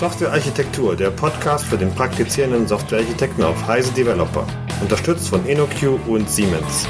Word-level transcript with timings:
Softwarearchitektur, 0.00 0.96
der 0.96 1.10
Podcast 1.10 1.66
für 1.66 1.76
den 1.76 1.94
praktizierenden 1.94 2.66
Softwarearchitekten 2.66 3.44
auf 3.44 3.66
Heise 3.66 3.92
Developer. 3.92 4.46
Unterstützt 4.80 5.28
von 5.28 5.44
InnoQ 5.44 6.00
und 6.08 6.30
Siemens. 6.30 6.88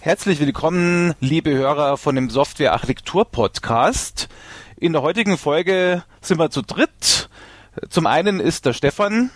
Herzlich 0.00 0.38
willkommen, 0.38 1.14
liebe 1.20 1.54
Hörer 1.54 1.96
von 1.96 2.14
dem 2.14 2.28
Softwarearchitektur 2.28 3.24
Podcast. 3.24 4.28
In 4.76 4.92
der 4.92 5.00
heutigen 5.00 5.38
Folge 5.38 6.04
sind 6.20 6.38
wir 6.38 6.50
zu 6.50 6.60
dritt. 6.60 7.30
Zum 7.88 8.06
einen 8.06 8.38
ist 8.38 8.66
der 8.66 8.74
Stefan 8.74 9.30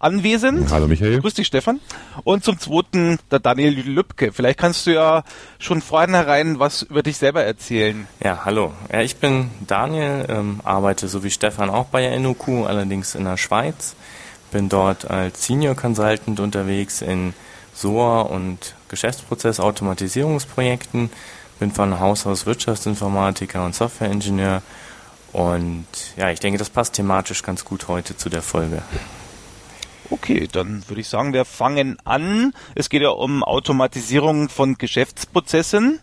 anwesend. 0.00 0.72
Hallo 0.72 0.88
Michael. 0.88 1.20
Grüß 1.20 1.34
dich 1.34 1.46
Stefan. 1.46 1.78
Und 2.24 2.42
zum 2.42 2.58
zweiten 2.58 3.20
der 3.30 3.38
Daniel 3.38 3.78
Lübke. 3.80 4.32
Vielleicht 4.32 4.58
kannst 4.58 4.86
du 4.86 4.94
ja 4.94 5.22
schon 5.58 5.80
vornherein 5.82 6.58
was 6.58 6.82
über 6.82 7.04
dich 7.04 7.18
selber 7.18 7.44
erzählen. 7.44 8.08
Ja, 8.22 8.44
hallo. 8.44 8.72
Ja, 8.92 9.02
ich 9.02 9.14
bin 9.16 9.50
Daniel, 9.66 10.24
ähm, 10.28 10.60
arbeite 10.64 11.06
so 11.06 11.22
wie 11.22 11.30
Stefan 11.30 11.70
auch 11.70 11.84
bei 11.86 12.00
der 12.00 12.18
NOQ, 12.18 12.66
allerdings 12.66 13.14
in 13.14 13.22
der 13.24 13.36
Schweiz. 13.36 13.94
Bin 14.50 14.68
dort 14.68 15.08
als 15.08 15.46
Senior 15.46 15.76
Consultant 15.76 16.40
unterwegs 16.40 17.02
in 17.02 17.34
SOA 17.74 18.22
und 18.22 18.74
Geschäftsprozessautomatisierungsprojekten. 18.88 21.10
Bin 21.60 21.70
von 21.70 22.00
Haus 22.00 22.26
aus 22.26 22.46
Wirtschaftsinformatiker 22.46 23.64
und 23.64 23.74
Softwareingenieur. 23.74 24.62
Und 25.32 25.86
ja, 26.16 26.30
ich 26.30 26.40
denke, 26.40 26.58
das 26.58 26.70
passt 26.70 26.94
thematisch 26.94 27.42
ganz 27.42 27.64
gut 27.64 27.86
heute 27.86 28.16
zu 28.16 28.30
der 28.30 28.42
Folge. 28.42 28.82
Okay, 30.12 30.48
dann 30.50 30.82
würde 30.88 31.00
ich 31.00 31.08
sagen, 31.08 31.32
wir 31.32 31.44
fangen 31.44 31.96
an. 32.04 32.52
Es 32.74 32.90
geht 32.90 33.02
ja 33.02 33.10
um 33.10 33.44
Automatisierung 33.44 34.48
von 34.48 34.76
Geschäftsprozessen. 34.76 36.00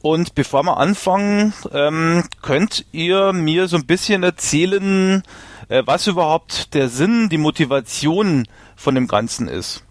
Und 0.00 0.36
bevor 0.36 0.62
wir 0.62 0.76
anfangen, 0.76 1.52
ähm, 1.72 2.22
könnt 2.40 2.86
ihr 2.92 3.32
mir 3.32 3.66
so 3.66 3.76
ein 3.76 3.86
bisschen 3.86 4.22
erzählen, 4.22 5.24
äh, 5.68 5.82
was 5.84 6.06
überhaupt 6.06 6.74
der 6.74 6.88
Sinn, 6.88 7.28
die 7.28 7.38
Motivation 7.38 8.46
von 8.76 8.94
dem 8.94 9.08
Ganzen 9.08 9.48
ist? 9.48 9.85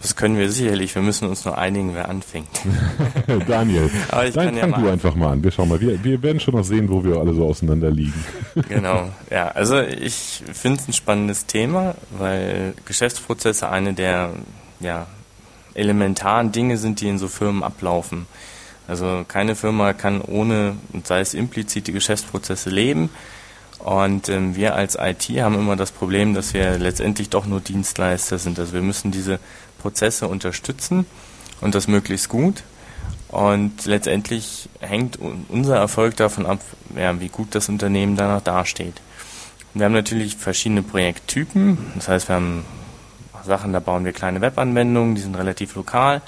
Das 0.00 0.16
können 0.16 0.38
wir 0.38 0.50
sicherlich. 0.50 0.94
Wir 0.94 1.02
müssen 1.02 1.28
uns 1.28 1.44
nur 1.44 1.58
einigen, 1.58 1.94
wer 1.94 2.08
anfängt. 2.08 2.48
Daniel, 3.46 3.90
dann 4.10 4.32
fang 4.32 4.56
ja 4.56 4.66
du 4.66 4.88
einfach 4.88 5.14
mal 5.14 5.32
an. 5.32 5.44
Wir 5.44 5.50
schauen 5.50 5.68
mal. 5.68 5.80
Wir, 5.80 6.02
wir 6.02 6.22
werden 6.22 6.40
schon 6.40 6.54
noch 6.54 6.64
sehen, 6.64 6.88
wo 6.88 7.04
wir 7.04 7.18
alle 7.18 7.34
so 7.34 7.44
auseinander 7.46 7.90
liegen. 7.90 8.24
genau. 8.68 9.10
Ja, 9.30 9.48
also 9.48 9.78
ich 9.80 10.42
finde 10.52 10.80
es 10.80 10.88
ein 10.88 10.94
spannendes 10.94 11.44
Thema, 11.44 11.94
weil 12.18 12.72
Geschäftsprozesse 12.86 13.68
eine 13.68 13.92
der 13.92 14.30
ja, 14.80 15.06
elementaren 15.74 16.50
Dinge 16.50 16.78
sind, 16.78 17.02
die 17.02 17.08
in 17.08 17.18
so 17.18 17.28
Firmen 17.28 17.62
ablaufen. 17.62 18.26
Also 18.88 19.24
keine 19.28 19.54
Firma 19.54 19.92
kann 19.92 20.22
ohne, 20.22 20.76
sei 21.04 21.20
es 21.20 21.34
implizite 21.34 21.92
Geschäftsprozesse 21.92 22.70
leben. 22.70 23.10
Und 23.78 24.28
ähm, 24.28 24.56
wir 24.56 24.74
als 24.74 24.96
IT 25.00 25.28
haben 25.40 25.54
immer 25.54 25.76
das 25.76 25.90
Problem, 25.90 26.34
dass 26.34 26.52
wir 26.54 26.78
letztendlich 26.78 27.30
doch 27.30 27.46
nur 27.46 27.60
Dienstleister 27.60 28.38
sind. 28.38 28.58
Also 28.58 28.72
wir 28.74 28.82
müssen 28.82 29.10
diese 29.10 29.40
Prozesse 29.80 30.28
unterstützen 30.28 31.06
und 31.60 31.74
das 31.74 31.88
möglichst 31.88 32.28
gut. 32.28 32.62
Und 33.28 33.86
letztendlich 33.86 34.68
hängt 34.80 35.18
unser 35.48 35.76
Erfolg 35.76 36.16
davon 36.16 36.46
ab, 36.46 36.60
ja, 36.96 37.20
wie 37.20 37.28
gut 37.28 37.54
das 37.54 37.68
Unternehmen 37.68 38.16
danach 38.16 38.40
dasteht. 38.40 39.00
Wir 39.72 39.84
haben 39.84 39.92
natürlich 39.92 40.36
verschiedene 40.36 40.82
Projekttypen. 40.82 41.78
Das 41.94 42.08
heißt, 42.08 42.28
wir 42.28 42.34
haben 42.36 42.64
Sachen, 43.44 43.72
da 43.72 43.80
bauen 43.80 44.04
wir 44.04 44.12
kleine 44.12 44.40
Webanwendungen, 44.40 45.14
die 45.14 45.20
sind 45.20 45.36
relativ 45.36 45.76
lokal. 45.76 46.22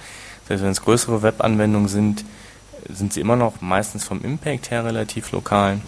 Heißt, 0.48 0.62
wenn 0.62 0.70
es 0.70 0.82
größere 0.82 1.22
Webanwendungen 1.22 1.88
sind, 1.88 2.24
sind 2.88 3.12
sie 3.12 3.20
immer 3.20 3.36
noch 3.36 3.60
meistens 3.60 4.04
vom 4.04 4.22
Impact 4.22 4.70
her 4.70 4.84
relativ 4.84 5.32
lokal. 5.32 5.80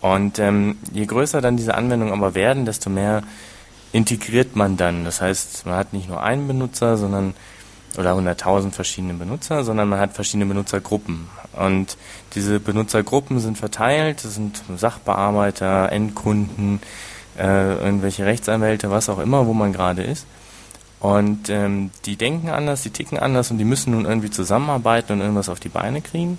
Und 0.00 0.38
ähm, 0.38 0.78
je 0.92 1.04
größer 1.04 1.40
dann 1.40 1.56
diese 1.56 1.74
Anwendungen 1.74 2.12
aber 2.12 2.34
werden, 2.34 2.64
desto 2.64 2.90
mehr 2.90 3.22
integriert 3.92 4.56
man 4.56 4.76
dann. 4.76 5.04
Das 5.04 5.20
heißt, 5.20 5.66
man 5.66 5.76
hat 5.76 5.92
nicht 5.92 6.08
nur 6.08 6.22
einen 6.22 6.46
Benutzer, 6.48 6.96
sondern 6.96 7.34
oder 7.98 8.14
100.000 8.14 8.70
verschiedene 8.70 9.14
Benutzer, 9.14 9.64
sondern 9.64 9.88
man 9.88 10.00
hat 10.00 10.14
verschiedene 10.14 10.46
Benutzergruppen. 10.46 11.28
Und 11.52 11.98
diese 12.34 12.58
Benutzergruppen 12.58 13.38
sind 13.38 13.58
verteilt, 13.58 14.24
das 14.24 14.34
sind 14.34 14.62
Sachbearbeiter, 14.76 15.92
Endkunden, 15.92 16.80
äh, 17.38 17.74
irgendwelche 17.74 18.24
Rechtsanwälte, 18.24 18.90
was 18.90 19.08
auch 19.08 19.18
immer, 19.18 19.46
wo 19.46 19.52
man 19.52 19.72
gerade 19.72 20.02
ist. 20.02 20.26
Und 21.00 21.50
ähm, 21.50 21.90
die 22.04 22.16
denken 22.16 22.48
anders, 22.48 22.82
die 22.82 22.90
ticken 22.90 23.18
anders 23.18 23.50
und 23.50 23.58
die 23.58 23.64
müssen 23.64 23.92
nun 23.92 24.04
irgendwie 24.04 24.30
zusammenarbeiten 24.30 25.14
und 25.14 25.20
irgendwas 25.20 25.48
auf 25.48 25.60
die 25.60 25.68
Beine 25.68 26.00
kriegen. 26.00 26.38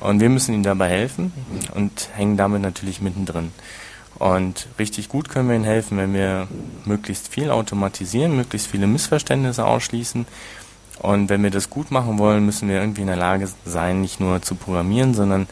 Und 0.00 0.20
wir 0.20 0.30
müssen 0.30 0.54
ihnen 0.54 0.62
dabei 0.62 0.88
helfen 0.88 1.32
und 1.74 2.08
hängen 2.14 2.36
damit 2.36 2.62
natürlich 2.62 3.00
mittendrin. 3.00 3.52
Und 4.22 4.68
richtig 4.78 5.08
gut 5.08 5.28
können 5.28 5.48
wir 5.48 5.56
ihnen 5.56 5.64
helfen, 5.64 5.98
wenn 5.98 6.14
wir 6.14 6.46
möglichst 6.84 7.26
viel 7.26 7.50
automatisieren, 7.50 8.36
möglichst 8.36 8.68
viele 8.68 8.86
Missverständnisse 8.86 9.66
ausschließen. 9.66 10.26
Und 11.00 11.28
wenn 11.28 11.42
wir 11.42 11.50
das 11.50 11.70
gut 11.70 11.90
machen 11.90 12.20
wollen, 12.20 12.46
müssen 12.46 12.68
wir 12.68 12.78
irgendwie 12.78 13.00
in 13.00 13.08
der 13.08 13.16
Lage 13.16 13.48
sein, 13.64 14.00
nicht 14.00 14.20
nur 14.20 14.40
zu 14.40 14.54
programmieren, 14.54 15.12
sondern 15.12 15.48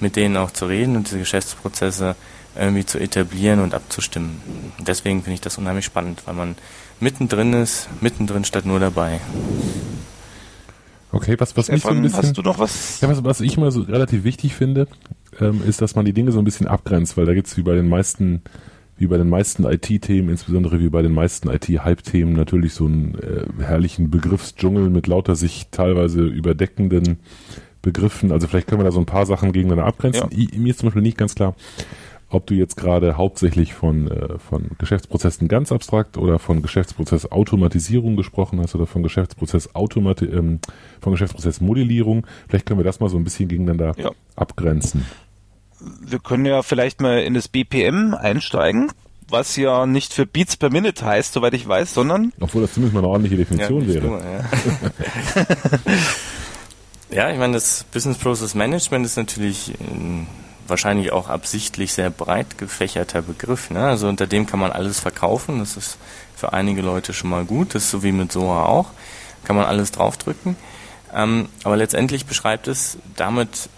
mit 0.00 0.16
denen 0.16 0.38
auch 0.38 0.50
zu 0.50 0.64
reden 0.64 0.96
und 0.96 1.08
diese 1.08 1.18
Geschäftsprozesse 1.18 2.16
irgendwie 2.56 2.86
zu 2.86 2.98
etablieren 2.98 3.60
und 3.60 3.74
abzustimmen. 3.74 4.40
Deswegen 4.78 5.22
finde 5.22 5.34
ich 5.34 5.42
das 5.42 5.58
unheimlich 5.58 5.84
spannend, 5.84 6.22
weil 6.24 6.34
man 6.34 6.56
mittendrin 7.00 7.52
ist, 7.52 7.90
mittendrin 8.00 8.46
statt 8.46 8.64
nur 8.64 8.80
dabei. 8.80 9.20
Okay, 11.12 11.36
was, 11.38 11.54
was 11.58 11.66
Stefan, 11.66 12.00
mich 12.00 12.12
so 12.12 12.16
ein 12.16 12.22
bisschen, 12.22 12.28
hast 12.30 12.38
du 12.38 12.42
noch 12.42 12.58
was? 12.58 13.00
Ja, 13.02 13.08
was, 13.08 13.22
was 13.22 13.40
ich 13.42 13.58
mal 13.58 13.70
so 13.70 13.82
relativ 13.82 14.24
wichtig 14.24 14.54
finde, 14.54 14.88
ähm, 15.40 15.62
ist, 15.66 15.80
dass 15.80 15.94
man 15.94 16.04
die 16.04 16.12
Dinge 16.12 16.32
so 16.32 16.38
ein 16.38 16.44
bisschen 16.44 16.66
abgrenzt, 16.66 17.16
weil 17.16 17.26
da 17.26 17.34
gibt 17.34 17.46
es 17.46 17.56
wie 17.56 17.62
bei 17.62 17.74
den 17.74 17.88
meisten, 17.88 18.42
wie 18.96 19.06
bei 19.06 19.16
den 19.16 19.28
meisten 19.28 19.64
IT-Themen, 19.64 20.28
insbesondere 20.28 20.80
wie 20.80 20.88
bei 20.88 21.02
den 21.02 21.12
meisten 21.12 21.48
IT-Hype-Themen, 21.48 22.32
natürlich 22.34 22.74
so 22.74 22.86
einen 22.86 23.14
äh, 23.14 23.62
herrlichen 23.62 24.10
Begriffsdschungel 24.10 24.90
mit 24.90 25.06
lauter 25.06 25.36
sich 25.36 25.68
teilweise 25.70 26.22
überdeckenden 26.22 27.18
Begriffen. 27.82 28.32
Also 28.32 28.46
vielleicht 28.48 28.68
können 28.68 28.80
wir 28.80 28.84
da 28.84 28.92
so 28.92 29.00
ein 29.00 29.06
paar 29.06 29.26
Sachen 29.26 29.52
gegeneinander 29.52 29.86
abgrenzen. 29.86 30.28
Ja. 30.30 30.38
Ich, 30.38 30.56
mir 30.56 30.70
ist 30.70 30.80
zum 30.80 30.88
Beispiel 30.88 31.02
nicht 31.02 31.18
ganz 31.18 31.34
klar, 31.34 31.54
ob 32.34 32.46
du 32.46 32.54
jetzt 32.54 32.76
gerade 32.76 33.16
hauptsächlich 33.16 33.74
von, 33.74 34.10
äh, 34.10 34.38
von 34.38 34.70
Geschäftsprozessen 34.78 35.48
ganz 35.48 35.72
abstrakt 35.72 36.16
oder 36.16 36.38
von 36.38 36.62
Geschäftsprozessautomatisierung 36.62 38.16
gesprochen 38.16 38.60
hast 38.60 38.74
oder 38.74 38.86
von 38.86 39.02
Geschäftsprozess 39.02 39.68
ähm, 39.74 40.60
von 41.00 41.12
Geschäftsprozessmodellierung. 41.12 42.26
Vielleicht 42.48 42.66
können 42.66 42.80
wir 42.80 42.84
das 42.84 43.00
mal 43.00 43.08
so 43.08 43.16
ein 43.16 43.24
bisschen 43.24 43.48
gegeneinander 43.48 43.94
ja. 43.96 44.10
abgrenzen. 44.36 45.06
Wir 46.00 46.18
können 46.18 46.46
ja 46.46 46.62
vielleicht 46.62 47.00
mal 47.00 47.20
in 47.22 47.34
das 47.34 47.48
BPM 47.48 48.14
einsteigen, 48.14 48.92
was 49.28 49.56
ja 49.56 49.86
nicht 49.86 50.12
für 50.12 50.26
Beats 50.26 50.56
per 50.56 50.70
Minute 50.70 51.04
heißt, 51.04 51.32
soweit 51.32 51.54
ich 51.54 51.66
weiß, 51.66 51.94
sondern. 51.94 52.32
Obwohl 52.40 52.62
das 52.62 52.74
zumindest 52.74 52.94
mal 52.94 53.00
eine 53.00 53.08
ordentliche 53.08 53.36
Definition 53.36 53.82
ja, 53.88 53.94
wäre. 53.94 54.06
Nur, 54.06 54.20
ja. 54.20 54.44
ja, 57.28 57.30
ich 57.30 57.38
meine, 57.38 57.54
das 57.54 57.84
Business 57.92 58.18
Process 58.18 58.54
Management 58.54 59.06
ist 59.06 59.16
natürlich 59.16 59.72
ein 59.80 60.26
wahrscheinlich 60.66 61.12
auch 61.12 61.28
absichtlich 61.28 61.92
sehr 61.92 62.10
breit 62.10 62.58
gefächerter 62.58 63.22
Begriff. 63.22 63.70
Ne? 63.70 63.84
Also 63.84 64.08
unter 64.08 64.26
dem 64.26 64.46
kann 64.46 64.60
man 64.60 64.72
alles 64.72 65.00
verkaufen. 65.00 65.58
Das 65.58 65.76
ist 65.76 65.98
für 66.34 66.52
einige 66.52 66.82
Leute 66.82 67.12
schon 67.12 67.30
mal 67.30 67.44
gut. 67.44 67.74
Das 67.74 67.84
ist 67.84 67.90
so 67.90 68.02
wie 68.02 68.12
mit 68.12 68.32
SOA 68.32 68.66
auch. 68.66 68.90
Kann 69.44 69.56
man 69.56 69.66
alles 69.66 69.92
draufdrücken. 69.92 70.56
Ähm, 71.14 71.48
aber 71.62 71.76
letztendlich 71.76 72.26
beschreibt 72.26 72.66
es 72.66 72.98
damit 73.16 73.68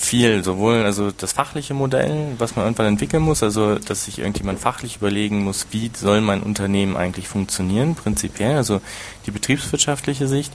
viel, 0.00 0.42
sowohl 0.42 0.82
also 0.82 1.10
das 1.10 1.32
fachliche 1.32 1.74
Modell, 1.74 2.34
was 2.38 2.56
man 2.56 2.64
irgendwann 2.64 2.86
entwickeln 2.86 3.22
muss, 3.22 3.42
also 3.42 3.76
dass 3.76 4.06
sich 4.06 4.18
irgendjemand 4.18 4.58
fachlich 4.58 4.96
überlegen 4.96 5.44
muss, 5.44 5.66
wie 5.72 5.90
soll 5.94 6.22
mein 6.22 6.42
Unternehmen 6.42 6.96
eigentlich 6.96 7.28
funktionieren, 7.28 7.94
prinzipiell, 7.94 8.56
also 8.56 8.80
die 9.26 9.30
betriebswirtschaftliche 9.30 10.26
Sicht, 10.26 10.52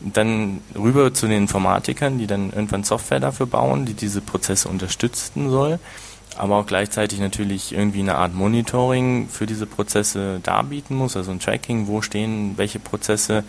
dann 0.00 0.60
rüber 0.76 1.14
zu 1.14 1.26
den 1.26 1.38
Informatikern, 1.38 2.18
die 2.18 2.26
dann 2.26 2.52
irgendwann 2.52 2.84
Software 2.84 3.20
dafür 3.20 3.46
bauen, 3.46 3.86
die 3.86 3.94
diese 3.94 4.20
Prozesse 4.20 4.68
unterstützen 4.68 5.50
soll, 5.50 5.78
aber 6.36 6.56
auch 6.56 6.66
gleichzeitig 6.66 7.20
natürlich 7.20 7.72
irgendwie 7.72 8.00
eine 8.00 8.16
Art 8.16 8.34
Monitoring 8.34 9.28
für 9.30 9.46
diese 9.46 9.66
Prozesse 9.66 10.40
darbieten 10.42 10.94
muss, 10.94 11.16
also 11.16 11.30
ein 11.30 11.40
Tracking, 11.40 11.86
wo 11.86 12.02
stehen 12.02 12.58
welche 12.58 12.80
Prozesse, 12.80 13.44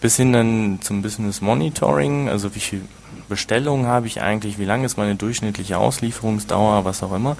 bis 0.00 0.16
hin 0.16 0.32
dann 0.32 0.78
zum 0.80 1.02
Business 1.02 1.40
Monitoring, 1.40 2.28
also 2.28 2.54
wie 2.54 2.60
viel 2.60 2.82
Bestellungen 3.28 3.86
habe 3.86 4.06
ich 4.06 4.22
eigentlich, 4.22 4.58
wie 4.58 4.64
lang 4.64 4.84
ist 4.84 4.96
meine 4.96 5.16
durchschnittliche 5.16 5.78
Auslieferungsdauer, 5.78 6.84
was 6.84 7.02
auch 7.02 7.12
immer. 7.12 7.36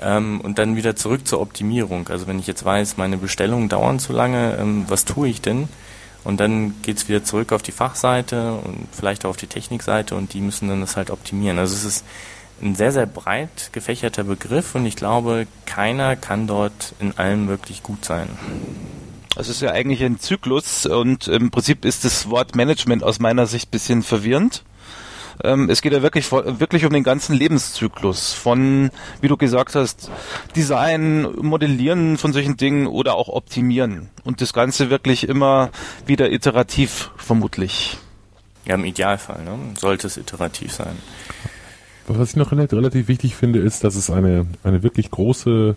Ähm, 0.00 0.40
und 0.40 0.58
dann 0.58 0.76
wieder 0.76 0.96
zurück 0.96 1.26
zur 1.26 1.40
Optimierung. 1.40 2.08
Also 2.08 2.26
wenn 2.26 2.38
ich 2.38 2.46
jetzt 2.46 2.64
weiß, 2.64 2.96
meine 2.96 3.16
Bestellungen 3.16 3.68
dauern 3.68 3.98
zu 3.98 4.12
lange, 4.12 4.56
ähm, 4.60 4.84
was 4.88 5.04
tue 5.04 5.28
ich 5.28 5.40
denn? 5.40 5.68
Und 6.24 6.40
dann 6.40 6.74
geht's 6.82 7.08
wieder 7.08 7.22
zurück 7.22 7.52
auf 7.52 7.62
die 7.62 7.72
Fachseite 7.72 8.54
und 8.54 8.88
vielleicht 8.92 9.24
auch 9.24 9.30
auf 9.30 9.36
die 9.36 9.46
Technikseite 9.46 10.14
und 10.14 10.32
die 10.32 10.40
müssen 10.40 10.68
dann 10.68 10.80
das 10.80 10.96
halt 10.96 11.10
optimieren. 11.10 11.58
Also 11.58 11.74
es 11.74 11.84
ist 11.84 12.04
ein 12.62 12.74
sehr, 12.74 12.92
sehr 12.92 13.06
breit 13.06 13.70
gefächerter 13.72 14.24
Begriff 14.24 14.74
und 14.74 14.86
ich 14.86 14.96
glaube, 14.96 15.46
keiner 15.66 16.16
kann 16.16 16.46
dort 16.46 16.94
in 16.98 17.16
allem 17.18 17.46
wirklich 17.48 17.82
gut 17.82 18.04
sein. 18.04 18.28
Es 19.36 19.48
ist 19.48 19.60
ja 19.60 19.72
eigentlich 19.72 20.02
ein 20.02 20.18
Zyklus 20.20 20.86
und 20.86 21.28
im 21.28 21.50
Prinzip 21.50 21.84
ist 21.84 22.04
das 22.04 22.30
Wort 22.30 22.54
Management 22.54 23.02
aus 23.02 23.18
meiner 23.18 23.46
Sicht 23.46 23.70
bisschen 23.70 24.02
verwirrend. 24.02 24.62
Ähm, 25.42 25.68
es 25.68 25.82
geht 25.82 25.92
ja 25.92 26.02
wirklich, 26.02 26.30
wirklich 26.30 26.84
um 26.84 26.92
den 26.92 27.02
ganzen 27.02 27.34
Lebenszyklus 27.34 28.32
von, 28.32 28.90
wie 29.20 29.28
du 29.28 29.36
gesagt 29.36 29.74
hast, 29.74 30.10
Design, 30.54 31.26
Modellieren 31.40 32.18
von 32.18 32.32
solchen 32.32 32.56
Dingen 32.56 32.86
oder 32.86 33.14
auch 33.14 33.28
Optimieren. 33.28 34.10
Und 34.22 34.40
das 34.40 34.52
Ganze 34.52 34.90
wirklich 34.90 35.28
immer 35.28 35.70
wieder 36.06 36.30
iterativ, 36.30 37.10
vermutlich. 37.16 37.98
Ja, 38.66 38.76
im 38.76 38.84
Idealfall, 38.84 39.44
ne? 39.44 39.58
sollte 39.78 40.06
es 40.06 40.16
iterativ 40.16 40.72
sein. 40.72 40.96
Was 42.06 42.30
ich 42.30 42.36
noch 42.36 42.52
relativ 42.52 43.08
wichtig 43.08 43.34
finde, 43.34 43.60
ist, 43.60 43.82
dass 43.82 43.96
es 43.96 44.10
eine, 44.10 44.46
eine 44.62 44.82
wirklich 44.82 45.10
große 45.10 45.74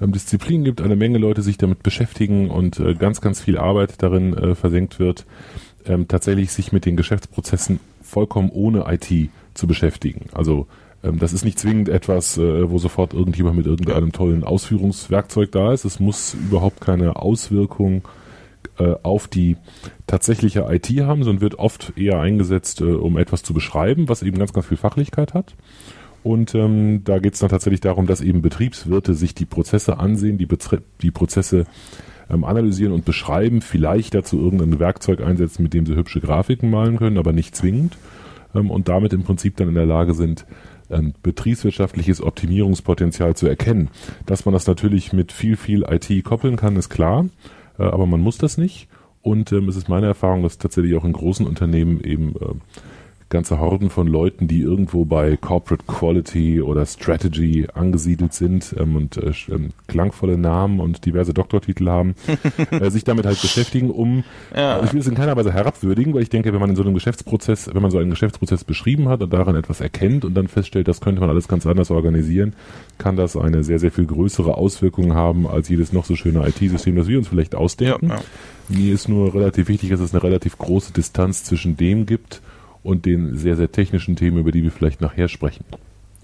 ähm, 0.00 0.12
Disziplin 0.12 0.64
gibt, 0.64 0.80
eine 0.80 0.96
Menge 0.96 1.18
Leute 1.18 1.42
sich 1.42 1.58
damit 1.58 1.82
beschäftigen 1.82 2.50
und 2.50 2.78
äh, 2.80 2.94
ganz, 2.94 3.20
ganz 3.20 3.40
viel 3.40 3.58
Arbeit 3.58 4.02
darin 4.02 4.36
äh, 4.36 4.54
versenkt 4.54 4.98
wird, 4.98 5.26
ähm, 5.84 6.08
tatsächlich 6.08 6.52
sich 6.52 6.72
mit 6.72 6.86
den 6.86 6.96
Geschäftsprozessen 6.96 7.80
vollkommen 8.14 8.50
ohne 8.50 8.84
IT 8.88 9.30
zu 9.54 9.66
beschäftigen. 9.66 10.26
Also 10.32 10.68
ähm, 11.02 11.18
das 11.18 11.32
ist 11.32 11.44
nicht 11.44 11.58
zwingend 11.58 11.88
etwas, 11.88 12.38
äh, 12.38 12.70
wo 12.70 12.78
sofort 12.78 13.12
irgendjemand 13.12 13.56
mit 13.56 13.66
irgendeinem 13.66 14.12
tollen 14.12 14.44
Ausführungswerkzeug 14.44 15.50
da 15.52 15.72
ist. 15.72 15.84
Es 15.84 16.00
muss 16.00 16.34
überhaupt 16.34 16.80
keine 16.80 17.16
Auswirkung 17.16 18.02
äh, 18.78 18.94
auf 19.02 19.28
die 19.28 19.56
tatsächliche 20.06 20.66
IT 20.70 20.88
haben, 21.00 21.24
sondern 21.24 21.42
wird 21.42 21.58
oft 21.58 21.92
eher 21.96 22.20
eingesetzt, 22.20 22.80
äh, 22.80 22.84
um 22.84 23.18
etwas 23.18 23.42
zu 23.42 23.52
beschreiben, 23.52 24.08
was 24.08 24.22
eben 24.22 24.38
ganz, 24.38 24.52
ganz 24.52 24.66
viel 24.66 24.76
Fachlichkeit 24.76 25.34
hat. 25.34 25.54
Und 26.22 26.54
ähm, 26.54 27.02
da 27.04 27.18
geht 27.18 27.34
es 27.34 27.40
dann 27.40 27.50
tatsächlich 27.50 27.82
darum, 27.82 28.06
dass 28.06 28.22
eben 28.22 28.40
Betriebswirte 28.40 29.12
sich 29.12 29.34
die 29.34 29.44
Prozesse 29.44 29.98
ansehen, 29.98 30.38
die, 30.38 30.46
Betre 30.46 30.82
die 31.02 31.10
Prozesse 31.10 31.66
ähm, 32.30 32.44
analysieren 32.44 32.92
und 32.92 33.04
beschreiben, 33.04 33.60
vielleicht 33.60 34.14
dazu 34.14 34.40
irgendein 34.40 34.78
Werkzeug 34.78 35.20
einsetzen, 35.20 35.62
mit 35.62 35.74
dem 35.74 35.86
sie 35.86 35.96
hübsche 35.96 36.20
Grafiken 36.20 36.70
malen 36.70 36.96
können, 36.96 37.18
aber 37.18 37.32
nicht 37.32 37.54
zwingend. 37.54 37.96
Ähm, 38.54 38.70
und 38.70 38.88
damit 38.88 39.12
im 39.12 39.22
Prinzip 39.22 39.56
dann 39.56 39.68
in 39.68 39.74
der 39.74 39.86
Lage 39.86 40.14
sind, 40.14 40.46
ein 40.90 41.14
betriebswirtschaftliches 41.22 42.20
Optimierungspotenzial 42.22 43.34
zu 43.34 43.46
erkennen. 43.46 43.88
Dass 44.26 44.44
man 44.44 44.52
das 44.52 44.66
natürlich 44.66 45.12
mit 45.12 45.32
viel, 45.32 45.56
viel 45.56 45.84
IT 45.88 46.24
koppeln 46.24 46.56
kann, 46.56 46.76
ist 46.76 46.90
klar, 46.90 47.26
äh, 47.78 47.84
aber 47.84 48.06
man 48.06 48.20
muss 48.20 48.38
das 48.38 48.58
nicht. 48.58 48.88
Und 49.22 49.52
ähm, 49.52 49.68
es 49.68 49.76
ist 49.76 49.88
meine 49.88 50.06
Erfahrung, 50.06 50.42
dass 50.42 50.58
tatsächlich 50.58 50.94
auch 50.96 51.04
in 51.04 51.12
großen 51.12 51.46
Unternehmen 51.46 52.00
eben 52.02 52.34
äh, 52.36 52.54
ganze 53.30 53.58
Horden 53.58 53.90
von 53.90 54.06
Leuten, 54.06 54.48
die 54.48 54.60
irgendwo 54.60 55.04
bei 55.04 55.36
Corporate 55.36 55.84
Quality 55.86 56.60
oder 56.62 56.86
Strategy 56.86 57.66
angesiedelt 57.72 58.32
sind 58.32 58.74
ähm, 58.78 58.96
und 58.96 59.16
äh, 59.16 59.32
ähm, 59.50 59.70
klangvolle 59.88 60.38
Namen 60.38 60.80
und 60.80 61.04
diverse 61.04 61.34
Doktortitel 61.34 61.88
haben, 61.88 62.14
äh, 62.70 62.90
sich 62.90 63.04
damit 63.04 63.26
halt 63.26 63.40
beschäftigen, 63.40 63.90
um, 63.90 64.24
ja. 64.54 64.82
ich 64.84 64.92
will 64.92 65.00
es 65.00 65.08
in 65.08 65.14
keiner 65.14 65.36
Weise 65.36 65.52
herabwürdigen, 65.52 66.14
weil 66.14 66.22
ich 66.22 66.30
denke, 66.30 66.52
wenn 66.52 66.60
man 66.60 66.70
in 66.70 66.76
so 66.76 66.82
einem 66.82 66.94
Geschäftsprozess, 66.94 67.70
wenn 67.72 67.82
man 67.82 67.90
so 67.90 67.98
einen 67.98 68.10
Geschäftsprozess 68.10 68.64
beschrieben 68.64 69.08
hat 69.08 69.22
und 69.22 69.32
daran 69.32 69.56
etwas 69.56 69.80
erkennt 69.80 70.24
und 70.24 70.34
dann 70.34 70.48
feststellt, 70.48 70.88
das 70.88 71.00
könnte 71.00 71.20
man 71.20 71.30
alles 71.30 71.48
ganz 71.48 71.66
anders 71.66 71.90
organisieren, 71.90 72.54
kann 72.98 73.16
das 73.16 73.36
eine 73.36 73.64
sehr, 73.64 73.78
sehr 73.78 73.90
viel 73.90 74.06
größere 74.06 74.56
Auswirkung 74.56 75.14
haben 75.14 75.46
als 75.46 75.68
jedes 75.68 75.92
noch 75.92 76.04
so 76.04 76.14
schöne 76.14 76.46
IT-System, 76.46 76.96
das 76.96 77.08
wir 77.08 77.18
uns 77.18 77.28
vielleicht 77.28 77.54
ausdenken. 77.54 78.08
Ja, 78.08 78.16
ja. 78.16 78.22
Mir 78.68 78.94
ist 78.94 79.08
nur 79.08 79.34
relativ 79.34 79.68
wichtig, 79.68 79.90
dass 79.90 80.00
es 80.00 80.14
eine 80.14 80.22
relativ 80.22 80.56
große 80.56 80.92
Distanz 80.92 81.44
zwischen 81.44 81.76
dem 81.76 82.06
gibt, 82.06 82.40
und 82.84 83.06
den 83.06 83.36
sehr, 83.36 83.56
sehr 83.56 83.72
technischen 83.72 84.14
Themen, 84.14 84.38
über 84.38 84.52
die 84.52 84.62
wir 84.62 84.70
vielleicht 84.70 85.00
nachher 85.00 85.26
sprechen. 85.28 85.64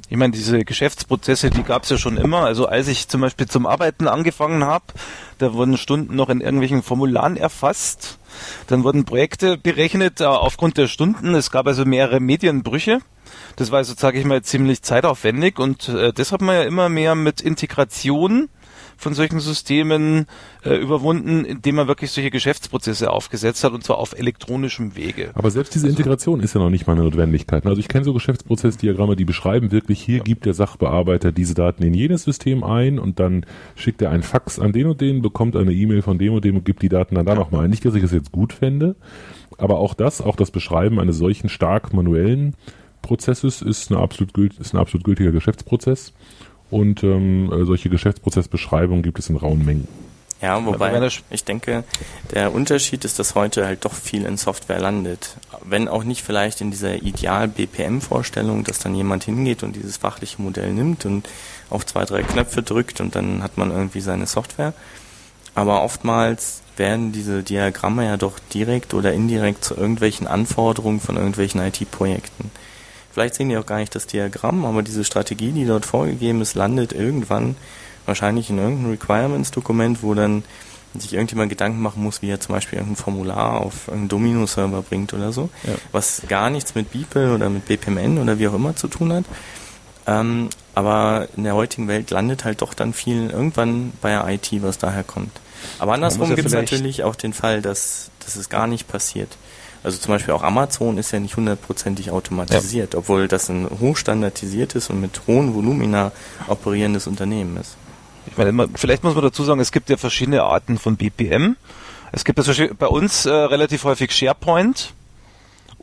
Ich 0.08 0.16
meine, 0.16 0.32
diese 0.32 0.64
Geschäftsprozesse, 0.64 1.50
die 1.50 1.62
gab 1.62 1.84
es 1.84 1.90
ja 1.90 1.96
schon 1.96 2.16
immer. 2.16 2.44
Also 2.44 2.66
als 2.66 2.88
ich 2.88 3.06
zum 3.06 3.20
Beispiel 3.20 3.46
zum 3.46 3.64
Arbeiten 3.64 4.08
angefangen 4.08 4.64
habe, 4.64 4.84
da 5.38 5.54
wurden 5.54 5.76
Stunden 5.76 6.16
noch 6.16 6.28
in 6.28 6.40
irgendwelchen 6.40 6.82
Formularen 6.82 7.36
erfasst. 7.36 8.18
Dann 8.66 8.82
wurden 8.82 9.04
Projekte 9.04 9.56
berechnet 9.56 10.20
äh, 10.20 10.24
aufgrund 10.24 10.78
der 10.78 10.88
Stunden. 10.88 11.34
Es 11.34 11.52
gab 11.52 11.68
also 11.68 11.84
mehrere 11.84 12.18
Medienbrüche. 12.18 12.98
Das 13.54 13.70
war 13.70 13.78
also, 13.78 13.94
sage 13.96 14.18
ich 14.18 14.24
mal, 14.24 14.42
ziemlich 14.42 14.82
zeitaufwendig 14.82 15.60
und 15.60 15.88
äh, 15.88 16.12
das 16.12 16.32
hat 16.32 16.40
man 16.40 16.56
ja 16.56 16.62
immer 16.62 16.88
mehr 16.88 17.14
mit 17.14 17.40
Integration 17.40 18.48
von 19.00 19.14
solchen 19.14 19.40
Systemen 19.40 20.26
äh, 20.62 20.76
überwunden, 20.76 21.44
indem 21.44 21.76
man 21.76 21.88
wirklich 21.88 22.10
solche 22.10 22.30
Geschäftsprozesse 22.30 23.10
aufgesetzt 23.10 23.64
hat 23.64 23.72
und 23.72 23.82
zwar 23.82 23.98
auf 23.98 24.12
elektronischem 24.16 24.94
Wege. 24.94 25.30
Aber 25.34 25.50
selbst 25.50 25.74
diese 25.74 25.86
also 25.86 25.96
Integration 25.96 26.40
ist 26.40 26.54
ja 26.54 26.60
noch 26.60 26.70
nicht 26.70 26.86
mal 26.86 26.92
eine 26.92 27.04
Notwendigkeit. 27.04 27.64
Also 27.64 27.80
ich 27.80 27.88
kenne 27.88 28.04
so 28.04 28.12
Geschäftsprozessdiagramme, 28.12 29.16
die 29.16 29.24
beschreiben 29.24 29.72
wirklich, 29.72 30.02
hier 30.02 30.20
gibt 30.20 30.44
der 30.44 30.54
Sachbearbeiter 30.54 31.32
diese 31.32 31.54
Daten 31.54 31.82
in 31.82 31.94
jenes 31.94 32.24
System 32.24 32.62
ein 32.62 32.98
und 32.98 33.18
dann 33.18 33.46
schickt 33.74 34.02
er 34.02 34.10
ein 34.10 34.22
Fax 34.22 34.58
an 34.58 34.72
den 34.72 34.86
und 34.86 35.00
den, 35.00 35.22
bekommt 35.22 35.56
eine 35.56 35.72
E-Mail 35.72 36.02
von 36.02 36.18
dem 36.18 36.34
und 36.34 36.44
dem 36.44 36.56
und 36.56 36.64
gibt 36.64 36.82
die 36.82 36.90
Daten 36.90 37.14
dann 37.14 37.24
da 37.24 37.34
nochmal 37.34 37.64
ein. 37.64 37.70
Nicht, 37.70 37.84
dass 37.86 37.94
ich 37.94 38.02
das 38.02 38.12
jetzt 38.12 38.32
gut 38.32 38.52
fände, 38.52 38.96
aber 39.56 39.78
auch 39.78 39.94
das, 39.94 40.20
auch 40.20 40.36
das 40.36 40.50
Beschreiben 40.50 41.00
eines 41.00 41.16
solchen 41.16 41.48
stark 41.48 41.94
manuellen 41.94 42.54
Prozesses 43.02 43.62
ist, 43.62 43.90
eine 43.90 44.00
absolut, 44.00 44.36
ist 44.58 44.74
ein 44.74 44.78
absolut 44.78 45.04
gültiger 45.04 45.32
Geschäftsprozess. 45.32 46.12
Und 46.70 47.02
ähm, 47.02 47.52
äh, 47.52 47.64
solche 47.64 47.88
Geschäftsprozessbeschreibungen 47.88 49.02
gibt 49.02 49.18
es 49.18 49.28
in 49.28 49.36
rauen 49.36 49.64
Mengen. 49.64 49.88
Ja, 50.42 50.64
wobei 50.64 51.06
ich 51.28 51.44
denke, 51.44 51.84
der 52.32 52.54
Unterschied 52.54 53.04
ist, 53.04 53.18
dass 53.18 53.34
heute 53.34 53.66
halt 53.66 53.84
doch 53.84 53.92
viel 53.92 54.24
in 54.24 54.38
Software 54.38 54.80
landet. 54.80 55.36
Wenn 55.62 55.86
auch 55.86 56.02
nicht 56.02 56.22
vielleicht 56.22 56.62
in 56.62 56.70
dieser 56.70 57.02
Ideal-BPM-Vorstellung, 57.02 58.64
dass 58.64 58.78
dann 58.78 58.94
jemand 58.94 59.24
hingeht 59.24 59.62
und 59.62 59.76
dieses 59.76 59.98
fachliche 59.98 60.40
Modell 60.40 60.72
nimmt 60.72 61.04
und 61.04 61.28
auf 61.68 61.84
zwei, 61.84 62.06
drei 62.06 62.22
Knöpfe 62.22 62.62
drückt 62.62 63.02
und 63.02 63.14
dann 63.14 63.42
hat 63.42 63.58
man 63.58 63.70
irgendwie 63.70 64.00
seine 64.00 64.26
Software. 64.26 64.72
Aber 65.54 65.82
oftmals 65.82 66.62
werden 66.78 67.12
diese 67.12 67.42
Diagramme 67.42 68.06
ja 68.06 68.16
doch 68.16 68.38
direkt 68.54 68.94
oder 68.94 69.12
indirekt 69.12 69.62
zu 69.62 69.76
irgendwelchen 69.76 70.26
Anforderungen 70.26 71.00
von 71.00 71.16
irgendwelchen 71.16 71.60
IT-Projekten. 71.60 72.50
Vielleicht 73.12 73.34
sehen 73.34 73.48
die 73.48 73.56
auch 73.56 73.66
gar 73.66 73.78
nicht 73.78 73.94
das 73.94 74.06
Diagramm, 74.06 74.64
aber 74.64 74.82
diese 74.82 75.04
Strategie, 75.04 75.52
die 75.52 75.66
dort 75.66 75.84
vorgegeben 75.84 76.40
ist, 76.40 76.54
landet 76.54 76.92
irgendwann 76.92 77.56
wahrscheinlich 78.06 78.50
in 78.50 78.58
irgendeinem 78.58 78.90
Requirements-Dokument, 78.92 80.02
wo 80.02 80.14
dann 80.14 80.44
sich 80.94 81.14
irgendjemand 81.14 81.50
Gedanken 81.50 81.80
machen 81.80 82.02
muss, 82.02 82.22
wie 82.22 82.30
er 82.30 82.40
zum 82.40 82.54
Beispiel 82.54 82.78
irgendein 82.78 83.02
Formular 83.02 83.60
auf 83.60 83.86
irgendeinen 83.86 84.08
Domino-Server 84.08 84.82
bringt 84.82 85.14
oder 85.14 85.32
so, 85.32 85.48
ja. 85.64 85.74
was 85.92 86.22
gar 86.28 86.50
nichts 86.50 86.74
mit 86.74 86.90
Beeple 86.90 87.34
oder 87.34 87.48
mit 87.48 87.66
BPMN 87.66 88.18
oder 88.18 88.38
wie 88.38 88.48
auch 88.48 88.54
immer 88.54 88.74
zu 88.74 88.88
tun 88.88 89.12
hat. 89.12 89.24
Ähm, 90.06 90.48
aber 90.74 91.28
in 91.36 91.44
der 91.44 91.54
heutigen 91.54 91.86
Welt 91.86 92.10
landet 92.10 92.44
halt 92.44 92.62
doch 92.62 92.74
dann 92.74 92.92
viel 92.92 93.30
irgendwann 93.30 93.92
bei 94.00 94.10
der 94.10 94.26
IT, 94.28 94.50
was 94.62 94.78
daher 94.78 95.04
kommt. 95.04 95.40
Aber 95.78 95.92
andersrum 95.94 96.30
ja 96.30 96.36
gibt 96.36 96.46
es 96.46 96.54
natürlich 96.54 97.04
auch 97.04 97.14
den 97.14 97.32
Fall, 97.32 97.62
dass, 97.62 98.10
dass 98.24 98.36
es 98.36 98.48
gar 98.48 98.66
nicht 98.66 98.88
passiert. 98.88 99.36
Also 99.82 99.98
zum 99.98 100.12
Beispiel 100.12 100.34
auch 100.34 100.42
Amazon 100.42 100.98
ist 100.98 101.10
ja 101.10 101.20
nicht 101.20 101.36
hundertprozentig 101.36 102.10
automatisiert, 102.10 102.92
ja. 102.92 102.98
obwohl 102.98 103.28
das 103.28 103.48
ein 103.48 103.68
hochstandardisiertes 103.80 104.90
und 104.90 105.00
mit 105.00 105.22
hohen 105.26 105.54
Volumina 105.54 106.12
operierendes 106.48 107.06
Unternehmen 107.06 107.56
ist. 107.56 107.76
Ich 108.26 108.36
meine, 108.36 108.68
vielleicht 108.74 109.02
muss 109.04 109.14
man 109.14 109.24
dazu 109.24 109.42
sagen, 109.44 109.60
es 109.60 109.72
gibt 109.72 109.88
ja 109.88 109.96
verschiedene 109.96 110.42
Arten 110.42 110.78
von 110.78 110.96
BPM. 110.96 111.56
Es 112.12 112.24
gibt 112.24 112.38
ja 112.38 112.66
bei 112.78 112.86
uns 112.86 113.24
äh, 113.24 113.30
relativ 113.30 113.84
häufig 113.84 114.12
SharePoint 114.12 114.92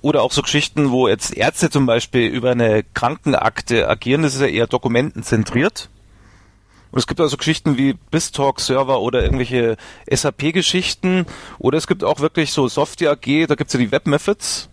oder 0.01 0.21
auch 0.21 0.31
so 0.31 0.43
Geschichten, 0.43 0.91
wo 0.91 1.07
jetzt 1.07 1.35
Ärzte 1.35 1.69
zum 1.69 1.85
Beispiel 1.85 2.27
über 2.27 2.51
eine 2.51 2.83
Krankenakte 2.93 3.89
agieren. 3.89 4.21
Das 4.21 4.35
ist 4.35 4.41
ja 4.41 4.47
eher 4.47 4.67
dokumentenzentriert. 4.67 5.89
Und 6.91 6.99
es 6.99 7.07
gibt 7.07 7.19
also 7.19 7.37
Geschichten 7.37 7.77
wie 7.77 7.93
BizTalk-Server 8.11 9.01
oder 9.01 9.23
irgendwelche 9.23 9.77
SAP-Geschichten. 10.09 11.25
Oder 11.59 11.77
es 11.77 11.87
gibt 11.87 12.03
auch 12.03 12.19
wirklich 12.19 12.51
so 12.51 12.67
Software 12.67 13.11
AG, 13.11 13.47
da 13.47 13.55
gibt's 13.55 13.73
ja 13.73 13.79
die 13.79 13.91
Web-Methods, 13.91 14.69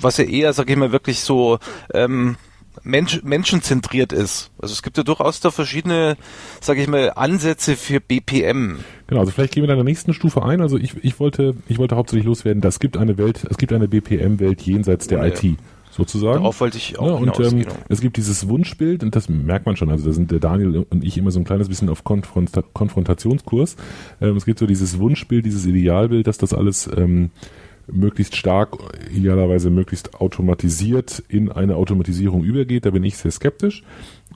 was 0.00 0.16
ja 0.16 0.24
eher, 0.24 0.52
sag 0.52 0.70
ich 0.70 0.76
mal, 0.76 0.92
wirklich 0.92 1.20
so 1.20 1.58
ähm, 1.94 2.36
Mensch, 2.82 3.22
menschenzentriert 3.22 4.12
ist. 4.12 4.50
Also 4.58 4.72
es 4.72 4.82
gibt 4.82 4.96
ja 4.96 5.02
durchaus 5.02 5.40
da 5.40 5.50
verschiedene, 5.50 6.16
sag 6.60 6.78
ich 6.78 6.88
mal, 6.88 7.12
Ansätze 7.14 7.76
für 7.76 8.00
BPM. 8.00 8.78
Genau, 9.06 9.20
also 9.20 9.32
vielleicht 9.32 9.54
gehen 9.54 9.62
wir 9.62 9.68
da 9.68 9.74
in 9.74 9.78
der 9.78 9.84
nächsten 9.84 10.14
Stufe 10.14 10.42
ein. 10.42 10.60
Also 10.60 10.78
ich, 10.78 10.94
ich 11.02 11.20
wollte, 11.20 11.54
ich 11.68 11.78
wollte 11.78 11.96
hauptsächlich 11.96 12.26
loswerden, 12.26 12.60
das 12.60 12.78
gibt 12.78 12.96
eine 12.96 13.18
Welt, 13.18 13.46
es 13.48 13.58
gibt 13.58 13.72
eine 13.72 13.88
BPM-Welt 13.88 14.62
jenseits 14.62 15.08
der 15.08 15.18
ja. 15.18 15.34
IT 15.34 15.58
sozusagen. 16.00 16.38
Darauf 16.38 16.60
wollte 16.60 16.78
ich 16.78 16.98
auch 16.98 17.06
ja, 17.06 17.14
Und 17.14 17.40
ähm, 17.40 17.64
es 17.88 18.00
gibt 18.00 18.16
dieses 18.16 18.48
Wunschbild, 18.48 19.02
und 19.02 19.14
das 19.14 19.28
merkt 19.28 19.66
man 19.66 19.76
schon, 19.76 19.90
also 19.90 20.06
da 20.06 20.12
sind 20.12 20.30
der 20.30 20.40
Daniel 20.40 20.86
und 20.88 21.04
ich 21.04 21.16
immer 21.16 21.30
so 21.30 21.38
ein 21.38 21.44
kleines 21.44 21.68
bisschen 21.68 21.88
auf 21.88 22.04
Konfronta 22.04 22.62
Konfrontationskurs. 22.72 23.76
Ähm, 24.20 24.36
es 24.36 24.44
gibt 24.44 24.58
so 24.58 24.66
dieses 24.66 24.98
Wunschbild, 24.98 25.46
dieses 25.46 25.66
Idealbild, 25.66 26.26
dass 26.26 26.38
das 26.38 26.54
alles 26.54 26.88
ähm, 26.96 27.30
möglichst 27.92 28.36
stark, 28.36 28.76
idealerweise 29.14 29.70
möglichst 29.70 30.14
automatisiert 30.20 31.22
in 31.28 31.50
eine 31.50 31.76
Automatisierung 31.76 32.44
übergeht. 32.44 32.86
Da 32.86 32.90
bin 32.90 33.04
ich 33.04 33.16
sehr 33.16 33.30
skeptisch. 33.30 33.82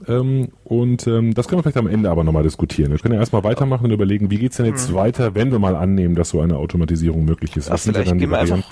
Ähm, 0.07 0.49
und 0.63 1.07
ähm, 1.07 1.33
das 1.33 1.47
können 1.47 1.59
wir 1.59 1.63
vielleicht 1.63 1.77
am 1.77 1.87
Ende 1.87 2.09
aber 2.09 2.23
nochmal 2.23 2.43
diskutieren. 2.43 2.91
Wir 2.91 2.99
können 2.99 3.13
ja 3.13 3.19
erstmal 3.19 3.43
weitermachen 3.43 3.85
und 3.85 3.91
überlegen, 3.91 4.29
wie 4.29 4.37
geht's 4.37 4.57
denn 4.57 4.65
jetzt 4.65 4.91
mhm. 4.91 4.95
weiter, 4.95 5.35
wenn 5.35 5.51
wir 5.51 5.59
mal 5.59 5.75
annehmen, 5.75 6.15
dass 6.15 6.29
so 6.29 6.41
eine 6.41 6.57
Automatisierung 6.57 7.25
möglich 7.25 7.55
ist. 7.55 7.69
Ja, 7.69 7.77
vielleicht 7.77 8.17
gehen 8.17 8.29
wir 8.29 8.39
einfach 8.39 8.63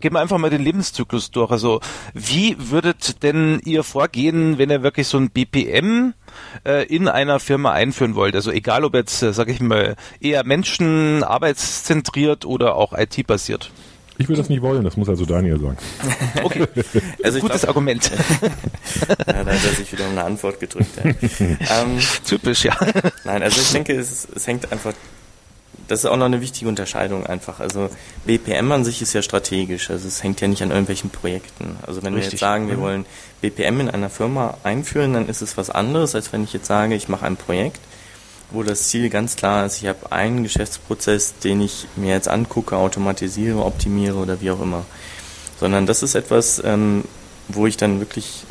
gehen 0.00 0.12
wir 0.12 0.20
einfach 0.20 0.38
mal 0.38 0.50
den 0.50 0.62
Lebenszyklus 0.62 1.30
durch. 1.30 1.50
Also 1.50 1.80
wie 2.14 2.56
würdet 2.58 3.22
denn 3.22 3.60
ihr 3.64 3.82
vorgehen, 3.82 4.58
wenn 4.58 4.70
ihr 4.70 4.82
wirklich 4.82 5.08
so 5.08 5.18
ein 5.18 5.30
BPM 5.30 6.14
äh, 6.64 6.86
in 6.86 7.08
einer 7.08 7.40
Firma 7.40 7.72
einführen 7.72 8.14
wollt, 8.14 8.34
also 8.34 8.50
egal 8.50 8.84
ob 8.84 8.94
jetzt, 8.94 9.22
äh, 9.22 9.32
sag 9.32 9.48
ich 9.48 9.60
mal, 9.60 9.96
eher 10.20 10.44
Menschen, 10.44 11.22
arbeitszentriert 11.24 12.44
oder 12.44 12.76
auch 12.76 12.92
IT-basiert? 12.92 13.70
Ich 14.18 14.28
würde 14.28 14.40
das 14.40 14.48
nicht 14.48 14.62
wollen, 14.62 14.82
das 14.82 14.96
muss 14.96 15.08
also 15.08 15.26
Daniel 15.26 15.60
sagen. 15.60 15.76
Okay, 16.42 16.66
also 17.22 17.40
gutes 17.40 17.60
glaub, 17.62 17.68
Argument. 17.68 18.10
ja, 18.40 19.24
da 19.26 19.36
hat 19.36 19.46
er 19.46 19.74
sich 19.74 19.92
wieder 19.92 20.04
um 20.04 20.12
eine 20.12 20.24
Antwort 20.24 20.60
gedrückt. 20.60 20.90
Ja. 20.96 21.10
ähm, 21.82 21.98
Typisch, 22.24 22.64
ja. 22.64 22.76
Nein, 23.24 23.42
also 23.42 23.60
ich 23.60 23.72
denke, 23.72 23.94
es, 23.94 24.26
es 24.34 24.46
hängt 24.46 24.70
einfach 24.72 24.94
das 25.88 26.00
ist 26.00 26.06
auch 26.06 26.16
noch 26.16 26.26
eine 26.26 26.40
wichtige 26.40 26.68
Unterscheidung 26.68 27.26
einfach. 27.26 27.60
Also 27.60 27.90
BPM 28.24 28.72
an 28.72 28.84
sich 28.84 29.02
ist 29.02 29.12
ja 29.12 29.22
strategisch, 29.22 29.90
also 29.90 30.08
es 30.08 30.22
hängt 30.22 30.40
ja 30.40 30.48
nicht 30.48 30.62
an 30.62 30.70
irgendwelchen 30.70 31.10
Projekten. 31.10 31.76
Also 31.86 32.02
wenn 32.02 32.14
Richtig. 32.14 32.32
wir 32.32 32.36
jetzt 32.36 32.40
sagen, 32.40 32.68
wir 32.68 32.76
mhm. 32.76 32.80
wollen 32.80 33.06
BPM 33.40 33.80
in 33.80 33.90
einer 33.90 34.10
Firma 34.10 34.56
einführen, 34.64 35.14
dann 35.14 35.28
ist 35.28 35.42
es 35.42 35.56
was 35.56 35.70
anderes, 35.70 36.14
als 36.14 36.32
wenn 36.32 36.44
ich 36.44 36.52
jetzt 36.52 36.66
sage, 36.66 36.94
ich 36.94 37.08
mache 37.08 37.26
ein 37.26 37.36
Projekt, 37.36 37.80
wo 38.50 38.62
das 38.62 38.88
Ziel 38.88 39.10
ganz 39.10 39.36
klar 39.36 39.66
ist, 39.66 39.80
ich 39.82 39.86
habe 39.86 40.10
einen 40.12 40.42
Geschäftsprozess, 40.42 41.34
den 41.38 41.60
ich 41.60 41.86
mir 41.96 42.14
jetzt 42.14 42.28
angucke, 42.28 42.76
automatisiere, 42.76 43.64
optimiere 43.64 44.16
oder 44.16 44.40
wie 44.40 44.50
auch 44.50 44.60
immer. 44.60 44.84
Sondern 45.58 45.86
das 45.86 46.02
ist 46.02 46.14
etwas, 46.14 46.62
ähm, 46.64 47.04
wo 47.48 47.66
ich 47.66 47.76
dann 47.76 48.00
wirklich 48.00 48.44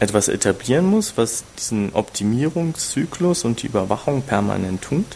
etwas 0.00 0.28
etablieren 0.28 0.86
muss, 0.86 1.14
was 1.16 1.44
diesen 1.58 1.92
Optimierungszyklus 1.92 3.44
und 3.44 3.62
die 3.62 3.66
Überwachung 3.66 4.22
permanent 4.22 4.82
tut 4.82 5.06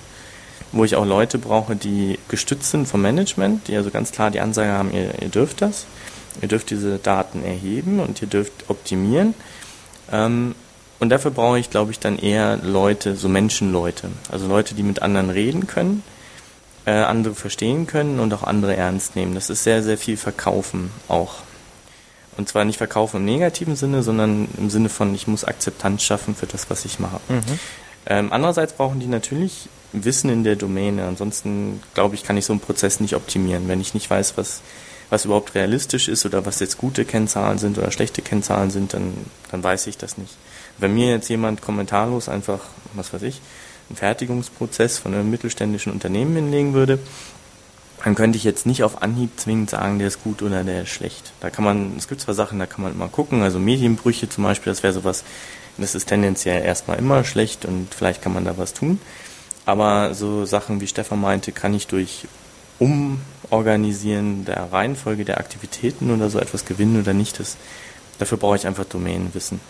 wo 0.72 0.84
ich 0.84 0.96
auch 0.96 1.06
Leute 1.06 1.38
brauche, 1.38 1.76
die 1.76 2.18
gestützt 2.28 2.70
sind 2.70 2.88
vom 2.88 3.02
Management, 3.02 3.68
die 3.68 3.76
also 3.76 3.90
ganz 3.90 4.10
klar 4.10 4.30
die 4.30 4.40
Ansage 4.40 4.72
haben, 4.72 4.92
ihr, 4.92 5.12
ihr 5.20 5.28
dürft 5.28 5.62
das, 5.62 5.86
ihr 6.40 6.48
dürft 6.48 6.70
diese 6.70 6.98
Daten 6.98 7.44
erheben 7.44 8.00
und 8.00 8.20
ihr 8.22 8.28
dürft 8.28 8.68
optimieren. 8.68 9.34
Ähm, 10.10 10.54
und 10.98 11.08
dafür 11.08 11.32
brauche 11.32 11.58
ich, 11.58 11.68
glaube 11.68 11.90
ich, 11.90 11.98
dann 11.98 12.18
eher 12.18 12.56
Leute, 12.58 13.16
so 13.16 13.28
Menschenleute, 13.28 14.08
also 14.30 14.46
Leute, 14.46 14.74
die 14.74 14.82
mit 14.82 15.02
anderen 15.02 15.30
reden 15.30 15.66
können, 15.66 16.02
äh, 16.86 16.92
andere 16.92 17.34
verstehen 17.34 17.86
können 17.86 18.20
und 18.20 18.32
auch 18.32 18.44
andere 18.44 18.76
ernst 18.76 19.16
nehmen. 19.16 19.34
Das 19.34 19.50
ist 19.50 19.64
sehr, 19.64 19.82
sehr 19.82 19.98
viel 19.98 20.16
Verkaufen 20.16 20.90
auch. 21.08 21.34
Und 22.36 22.48
zwar 22.48 22.64
nicht 22.64 22.78
Verkaufen 22.78 23.18
im 23.18 23.24
negativen 23.24 23.76
Sinne, 23.76 24.02
sondern 24.02 24.48
im 24.56 24.70
Sinne 24.70 24.88
von, 24.88 25.14
ich 25.14 25.26
muss 25.26 25.44
Akzeptanz 25.44 26.02
schaffen 26.02 26.34
für 26.34 26.46
das, 26.46 26.70
was 26.70 26.84
ich 26.84 26.98
mache. 26.98 27.20
Mhm. 27.28 27.42
Ähm, 28.06 28.32
andererseits 28.32 28.72
brauchen 28.72 29.00
die 29.00 29.06
natürlich 29.06 29.68
Wissen 29.92 30.30
in 30.30 30.44
der 30.44 30.56
Domäne. 30.56 31.04
Ansonsten, 31.04 31.82
glaube 31.94 32.14
ich, 32.14 32.24
kann 32.24 32.36
ich 32.36 32.44
so 32.44 32.52
einen 32.52 32.60
Prozess 32.60 33.00
nicht 33.00 33.14
optimieren. 33.14 33.68
Wenn 33.68 33.80
ich 33.80 33.94
nicht 33.94 34.08
weiß, 34.08 34.36
was, 34.36 34.62
was 35.10 35.24
überhaupt 35.24 35.54
realistisch 35.54 36.08
ist 36.08 36.24
oder 36.24 36.46
was 36.46 36.60
jetzt 36.60 36.78
gute 36.78 37.04
Kennzahlen 37.04 37.58
sind 37.58 37.78
oder 37.78 37.90
schlechte 37.90 38.22
Kennzahlen 38.22 38.70
sind, 38.70 38.94
dann, 38.94 39.12
dann 39.50 39.62
weiß 39.62 39.86
ich 39.86 39.98
das 39.98 40.18
nicht. 40.18 40.34
Wenn 40.78 40.94
mir 40.94 41.10
jetzt 41.10 41.28
jemand 41.28 41.60
kommentarlos 41.60 42.28
einfach, 42.28 42.60
was 42.94 43.12
weiß 43.12 43.22
ich, 43.22 43.40
einen 43.88 43.96
Fertigungsprozess 43.96 44.98
von 44.98 45.14
einem 45.14 45.30
mittelständischen 45.30 45.92
Unternehmen 45.92 46.34
hinlegen 46.34 46.72
würde, 46.72 46.98
dann 48.04 48.14
könnte 48.14 48.36
ich 48.36 48.44
jetzt 48.44 48.66
nicht 48.66 48.82
auf 48.82 49.02
Anhieb 49.02 49.38
zwingend 49.38 49.70
sagen, 49.70 49.98
der 49.98 50.08
ist 50.08 50.24
gut 50.24 50.42
oder 50.42 50.64
der 50.64 50.82
ist 50.82 50.88
schlecht. 50.88 51.32
Da 51.40 51.50
kann 51.50 51.64
man, 51.64 51.92
es 51.96 52.08
gibt 52.08 52.20
zwar 52.20 52.34
Sachen, 52.34 52.58
da 52.58 52.66
kann 52.66 52.82
man 52.82 52.96
mal 52.98 53.08
gucken, 53.08 53.42
also 53.42 53.58
Medienbrüche 53.58 54.28
zum 54.28 54.44
Beispiel, 54.44 54.72
das 54.72 54.82
wäre 54.82 54.92
sowas, 54.92 55.24
das 55.78 55.94
ist 55.94 56.06
tendenziell 56.06 56.64
erstmal 56.64 56.98
immer 56.98 57.22
schlecht 57.24 57.64
und 57.64 57.94
vielleicht 57.94 58.22
kann 58.22 58.34
man 58.34 58.44
da 58.44 58.58
was 58.58 58.74
tun. 58.74 59.00
Aber 59.64 60.14
so 60.14 60.44
Sachen, 60.44 60.80
wie 60.80 60.86
Stefan 60.86 61.20
meinte, 61.20 61.52
kann 61.52 61.74
ich 61.74 61.86
durch 61.86 62.26
Umorganisieren 62.78 64.44
der 64.44 64.72
Reihenfolge 64.72 65.24
der 65.24 65.38
Aktivitäten 65.38 66.10
oder 66.10 66.30
so 66.30 66.38
etwas 66.38 66.64
gewinnen 66.64 67.00
oder 67.00 67.12
nicht. 67.12 67.38
Das, 67.38 67.56
dafür 68.18 68.38
brauche 68.38 68.56
ich 68.56 68.66
einfach 68.66 68.84
Domänenwissen. 68.84 69.60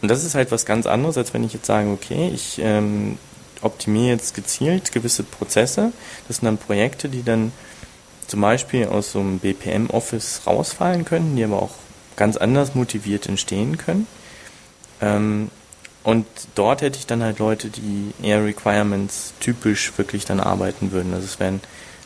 Und 0.00 0.10
das 0.10 0.22
ist 0.22 0.34
halt 0.34 0.52
was 0.52 0.66
ganz 0.66 0.86
anderes, 0.86 1.16
als 1.16 1.34
wenn 1.34 1.44
ich 1.44 1.54
jetzt 1.54 1.66
sage, 1.66 1.88
okay, 1.90 2.30
ich 2.32 2.60
ähm, 2.62 3.18
optimiere 3.62 4.12
jetzt 4.12 4.34
gezielt 4.34 4.92
gewisse 4.92 5.22
Prozesse. 5.22 5.92
Das 6.28 6.36
sind 6.36 6.46
dann 6.46 6.58
Projekte, 6.58 7.08
die 7.08 7.22
dann 7.22 7.52
zum 8.26 8.40
Beispiel 8.40 8.86
aus 8.86 9.12
so 9.12 9.20
einem 9.20 9.38
BPM-Office 9.38 10.42
rausfallen 10.46 11.04
können, 11.04 11.36
die 11.36 11.44
aber 11.44 11.60
auch 11.60 11.74
ganz 12.16 12.36
anders 12.36 12.74
motiviert 12.74 13.26
entstehen 13.26 13.78
können. 13.78 14.06
Ähm, 15.00 15.50
und 16.04 16.26
dort 16.54 16.82
hätte 16.82 16.98
ich 16.98 17.06
dann 17.06 17.22
halt 17.22 17.38
Leute, 17.38 17.70
die 17.70 18.12
eher 18.22 18.44
Requirements 18.44 19.32
typisch 19.40 19.90
wirklich 19.96 20.26
dann 20.26 20.38
arbeiten 20.38 20.92
würden. 20.92 21.14
Also 21.14 21.24
es 21.24 21.40
wären 21.40 21.60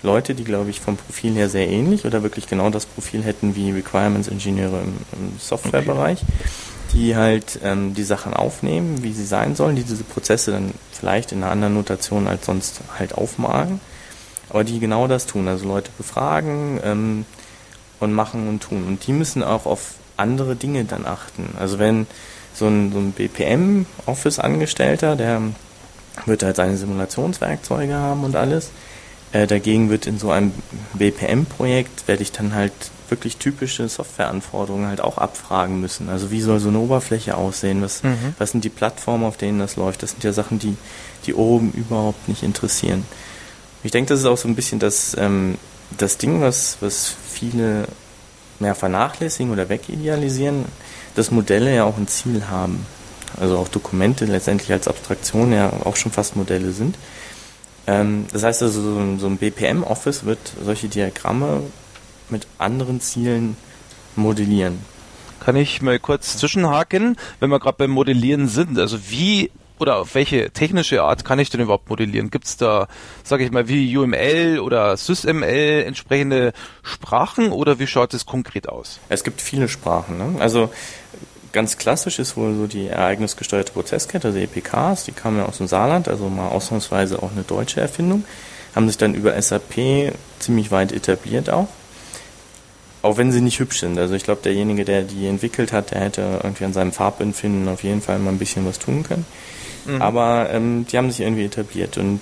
Leute, 0.04 0.36
die, 0.36 0.44
glaube 0.44 0.70
ich, 0.70 0.80
vom 0.80 0.96
Profil 0.96 1.34
her 1.34 1.48
sehr 1.48 1.68
ähnlich 1.68 2.04
oder 2.04 2.22
wirklich 2.22 2.46
genau 2.46 2.70
das 2.70 2.86
Profil 2.86 3.24
hätten 3.24 3.56
wie 3.56 3.72
Requirements-Ingenieure 3.72 4.80
im, 4.82 4.98
im 5.12 5.38
Softwarebereich, 5.40 6.20
die 6.92 7.16
halt 7.16 7.58
ähm, 7.64 7.94
die 7.94 8.04
Sachen 8.04 8.34
aufnehmen, 8.34 9.02
wie 9.02 9.12
sie 9.12 9.26
sein 9.26 9.56
sollen, 9.56 9.74
die 9.74 9.82
diese 9.82 10.04
Prozesse 10.04 10.52
dann 10.52 10.72
vielleicht 10.92 11.32
in 11.32 11.42
einer 11.42 11.50
anderen 11.50 11.74
Notation 11.74 12.28
als 12.28 12.46
sonst 12.46 12.80
halt 12.96 13.14
aufmachen, 13.14 13.80
aber 14.48 14.62
die 14.62 14.78
genau 14.78 15.08
das 15.08 15.26
tun. 15.26 15.48
Also 15.48 15.66
Leute 15.66 15.90
befragen 15.98 16.78
ähm, 16.84 17.26
und 17.98 18.12
machen 18.12 18.48
und 18.48 18.62
tun. 18.62 18.84
Und 18.86 19.08
die 19.08 19.12
müssen 19.12 19.42
auch 19.42 19.66
auf 19.66 19.94
andere 20.16 20.54
Dinge 20.54 20.84
dann 20.84 21.04
achten. 21.04 21.56
Also 21.58 21.80
wenn 21.80 22.06
so 22.58 22.66
ein, 22.66 22.92
so 22.92 22.98
ein 22.98 23.12
BPM-Office-Angestellter, 23.12 25.16
der 25.16 25.40
wird 26.26 26.42
halt 26.42 26.56
seine 26.56 26.76
Simulationswerkzeuge 26.76 27.94
haben 27.94 28.24
und 28.24 28.36
alles. 28.36 28.70
Äh, 29.32 29.46
dagegen 29.46 29.90
wird 29.90 30.06
in 30.06 30.18
so 30.18 30.30
einem 30.30 30.52
BPM-Projekt, 30.94 32.08
werde 32.08 32.22
ich 32.22 32.32
dann 32.32 32.54
halt 32.54 32.72
wirklich 33.10 33.36
typische 33.36 33.88
Softwareanforderungen 33.88 34.88
halt 34.88 35.00
auch 35.00 35.18
abfragen 35.18 35.80
müssen. 35.80 36.08
Also 36.08 36.30
wie 36.30 36.40
soll 36.40 36.60
so 36.60 36.68
eine 36.68 36.78
Oberfläche 36.78 37.36
aussehen? 37.36 37.82
Was, 37.82 38.02
mhm. 38.02 38.34
was 38.38 38.52
sind 38.52 38.64
die 38.64 38.70
Plattformen, 38.70 39.24
auf 39.24 39.36
denen 39.36 39.58
das 39.58 39.76
läuft? 39.76 40.02
Das 40.02 40.12
sind 40.12 40.24
ja 40.24 40.32
Sachen, 40.32 40.58
die, 40.58 40.76
die 41.26 41.34
oben 41.34 41.72
überhaupt 41.72 42.28
nicht 42.28 42.42
interessieren. 42.42 43.04
Ich 43.82 43.92
denke, 43.92 44.10
das 44.10 44.20
ist 44.20 44.26
auch 44.26 44.36
so 44.36 44.48
ein 44.48 44.54
bisschen 44.54 44.78
das, 44.78 45.16
ähm, 45.18 45.56
das 45.96 46.18
Ding, 46.18 46.40
was, 46.40 46.78
was 46.80 47.14
viele 47.30 47.86
mehr 48.58 48.74
vernachlässigen 48.74 49.52
oder 49.52 49.68
wegidealisieren 49.68 50.64
dass 51.14 51.30
Modelle 51.30 51.74
ja 51.74 51.84
auch 51.84 51.96
ein 51.96 52.08
Ziel 52.08 52.44
haben. 52.48 52.86
Also 53.38 53.58
auch 53.58 53.68
Dokumente 53.68 54.24
letztendlich 54.24 54.72
als 54.72 54.88
Abstraktion 54.88 55.52
ja 55.52 55.72
auch 55.84 55.96
schon 55.96 56.12
fast 56.12 56.36
Modelle 56.36 56.72
sind. 56.72 56.96
Ähm, 57.86 58.26
das 58.32 58.42
heißt 58.42 58.62
also, 58.62 58.82
so 58.82 59.16
so 59.18 59.26
ein 59.26 59.38
BPM-Office 59.38 60.24
wird 60.24 60.38
solche 60.64 60.88
Diagramme 60.88 61.62
mit 62.30 62.46
anderen 62.58 63.00
Zielen 63.00 63.56
modellieren. 64.16 64.78
Kann 65.40 65.56
ich 65.56 65.80
mal 65.82 65.98
kurz 65.98 66.36
zwischenhaken, 66.36 67.16
wenn 67.40 67.50
wir 67.50 67.60
gerade 67.60 67.78
beim 67.78 67.90
Modellieren 67.90 68.48
sind? 68.48 68.78
Also 68.78 68.98
wie 69.10 69.50
oder 69.78 69.96
auf 69.96 70.14
welche 70.14 70.50
technische 70.50 71.02
Art 71.02 71.24
kann 71.24 71.38
ich 71.38 71.50
denn 71.50 71.60
überhaupt 71.60 71.88
modellieren? 71.88 72.30
Gibt 72.30 72.46
es 72.46 72.56
da, 72.56 72.88
sage 73.24 73.44
ich 73.44 73.50
mal, 73.50 73.68
wie 73.68 73.96
UML 73.96 74.60
oder 74.60 74.96
SysML 74.96 75.84
entsprechende 75.86 76.52
Sprachen 76.82 77.52
oder 77.52 77.78
wie 77.78 77.86
schaut 77.86 78.14
es 78.14 78.26
konkret 78.26 78.68
aus? 78.68 79.00
Es 79.08 79.24
gibt 79.24 79.40
viele 79.40 79.68
Sprachen. 79.68 80.18
Ne? 80.18 80.40
Also 80.40 80.70
ganz 81.52 81.78
klassisch 81.78 82.18
ist 82.18 82.36
wohl 82.36 82.54
so 82.54 82.66
die 82.66 82.88
ereignisgesteuerte 82.88 83.72
Prozesskette, 83.72 84.28
also 84.28 84.38
EPKs, 84.38 85.04
die 85.04 85.12
kamen 85.12 85.38
ja 85.38 85.46
aus 85.46 85.58
dem 85.58 85.66
Saarland, 85.66 86.08
also 86.08 86.28
mal 86.28 86.48
ausnahmsweise 86.48 87.22
auch 87.22 87.32
eine 87.32 87.42
deutsche 87.42 87.80
Erfindung, 87.80 88.24
haben 88.74 88.86
sich 88.88 88.98
dann 88.98 89.14
über 89.14 89.40
SAP 89.40 90.12
ziemlich 90.38 90.70
weit 90.70 90.92
etabliert 90.92 91.50
auch. 91.50 91.68
Auch 93.00 93.16
wenn 93.16 93.30
sie 93.30 93.40
nicht 93.40 93.60
hübsch 93.60 93.78
sind. 93.78 93.96
Also 93.96 94.14
ich 94.14 94.24
glaube, 94.24 94.42
derjenige, 94.42 94.84
der 94.84 95.02
die 95.02 95.26
entwickelt 95.26 95.72
hat, 95.72 95.92
der 95.92 96.00
hätte 96.00 96.40
irgendwie 96.42 96.64
an 96.64 96.72
seinem 96.72 96.92
Farbempfinden 96.92 97.68
auf 97.68 97.84
jeden 97.84 98.02
Fall 98.02 98.18
mal 98.18 98.30
ein 98.30 98.38
bisschen 98.38 98.66
was 98.66 98.78
tun 98.80 99.04
können. 99.04 99.24
Mhm. 99.88 100.02
Aber 100.02 100.50
ähm, 100.50 100.86
die 100.86 100.96
haben 100.96 101.10
sich 101.10 101.20
irgendwie 101.20 101.44
etabliert 101.44 101.98
und 101.98 102.20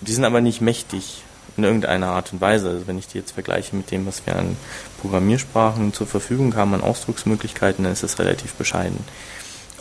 die 0.00 0.12
sind 0.12 0.24
aber 0.24 0.40
nicht 0.40 0.60
mächtig 0.60 1.22
in 1.56 1.64
irgendeiner 1.64 2.08
Art 2.08 2.32
und 2.32 2.40
Weise. 2.40 2.68
Also 2.68 2.86
wenn 2.86 2.98
ich 2.98 3.08
die 3.08 3.18
jetzt 3.18 3.32
vergleiche 3.32 3.74
mit 3.76 3.90
dem, 3.90 4.06
was 4.06 4.24
wir 4.26 4.36
an 4.36 4.56
Programmiersprachen 5.00 5.92
zur 5.92 6.06
Verfügung 6.06 6.54
haben, 6.56 6.74
an 6.74 6.82
Ausdrucksmöglichkeiten, 6.82 7.84
dann 7.84 7.92
ist 7.92 8.02
das 8.02 8.18
relativ 8.18 8.54
bescheiden. 8.54 8.98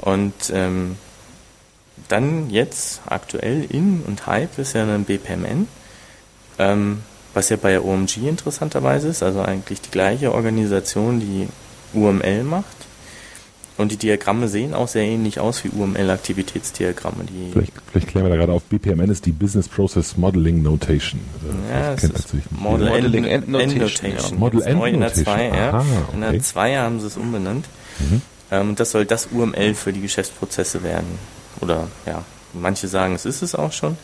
Und 0.02 0.34
ähm, 0.52 0.98
dann 2.08 2.50
jetzt 2.50 3.02
aktuell 3.06 3.66
in 3.70 4.02
und 4.06 4.26
Hype 4.28 4.58
ist 4.58 4.74
ja 4.74 4.84
ein 4.84 5.06
BPMN, 5.06 5.68
ähm, 6.60 7.04
was 7.34 7.50
ja 7.50 7.58
bei 7.58 7.80
OMG 7.80 8.28
interessanterweise 8.28 9.08
ist, 9.08 9.24
also 9.24 9.42
eigentlich 9.42 9.82
die 9.82 9.92
gleiche 9.92 10.34
Organisation, 10.34 11.20
die 11.20 11.48
UML 11.94 12.44
macht. 12.44 12.66
Und 13.78 13.92
die 13.92 13.98
Diagramme 13.98 14.48
sehen 14.48 14.74
auch 14.74 14.88
sehr 14.88 15.04
ähnlich 15.04 15.40
aus 15.40 15.64
wie 15.64 15.70
UML-Aktivitätsdiagramme. 15.70 17.24
Vielleicht, 17.54 17.74
vielleicht 17.90 18.08
klären 18.10 18.26
wir 18.26 18.30
da 18.30 18.36
gerade 18.36 18.52
auf, 18.52 18.64
BPMN 18.64 19.10
ist 19.10 19.26
die 19.26 19.32
Business 19.32 19.68
Process 19.68 20.18
Modeling 20.18 20.62
Notation. 20.62 21.22
Also 21.42 21.58
ja, 21.72 21.96
das 21.96 22.04
ist 22.04 22.52
Model 22.52 22.90
Modeling 22.90 23.24
End 23.26 23.48
Notation. 23.48 24.12
Ja. 24.12 24.38
Model 24.38 24.62
End 24.62 24.80
Notation. 24.80 24.94
In 24.94 25.00
der 25.00 25.14
2, 25.14 25.48
ja. 25.48 25.80
okay. 25.80 25.88
In 26.14 26.22
der 26.22 26.40
2 26.42 26.78
haben 26.78 27.00
sie 27.00 27.08
es 27.08 27.18
umbenannt. 27.18 27.66
Mhm. 28.00 28.22
Ähm, 28.52 28.70
und 28.70 28.80
das 28.80 28.92
soll 28.92 29.06
das 29.06 29.30
UML 29.32 29.74
für 29.74 29.94
die 29.94 30.02
Geschäftsprozesse 30.02 30.84
werden. 30.84 31.18
Oder 31.62 31.88
ja, 32.06 32.24
manche 32.54 32.88
sagen, 32.88 33.16
es 33.16 33.26
ist 33.26 33.42
es 33.42 33.56
auch 33.56 33.72
schon. 33.72 33.98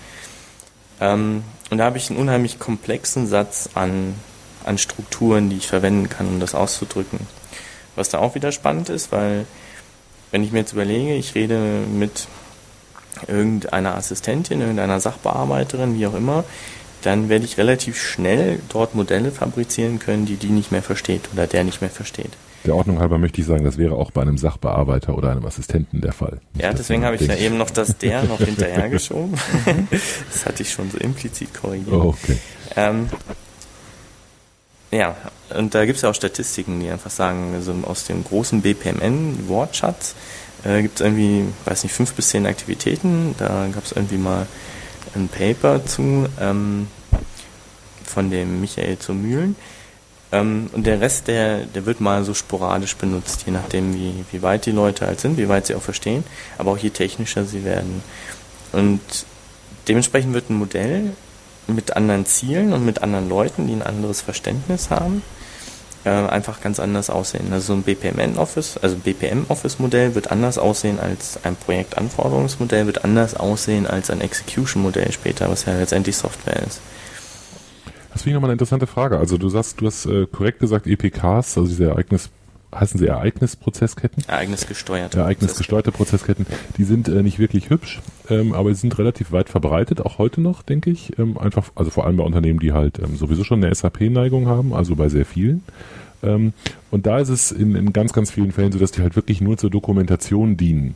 Ähm, 1.00 1.44
und 1.70 1.78
da 1.78 1.86
habe 1.86 1.98
ich 1.98 2.10
einen 2.10 2.20
unheimlich 2.20 2.58
komplexen 2.58 3.28
Satz 3.28 3.70
an, 3.76 4.16
an 4.64 4.78
Strukturen, 4.78 5.50
die 5.50 5.58
ich 5.58 5.68
verwenden 5.68 6.10
kann, 6.10 6.28
um 6.28 6.40
das 6.40 6.56
auszudrücken. 6.56 7.20
Was 7.98 8.10
da 8.10 8.20
auch 8.20 8.36
wieder 8.36 8.52
spannend 8.52 8.90
ist, 8.90 9.12
weil 9.12 9.46
wenn 10.32 10.44
ich 10.44 10.52
mir 10.52 10.60
jetzt 10.60 10.74
überlege, 10.74 11.16
ich 11.16 11.36
rede 11.36 11.60
mit 11.92 12.28
irgendeiner 13.28 13.96
Assistentin, 13.96 14.62
irgendeiner 14.62 15.00
Sachbearbeiterin, 15.00 15.98
wie 15.98 16.08
auch 16.08 16.14
immer, 16.14 16.44
dann 17.02 17.30
werde 17.30 17.46
ich 17.46 17.58
relativ 17.58 18.02
schnell 18.02 18.60
dort 18.70 18.96
Modelle 18.96 19.32
fabrizieren 19.32 20.00
können, 20.00 20.26
die 20.26 20.36
die 20.36 20.50
nicht 20.50 20.72
mehr 20.72 20.84
versteht 20.84 21.30
oder 21.34 21.48
der 21.48 21.64
nicht 21.64 21.82
mehr 21.82 21.90
versteht. 21.90 22.32
Der 22.66 22.76
Ordnung 22.76 23.00
halber 23.00 23.18
möchte 23.18 23.40
ich 23.40 23.48
sagen, 23.48 23.64
das 23.64 23.78
wäre 23.78 23.96
auch 23.96 24.12
bei 24.12 24.22
einem 24.22 24.38
Sachbearbeiter 24.38 25.18
oder 25.18 25.32
einem 25.32 25.46
Assistenten 25.46 26.02
der 26.02 26.12
Fall. 26.12 26.42
Nicht, 26.54 26.64
ja, 26.64 26.74
deswegen 26.74 27.06
habe 27.06 27.16
ich 27.16 27.22
ja 27.22 27.36
eben 27.36 27.58
noch 27.58 27.70
das 27.70 27.98
der 27.98 28.24
noch 28.24 28.40
hinterhergeschoben. 28.46 29.34
das 30.32 30.46
hatte 30.46 30.64
ich 30.64 30.72
schon 30.72 30.92
so 30.92 30.98
implizit 30.98 31.54
korrigiert. 31.54 31.96
Oh, 31.96 32.16
okay. 32.22 32.38
Ähm, 32.76 33.10
ja, 34.92 35.16
und 35.50 35.76
da 35.76 35.86
gibt 35.86 35.98
es 35.98 36.02
ja 36.02 36.10
auch 36.10 36.16
Statistiken, 36.16 36.80
die 36.80 36.90
einfach 36.90 37.12
sagen, 37.12 37.54
also 37.56 37.74
aus 37.84 38.06
dem 38.06 38.24
großen 38.24 38.62
BPMN-Wortschatz 38.62 40.16
äh, 40.64 40.82
gibt 40.82 41.00
es 41.00 41.06
irgendwie, 41.06 41.46
weiß 41.66 41.84
nicht, 41.84 41.94
fünf 41.94 42.14
bis 42.14 42.30
zehn 42.30 42.46
Aktivitäten. 42.46 43.36
Da 43.38 43.68
gab 43.74 43.86
es 43.86 43.92
irgendwie 43.92 44.18
mal 44.18 44.48
ein 45.16 45.28
Paper 45.30 45.86
zu 45.86 46.28
ähm, 46.40 46.88
von 48.04 48.30
dem 48.32 48.62
Michael 48.62 48.98
zu 49.00 49.14
Mühlen. 49.14 49.56
Ähm, 50.32 50.70
und 50.74 50.86
der 50.86 51.00
Rest, 51.00 51.28
der, 51.28 51.66
der 51.66 51.86
wird 51.86 52.02
mal 52.02 52.24
so 52.24 52.34
sporadisch 52.34 52.96
benutzt, 52.96 53.44
je 53.46 53.52
nachdem, 53.52 53.94
wie, 53.94 54.26
wie 54.32 54.42
weit 54.42 54.66
die 54.66 54.72
Leute 54.72 55.06
halt 55.06 55.20
sind, 55.20 55.38
wie 55.38 55.48
weit 55.48 55.68
sie 55.68 55.76
auch 55.76 55.82
verstehen, 55.82 56.24
aber 56.58 56.72
auch 56.72 56.78
je 56.78 56.90
technischer 56.90 57.46
sie 57.46 57.64
werden. 57.64 58.04
Und 58.74 59.00
dementsprechend 59.88 60.34
wird 60.34 60.50
ein 60.50 60.58
Modell 60.58 61.14
mit 61.68 61.96
anderen 61.96 62.26
Zielen 62.26 62.74
und 62.74 62.86
mit 62.86 63.02
anderen 63.02 63.30
Leuten, 63.30 63.68
die 63.68 63.74
ein 63.74 63.82
anderes 63.82 64.22
Verständnis 64.22 64.90
haben, 64.90 65.22
äh, 66.04 66.10
einfach 66.10 66.62
ganz 66.62 66.80
anders 66.80 67.10
aussehen. 67.10 67.52
Also 67.52 67.68
so 67.68 67.74
ein 67.74 67.84
BPMN-Office, 67.84 68.78
also 68.78 68.96
BPM-Office-Modell 68.96 70.16
wird 70.16 70.32
anders 70.32 70.58
aussehen 70.58 71.00
als 71.00 71.40
ein 71.44 71.56
Projektanforderungsmodell, 71.56 72.86
wird 72.86 73.04
anders 73.04 73.36
aussehen 73.36 73.88
als 73.88 74.10
ein 74.10 74.22
Execution-Modell 74.22 75.12
später, 75.12 75.50
was 75.50 75.66
ja 75.66 75.78
letztendlich 75.78 76.16
Software 76.16 76.64
ist. 76.64 76.80
Das 78.14 78.24
finde 78.24 78.32
ich 78.32 78.34
nochmal 78.36 78.50
eine 78.50 78.54
interessante 78.54 78.88
Frage. 78.88 79.18
Also 79.20 79.38
du 79.38 79.50
sagst, 79.50 79.82
du 79.82 79.86
hast 79.86 80.06
äh, 80.06 80.26
korrekt 80.26 80.60
gesagt 80.60 80.88
EPKs, 80.88 81.58
also 81.58 81.66
diese 81.66 81.90
Ereignis 81.90 82.30
heißen 82.74 83.00
sie 83.00 83.08
Ereignisprozessketten? 83.08 84.24
Ereignisgesteuerte. 84.28 85.20
Ereignisgesteuerte 85.20 85.92
Prozessketten. 85.92 86.46
Die 86.78 86.84
sind 86.84 87.08
äh, 87.08 87.24
nicht 87.24 87.40
wirklich 87.40 87.70
hübsch, 87.70 88.02
ähm, 88.30 88.54
aber 88.54 88.74
sie 88.74 88.82
sind 88.82 88.98
relativ 88.98 89.32
weit 89.32 89.50
verbreitet, 89.50 90.02
auch 90.02 90.18
heute 90.18 90.42
noch, 90.42 90.64
denke 90.64 90.90
ich. 90.90 91.18
Ähm, 91.18 91.38
einfach, 91.38 91.72
also 91.76 91.92
vor 91.92 92.06
allem 92.06 92.18
bei 92.18 92.24
Unternehmen, 92.24 92.60
die 92.60 92.74
halt 92.74 93.00
ähm, 93.00 93.16
sowieso 93.16 93.44
schon 93.44 93.64
eine 93.64 93.74
SAP-Neigung 93.74 94.48
haben, 94.48 94.74
also 94.74 94.96
bei 94.96 95.10
sehr 95.10 95.26
vielen. 95.26 95.64
Ähm, 96.24 96.54
und 96.92 97.06
da 97.06 97.20
ist 97.20 97.30
es 97.30 97.52
in, 97.52 97.76
in 97.76 97.94
ganz, 97.94 98.14
ganz 98.14 98.32
vielen 98.32 98.52
Fällen 98.52 98.72
so, 98.72 98.80
dass 98.80 98.92
die 98.92 99.02
halt 99.02 99.16
wirklich 99.16 99.42
nur 99.42 99.58
zur 99.58 99.70
Dokumentation 99.70 100.58
dienen. 100.58 100.96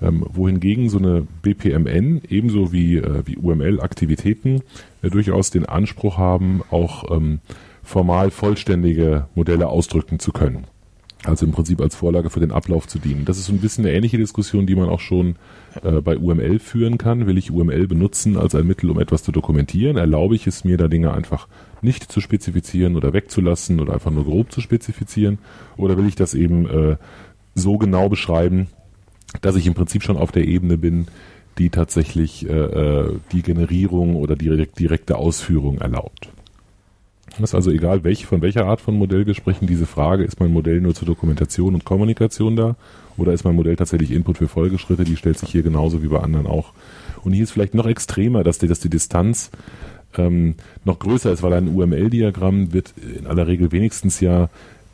Ähm, 0.00 0.26
wohingegen 0.28 0.88
so 0.90 0.98
eine 0.98 1.26
BPMN 1.42 2.22
ebenso 2.28 2.72
wie, 2.72 2.96
äh, 2.96 3.22
wie 3.24 3.36
UML-Aktivitäten 3.36 4.62
äh, 5.02 5.10
durchaus 5.10 5.50
den 5.50 5.66
Anspruch 5.66 6.18
haben, 6.18 6.62
auch 6.70 7.10
ähm, 7.14 7.40
formal 7.84 8.30
vollständige 8.30 9.26
Modelle 9.34 9.68
ausdrücken 9.68 10.18
zu 10.18 10.32
können. 10.32 10.66
Also 11.24 11.46
im 11.46 11.52
Prinzip 11.52 11.80
als 11.80 11.94
Vorlage 11.94 12.30
für 12.30 12.40
den 12.40 12.50
Ablauf 12.50 12.88
zu 12.88 12.98
dienen. 12.98 13.24
Das 13.24 13.38
ist 13.38 13.46
so 13.46 13.52
ein 13.52 13.60
bisschen 13.60 13.86
eine 13.86 13.94
ähnliche 13.94 14.18
Diskussion, 14.18 14.66
die 14.66 14.74
man 14.74 14.88
auch 14.88 14.98
schon 14.98 15.36
äh, 15.82 16.00
bei 16.00 16.18
UML 16.18 16.58
führen 16.58 16.98
kann. 16.98 17.26
Will 17.26 17.38
ich 17.38 17.52
UML 17.52 17.86
benutzen 17.86 18.36
als 18.36 18.56
ein 18.56 18.66
Mittel, 18.66 18.90
um 18.90 18.98
etwas 18.98 19.22
zu 19.22 19.30
dokumentieren? 19.30 19.96
Erlaube 19.96 20.34
ich 20.34 20.48
es 20.48 20.64
mir, 20.64 20.76
da 20.76 20.88
Dinge 20.88 21.14
einfach 21.14 21.46
nicht 21.80 22.10
zu 22.10 22.20
spezifizieren 22.20 22.96
oder 22.96 23.12
wegzulassen 23.12 23.78
oder 23.78 23.92
einfach 23.92 24.10
nur 24.10 24.24
grob 24.24 24.50
zu 24.50 24.60
spezifizieren? 24.60 25.38
Oder 25.76 25.96
will 25.96 26.08
ich 26.08 26.16
das 26.16 26.34
eben 26.34 26.68
äh, 26.68 26.96
so 27.54 27.78
genau 27.78 28.08
beschreiben, 28.08 28.66
dass 29.42 29.54
ich 29.54 29.66
im 29.66 29.74
Prinzip 29.74 30.02
schon 30.02 30.16
auf 30.16 30.32
der 30.32 30.46
Ebene 30.46 30.76
bin, 30.76 31.06
die 31.58 31.70
tatsächlich 31.70 32.48
äh, 32.48 32.52
äh 32.52 33.18
die 33.30 33.42
Generierung 33.42 34.16
oder 34.16 34.34
die 34.34 34.66
direkte 34.76 35.16
Ausführung 35.16 35.78
erlaubt? 35.78 36.32
Das 37.38 37.50
ist 37.50 37.54
also 37.54 37.70
egal, 37.70 38.04
welch, 38.04 38.26
von 38.26 38.42
welcher 38.42 38.66
Art 38.66 38.80
von 38.80 38.96
Modell 38.96 39.26
wir 39.26 39.34
sprechen, 39.34 39.66
diese 39.66 39.86
Frage, 39.86 40.24
ist 40.24 40.38
mein 40.40 40.52
Modell 40.52 40.80
nur 40.80 40.94
zur 40.94 41.06
Dokumentation 41.06 41.74
und 41.74 41.84
Kommunikation 41.84 42.56
da 42.56 42.76
oder 43.16 43.32
ist 43.32 43.44
mein 43.44 43.54
Modell 43.54 43.76
tatsächlich 43.76 44.10
Input 44.10 44.38
für 44.38 44.48
Folgeschritte, 44.48 45.04
die 45.04 45.16
stellt 45.16 45.38
sich 45.38 45.50
hier 45.50 45.62
genauso 45.62 46.02
wie 46.02 46.08
bei 46.08 46.20
anderen 46.20 46.46
auch. 46.46 46.72
Und 47.24 47.32
hier 47.32 47.44
ist 47.44 47.52
vielleicht 47.52 47.74
noch 47.74 47.86
extremer, 47.86 48.44
dass 48.44 48.58
die, 48.58 48.68
dass 48.68 48.80
die 48.80 48.90
Distanz 48.90 49.50
ähm, 50.16 50.56
noch 50.84 50.98
größer 50.98 51.32
ist, 51.32 51.42
weil 51.42 51.54
ein 51.54 51.68
UML-Diagramm 51.68 52.72
wird 52.72 52.92
in 53.18 53.26
aller 53.26 53.46
Regel 53.46 53.72
wenigstens 53.72 54.20
ja 54.20 54.44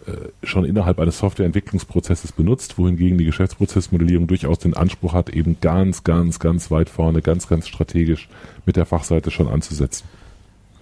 äh, 0.06 0.12
schon 0.42 0.64
innerhalb 0.64 1.00
eines 1.00 1.18
Softwareentwicklungsprozesses 1.18 2.32
benutzt, 2.32 2.78
wohingegen 2.78 3.18
die 3.18 3.24
Geschäftsprozessmodellierung 3.24 4.26
durchaus 4.26 4.58
den 4.58 4.74
Anspruch 4.74 5.12
hat, 5.12 5.30
eben 5.30 5.56
ganz, 5.60 6.04
ganz, 6.04 6.38
ganz 6.38 6.70
weit 6.70 6.88
vorne, 6.88 7.20
ganz, 7.20 7.48
ganz 7.48 7.66
strategisch 7.66 8.28
mit 8.64 8.76
der 8.76 8.86
Fachseite 8.86 9.30
schon 9.30 9.48
anzusetzen 9.48 10.06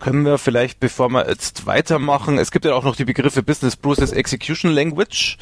können 0.00 0.24
wir 0.24 0.38
vielleicht, 0.38 0.80
bevor 0.80 1.08
wir 1.08 1.28
jetzt 1.28 1.66
weitermachen, 1.66 2.38
es 2.38 2.50
gibt 2.50 2.64
ja 2.64 2.74
auch 2.74 2.84
noch 2.84 2.96
die 2.96 3.04
Begriffe 3.04 3.42
Business 3.42 3.76
Process 3.76 4.12
Execution 4.12 4.70
Language, 4.72 5.36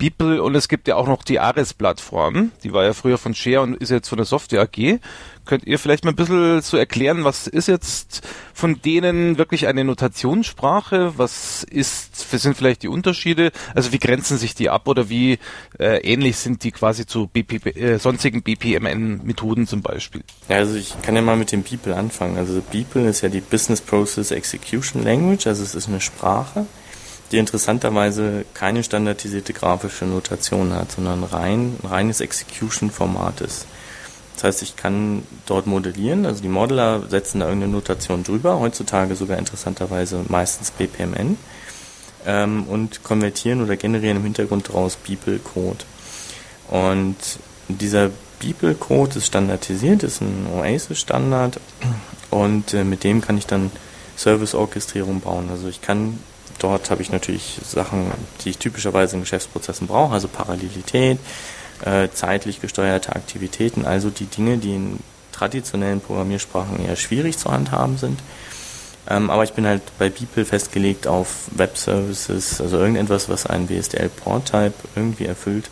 Beeple 0.00 0.42
und 0.42 0.54
es 0.54 0.68
gibt 0.68 0.88
ja 0.88 0.96
auch 0.96 1.06
noch 1.06 1.22
die 1.22 1.40
Ares-Plattform. 1.40 2.52
Die 2.64 2.72
war 2.72 2.84
ja 2.84 2.94
früher 2.94 3.18
von 3.18 3.34
Share 3.34 3.60
und 3.60 3.76
ist 3.76 3.90
jetzt 3.90 4.08
von 4.08 4.16
der 4.16 4.24
Software 4.24 4.62
AG. 4.62 4.98
Könnt 5.44 5.66
ihr 5.66 5.78
vielleicht 5.78 6.04
mal 6.04 6.12
ein 6.12 6.16
bisschen 6.16 6.62
so 6.62 6.78
erklären, 6.78 7.24
was 7.24 7.46
ist 7.46 7.68
jetzt 7.68 8.26
von 8.54 8.80
denen 8.80 9.36
wirklich 9.36 9.66
eine 9.66 9.84
Notationssprache? 9.84 11.18
Was 11.18 11.64
ist, 11.64 12.30
sind 12.30 12.56
vielleicht 12.56 12.82
die 12.82 12.88
Unterschiede? 12.88 13.52
Also 13.74 13.92
wie 13.92 13.98
grenzen 13.98 14.38
sich 14.38 14.54
die 14.54 14.70
ab 14.70 14.88
oder 14.88 15.10
wie 15.10 15.38
äh, 15.78 15.98
ähnlich 15.98 16.38
sind 16.38 16.64
die 16.64 16.72
quasi 16.72 17.04
zu 17.04 17.26
BP, 17.26 17.76
äh, 17.76 17.98
sonstigen 17.98 18.42
BPMN-Methoden 18.42 19.66
zum 19.66 19.82
Beispiel? 19.82 20.22
Ja, 20.48 20.56
also 20.56 20.76
ich 20.76 20.94
kann 21.02 21.14
ja 21.14 21.20
mal 21.20 21.36
mit 21.36 21.52
dem 21.52 21.62
Beeple 21.62 21.94
anfangen. 21.94 22.38
Also 22.38 22.62
Beeple 22.72 23.06
ist 23.06 23.20
ja 23.20 23.28
die 23.28 23.42
Business 23.42 23.82
Process 23.82 24.30
Execution 24.30 25.04
Language, 25.04 25.46
also 25.46 25.62
es 25.62 25.74
ist 25.74 25.88
eine 25.88 26.00
Sprache 26.00 26.64
die 27.30 27.38
interessanterweise 27.38 28.44
keine 28.54 28.82
standardisierte 28.82 29.52
grafische 29.52 30.04
Notation 30.04 30.72
hat, 30.72 30.92
sondern 30.92 31.22
rein, 31.24 31.76
reines 31.84 32.20
Execution-Format 32.20 33.40
ist. 33.40 33.66
Das 34.34 34.44
heißt, 34.44 34.62
ich 34.62 34.76
kann 34.76 35.22
dort 35.46 35.66
modellieren, 35.66 36.24
also 36.24 36.40
die 36.40 36.48
Modeler 36.48 37.02
setzen 37.08 37.40
da 37.40 37.46
irgendeine 37.46 37.72
Notation 37.72 38.24
drüber, 38.24 38.58
heutzutage 38.58 39.14
sogar 39.14 39.38
interessanterweise 39.38 40.24
meistens 40.28 40.70
BPMN, 40.70 41.36
ähm, 42.26 42.64
und 42.64 43.02
konvertieren 43.02 43.62
oder 43.62 43.76
generieren 43.76 44.18
im 44.18 44.24
Hintergrund 44.24 44.68
daraus 44.68 44.96
Beeple-Code. 44.96 45.84
Und 46.68 47.16
dieser 47.68 48.10
Beeple-Code 48.40 49.18
ist 49.18 49.26
standardisiert, 49.26 50.02
ist 50.02 50.20
ein 50.20 50.46
Oasis-Standard 50.54 51.60
und 52.30 52.74
äh, 52.74 52.84
mit 52.84 53.04
dem 53.04 53.20
kann 53.20 53.38
ich 53.38 53.46
dann 53.46 53.70
Service-Orchestrierung 54.16 55.20
bauen. 55.20 55.48
Also 55.50 55.68
ich 55.68 55.80
kann 55.80 56.18
Dort 56.60 56.90
habe 56.90 57.02
ich 57.02 57.10
natürlich 57.10 57.58
Sachen, 57.64 58.12
die 58.44 58.50
ich 58.50 58.58
typischerweise 58.58 59.16
in 59.16 59.22
Geschäftsprozessen 59.22 59.86
brauche, 59.86 60.12
also 60.12 60.28
Parallelität, 60.28 61.18
äh, 61.84 62.08
zeitlich 62.12 62.60
gesteuerte 62.60 63.16
Aktivitäten, 63.16 63.84
also 63.84 64.10
die 64.10 64.26
Dinge, 64.26 64.58
die 64.58 64.74
in 64.74 64.98
traditionellen 65.32 66.00
Programmiersprachen 66.00 66.84
eher 66.84 66.96
schwierig 66.96 67.38
zu 67.38 67.50
handhaben 67.50 67.96
sind. 67.96 68.20
Ähm, 69.08 69.30
aber 69.30 69.42
ich 69.44 69.54
bin 69.54 69.66
halt 69.66 69.80
bei 69.98 70.10
Beeple 70.10 70.44
festgelegt 70.44 71.06
auf 71.06 71.48
Web 71.52 71.78
Services, 71.78 72.60
also 72.60 72.76
irgendetwas, 72.78 73.30
was 73.30 73.46
einen 73.46 73.68
WSDL-Port-Type 73.68 74.74
irgendwie 74.94 75.24
erfüllt 75.24 75.70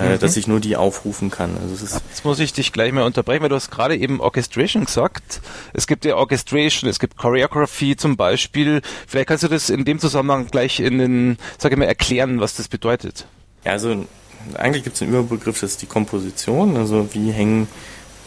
äh, 0.00 0.14
mhm. 0.14 0.18
dass 0.18 0.36
ich 0.36 0.46
nur 0.46 0.60
die 0.60 0.76
aufrufen 0.76 1.30
kann. 1.30 1.56
Also 1.60 1.84
es 1.84 2.00
Jetzt 2.08 2.24
muss 2.24 2.38
ich 2.38 2.52
dich 2.52 2.72
gleich 2.72 2.92
mal 2.92 3.02
unterbrechen, 3.02 3.42
weil 3.42 3.48
du 3.48 3.56
hast 3.56 3.70
gerade 3.70 3.96
eben 3.96 4.20
Orchestration 4.20 4.84
gesagt. 4.84 5.40
Es 5.74 5.86
gibt 5.86 6.04
ja 6.04 6.16
Orchestration, 6.16 6.88
es 6.88 6.98
gibt 6.98 7.16
Choreography 7.16 7.96
zum 7.96 8.16
Beispiel. 8.16 8.82
Vielleicht 9.06 9.28
kannst 9.28 9.44
du 9.44 9.48
das 9.48 9.68
in 9.68 9.84
dem 9.84 9.98
Zusammenhang 9.98 10.46
gleich 10.46 10.80
in 10.80 10.98
den, 10.98 11.38
sag 11.58 11.72
ich 11.72 11.78
mal, 11.78 11.84
erklären, 11.84 12.40
was 12.40 12.54
das 12.54 12.68
bedeutet. 12.68 13.26
Ja, 13.64 13.72
also 13.72 14.06
eigentlich 14.54 14.84
gibt 14.84 14.96
es 14.96 15.02
einen 15.02 15.10
Überbegriff, 15.10 15.60
das 15.60 15.72
ist 15.72 15.82
die 15.82 15.86
Komposition. 15.86 16.76
Also 16.76 17.12
wie 17.12 17.30
hängen 17.30 17.68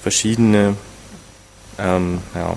verschiedene 0.02 0.76
ähm, 1.80 2.20
ja, 2.36 2.56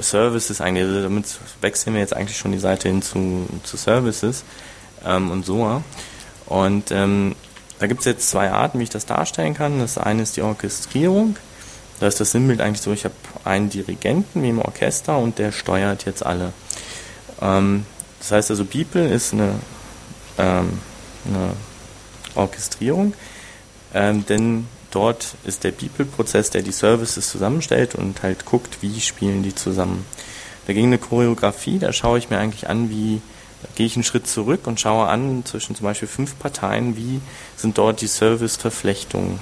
Services 0.00 0.60
eigentlich, 0.60 0.86
also 0.86 1.02
damit 1.02 1.26
wechseln 1.60 1.94
wir 1.94 2.00
jetzt 2.00 2.16
eigentlich 2.16 2.38
schon 2.38 2.52
die 2.52 2.58
Seite 2.58 2.88
hin 2.88 3.02
zu, 3.02 3.46
zu 3.62 3.76
Services 3.76 4.44
ähm, 5.04 5.30
und 5.30 5.44
SOA. 5.46 5.84
Und 6.46 6.90
ähm, 6.90 7.36
da 7.80 7.86
gibt 7.86 8.00
es 8.00 8.06
jetzt 8.06 8.28
zwei 8.28 8.50
Arten, 8.50 8.78
wie 8.78 8.84
ich 8.84 8.90
das 8.90 9.06
darstellen 9.06 9.54
kann. 9.54 9.80
Das 9.80 9.98
eine 9.98 10.22
ist 10.22 10.36
die 10.36 10.42
Orchestrierung. 10.42 11.36
Da 11.98 12.06
ist 12.06 12.20
das 12.20 12.30
Sinnbild 12.30 12.60
eigentlich 12.60 12.82
so, 12.82 12.92
ich 12.92 13.04
habe 13.04 13.14
einen 13.44 13.70
Dirigenten 13.70 14.42
wie 14.42 14.50
im 14.50 14.58
Orchester 14.58 15.18
und 15.18 15.38
der 15.38 15.50
steuert 15.50 16.04
jetzt 16.04 16.24
alle. 16.24 16.52
Ähm, 17.40 17.86
das 18.18 18.32
heißt 18.32 18.50
also, 18.50 18.64
Beeple 18.64 19.08
ist 19.08 19.32
eine, 19.32 19.54
ähm, 20.38 20.78
eine 21.26 21.52
Orchestrierung, 22.34 23.14
ähm, 23.94 24.24
denn 24.26 24.66
dort 24.90 25.34
ist 25.44 25.64
der 25.64 25.72
Beeple-Prozess, 25.72 26.50
der 26.50 26.62
die 26.62 26.72
Services 26.72 27.30
zusammenstellt 27.30 27.94
und 27.94 28.22
halt 28.22 28.44
guckt, 28.44 28.78
wie 28.82 29.00
spielen 29.00 29.42
die 29.42 29.54
zusammen. 29.54 30.04
Dagegen 30.66 30.88
eine 30.88 30.98
Choreografie, 30.98 31.78
da 31.78 31.92
schaue 31.92 32.18
ich 32.18 32.30
mir 32.30 32.38
eigentlich 32.38 32.68
an, 32.68 32.90
wie 32.90 33.20
Da 33.62 33.68
gehe 33.74 33.86
ich 33.86 33.96
einen 33.96 34.04
Schritt 34.04 34.26
zurück 34.26 34.66
und 34.66 34.80
schaue 34.80 35.06
an 35.08 35.44
zwischen 35.44 35.74
zum 35.74 35.84
Beispiel 35.84 36.08
fünf 36.08 36.38
Parteien, 36.38 36.96
wie 36.96 37.20
sind 37.60 37.78
dort 37.78 38.00
die 38.00 38.06
Service-Verflechtungen. 38.06 39.40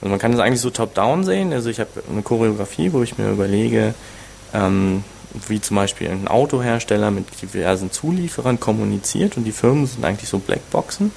Also 0.00 0.10
man 0.10 0.18
kann 0.18 0.32
das 0.32 0.40
eigentlich 0.40 0.60
so 0.60 0.70
top-down 0.70 1.24
sehen. 1.24 1.52
Also 1.52 1.70
ich 1.70 1.80
habe 1.80 1.90
eine 2.10 2.22
Choreografie, 2.22 2.92
wo 2.92 3.02
ich 3.02 3.18
mir 3.18 3.30
überlege, 3.30 3.94
ähm, 4.54 5.04
wie 5.48 5.60
zum 5.60 5.76
Beispiel 5.76 6.08
ein 6.08 6.28
Autohersteller 6.28 7.10
mit 7.10 7.26
diversen 7.42 7.90
Zulieferern 7.90 8.60
kommuniziert 8.60 9.36
und 9.36 9.44
die 9.44 9.52
Firmen 9.52 9.86
sind 9.86 10.04
eigentlich 10.04 10.28
so 10.28 10.38
Blackboxen. 10.38 11.12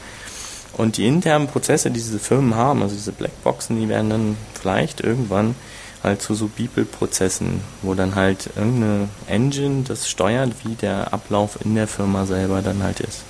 Und 0.73 0.97
die 0.97 1.08
internen 1.08 1.47
Prozesse, 1.47 1.89
die 1.89 1.99
diese 1.99 2.19
Firmen 2.19 2.55
haben, 2.55 2.82
also 2.82 2.95
diese 2.95 3.12
Blackboxen, 3.12 3.79
die 3.79 3.89
werden 3.89 4.10
dann 4.10 4.38
vielleicht 4.53 5.01
irgendwann 5.01 5.55
halt 6.03 6.21
zu 6.21 6.34
so 6.34 6.47
Beeple-Prozessen, 6.47 7.62
wo 7.82 7.93
dann 7.93 8.15
halt 8.15 8.49
irgendeine 8.55 9.10
Engine 9.27 9.84
das 9.86 10.10
steuert, 10.10 10.51
wie 10.63 10.75
der 10.75 11.13
Ablauf 11.13 11.60
in 11.63 11.75
der 11.75 11.88
Firma 11.88 12.25
selber 12.25 12.62
dann 12.62 12.82
halt 12.84 13.01
ist. 13.01 13.23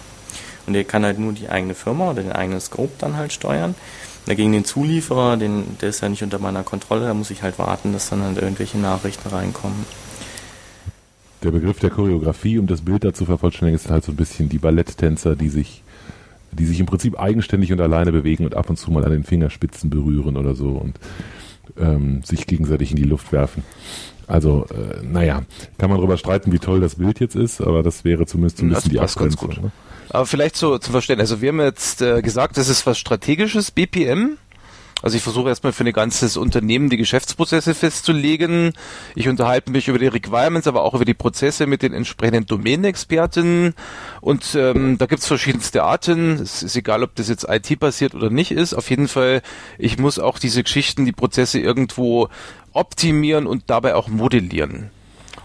Und 0.69 0.73
der 0.73 0.83
kann 0.83 1.03
halt 1.03 1.17
nur 1.17 1.33
die 1.33 1.49
eigene 1.49 1.73
Firma 1.73 2.11
oder 2.11 2.21
den 2.21 2.31
eigenen 2.31 2.61
Scope 2.61 2.91
dann 2.99 3.17
halt 3.17 3.33
steuern. 3.33 3.73
Dagegen 4.27 4.51
den 4.51 4.65
Zulieferer, 4.65 5.35
den, 5.35 5.63
der 5.81 5.89
ist 5.89 6.01
ja 6.01 6.09
nicht 6.09 6.21
unter 6.21 6.37
meiner 6.37 6.61
Kontrolle, 6.61 7.07
da 7.07 7.15
muss 7.15 7.31
ich 7.31 7.41
halt 7.41 7.57
warten, 7.57 7.91
dass 7.91 8.09
dann 8.09 8.21
halt 8.21 8.37
irgendwelche 8.37 8.77
Nachrichten 8.77 9.29
reinkommen. 9.29 9.83
Der 11.41 11.49
Begriff 11.49 11.79
der 11.79 11.89
Choreografie, 11.89 12.59
um 12.59 12.67
das 12.67 12.81
Bild 12.81 13.03
dazu 13.03 13.25
vervollständigen, 13.25 13.79
ist 13.79 13.89
halt 13.89 14.03
so 14.03 14.11
ein 14.11 14.15
bisschen 14.15 14.47
die 14.47 14.59
Balletttänzer, 14.59 15.35
die 15.35 15.49
sich 15.49 15.81
die 16.51 16.65
sich 16.65 16.79
im 16.79 16.85
Prinzip 16.85 17.19
eigenständig 17.19 17.73
und 17.73 17.81
alleine 17.81 18.11
bewegen 18.11 18.45
und 18.45 18.53
ab 18.53 18.69
und 18.69 18.77
zu 18.77 18.91
mal 18.91 19.03
an 19.05 19.11
den 19.11 19.23
Fingerspitzen 19.23 19.89
berühren 19.89 20.37
oder 20.37 20.53
so 20.53 20.69
und 20.69 20.99
ähm, 21.79 22.21
sich 22.23 22.45
gegenseitig 22.45 22.91
in 22.91 22.97
die 22.97 23.03
Luft 23.03 23.31
werfen. 23.31 23.63
Also, 24.27 24.67
äh, 24.69 25.03
naja, 25.03 25.41
kann 25.79 25.89
man 25.89 25.97
darüber 25.97 26.17
streiten, 26.17 26.51
wie 26.51 26.59
toll 26.59 26.79
das 26.79 26.95
Bild 26.95 27.19
jetzt 27.19 27.35
ist, 27.35 27.59
aber 27.59 27.81
das 27.81 28.03
wäre 28.03 28.27
zumindest 28.27 28.61
ein 28.61 28.69
bisschen 28.69 28.91
die 28.91 28.99
Abgrenzung. 28.99 29.49
Ne? 29.49 29.71
Aber 30.09 30.25
vielleicht 30.25 30.55
so 30.55 30.77
zum 30.77 30.91
Verstehen. 30.91 31.19
Also 31.19 31.41
wir 31.41 31.49
haben 31.49 31.61
jetzt 31.61 32.01
äh, 32.01 32.21
gesagt, 32.21 32.57
das 32.57 32.67
ist 32.67 32.85
was 32.85 32.97
Strategisches, 32.97 33.71
BPM. 33.71 34.37
Also 35.01 35.15
ich 35.15 35.23
versuche 35.23 35.47
erstmal 35.47 35.71
für 35.71 35.85
ein 35.85 35.93
ganzes 35.93 36.35
Unternehmen 36.35 36.89
die 36.89 36.97
Geschäftsprozesse 36.97 37.73
festzulegen. 37.73 38.73
Ich 39.15 39.29
unterhalte 39.29 39.71
mich 39.71 39.87
über 39.87 39.97
die 39.97 40.07
Requirements, 40.07 40.67
aber 40.67 40.83
auch 40.83 40.93
über 40.93 41.05
die 41.05 41.13
Prozesse 41.13 41.67
mit 41.67 41.83
den 41.83 41.93
entsprechenden 41.93 42.45
Domänenexperten. 42.47 43.75
Und 44.19 44.55
ähm, 44.55 44.97
da 44.97 45.05
gibt's 45.05 45.27
verschiedenste 45.27 45.83
Arten. 45.83 46.33
Es 46.33 46.63
ist 46.63 46.75
egal, 46.75 47.03
ob 47.03 47.15
das 47.15 47.29
jetzt 47.29 47.47
IT-basiert 47.47 48.13
oder 48.13 48.29
nicht 48.29 48.51
ist. 48.51 48.73
Auf 48.73 48.89
jeden 48.89 49.07
Fall, 49.07 49.41
ich 49.77 49.99
muss 49.99 50.19
auch 50.19 50.37
diese 50.37 50.63
Geschichten, 50.63 51.05
die 51.05 51.13
Prozesse 51.13 51.59
irgendwo 51.59 52.27
optimieren 52.73 53.47
und 53.47 53.63
dabei 53.67 53.95
auch 53.95 54.09
modellieren. 54.09 54.91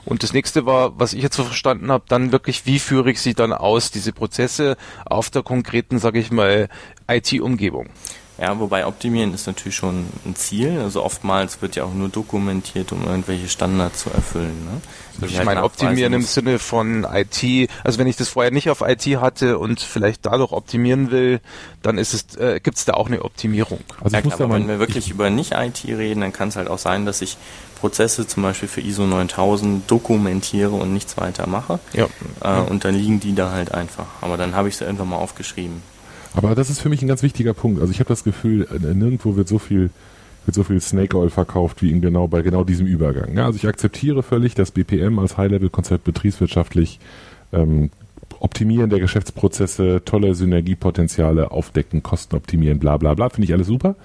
Und 0.04 0.22
das 0.22 0.32
nächste 0.32 0.66
war, 0.66 0.98
was 0.98 1.12
ich 1.12 1.22
jetzt 1.22 1.36
so 1.36 1.44
verstanden 1.44 1.90
habe, 1.90 2.04
dann 2.08 2.32
wirklich, 2.32 2.66
wie 2.66 2.78
führe 2.78 3.10
ich 3.10 3.20
sie 3.20 3.34
dann 3.34 3.52
aus, 3.52 3.90
diese 3.90 4.12
Prozesse 4.12 4.76
auf 5.06 5.30
der 5.30 5.42
konkreten, 5.42 5.98
sage 5.98 6.18
ich 6.18 6.30
mal, 6.30 6.68
IT-Umgebung. 7.08 7.88
Ja, 8.38 8.58
wobei 8.58 8.84
optimieren 8.86 9.32
ist 9.32 9.46
natürlich 9.46 9.76
schon 9.76 10.06
ein 10.26 10.34
Ziel. 10.34 10.80
Also 10.80 11.04
oftmals 11.04 11.62
wird 11.62 11.76
ja 11.76 11.84
auch 11.84 11.94
nur 11.94 12.08
dokumentiert, 12.08 12.90
um 12.90 13.04
irgendwelche 13.04 13.48
Standards 13.48 14.00
zu 14.00 14.10
erfüllen. 14.10 14.64
Ne? 14.64 14.80
Ich 15.22 15.37
halt 15.37 15.46
meine 15.46 15.62
optimieren 15.62 16.12
im 16.12 16.22
Sinne 16.22 16.59
von 16.59 17.05
IT. 17.05 17.70
Also 17.83 17.98
wenn 17.98 18.07
ich 18.07 18.16
das 18.16 18.29
vorher 18.29 18.50
nicht 18.50 18.70
auf 18.70 18.81
IT 18.81 19.05
hatte 19.20 19.59
und 19.59 19.81
vielleicht 19.81 20.27
dadurch 20.27 20.53
optimieren 20.53 21.11
will, 21.11 21.40
dann 21.83 21.98
ist 21.98 22.14
es, 22.14 22.37
äh, 22.37 22.61
gibt 22.61 22.77
es 22.77 22.85
da 22.85 22.94
auch 22.94 23.07
eine 23.07 23.22
Optimierung. 23.22 23.81
Also 24.03 24.16
ja, 24.16 24.22
klar, 24.22 24.40
aber 24.40 24.55
wenn 24.55 24.68
wir 24.68 24.79
wirklich 24.79 25.11
über 25.11 25.31
nicht 25.31 25.53
IT 25.53 25.85
reden, 25.87 26.20
dann 26.20 26.33
kann 26.33 26.48
es 26.48 26.57
halt 26.57 26.68
auch 26.68 26.79
sein, 26.79 27.07
dass 27.07 27.20
ich 27.22 27.37
Prozesse 27.81 28.27
zum 28.27 28.42
Beispiel 28.42 28.68
für 28.68 28.81
ISO 28.81 29.07
9000 29.07 29.90
dokumentiere 29.90 30.70
und 30.70 30.92
nichts 30.92 31.16
weiter 31.16 31.46
mache. 31.46 31.79
Ja. 31.92 32.09
Äh, 32.40 32.61
und 32.70 32.85
dann 32.85 32.94
liegen 32.94 33.20
die 33.20 33.35
da 33.35 33.50
halt 33.50 33.72
einfach. 33.72 34.07
Aber 34.20 34.37
dann 34.37 34.55
habe 34.55 34.68
ich 34.68 34.77
sie 34.77 34.85
irgendwann 34.85 35.11
mal 35.11 35.16
aufgeschrieben. 35.16 35.83
Aber 36.35 36.55
das 36.55 36.70
ist 36.70 36.81
für 36.81 36.88
mich 36.88 37.03
ein 37.03 37.09
ganz 37.09 37.22
wichtiger 37.22 37.55
Punkt. 37.55 37.81
Also 37.81 37.92
ich 37.92 38.00
habe 38.00 38.09
das 38.09 38.24
Gefühl, 38.24 38.66
äh, 38.72 38.94
nirgendwo 38.94 39.37
wird 39.37 39.48
so 39.48 39.59
viel 39.59 39.90
wird 40.46 40.54
so 40.54 40.62
viel 40.62 40.80
Snake 40.80 41.16
Oil 41.16 41.30
verkauft 41.30 41.83
wie 41.83 41.90
in 41.90 42.00
genau 42.00 42.28
bei 42.28 42.42
genau 42.42 42.64
diesem 42.64 42.87
Übergang. 42.87 43.37
Ja, 43.37 43.46
also 43.46 43.57
ich 43.57 43.66
akzeptiere 43.66 44.22
völlig, 44.22 44.54
dass 44.54 44.70
BPM 44.70 45.18
als 45.18 45.37
High-Level-Konzept 45.37 46.04
betriebswirtschaftlich 46.04 47.00
ähm, 47.52 47.90
Optimieren 48.40 48.90
der 48.90 49.00
Geschäftsprozesse, 49.00 50.02
tolle 50.04 50.35
Synergiepotenziale 50.35 51.50
aufdecken, 51.50 52.02
Kosten 52.02 52.37
optimieren, 52.37 52.78
bla 52.78 52.96
bla 52.98 53.14
bla, 53.14 53.30
finde 53.30 53.46
ich 53.46 53.54
alles 53.54 53.68
super. 53.68 53.96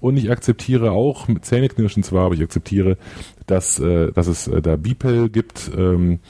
Und 0.00 0.16
ich 0.16 0.30
akzeptiere 0.30 0.92
auch, 0.92 1.26
mit 1.26 1.44
Zähneknirschen 1.44 2.02
zwar, 2.02 2.26
aber 2.26 2.34
ich 2.34 2.42
akzeptiere, 2.42 2.96
dass, 3.46 3.78
äh, 3.80 4.12
dass 4.12 4.26
es 4.26 4.46
äh, 4.46 4.62
da 4.62 4.76
BPEL 4.76 5.28
gibt, 5.30 5.70
ähm, 5.76 6.20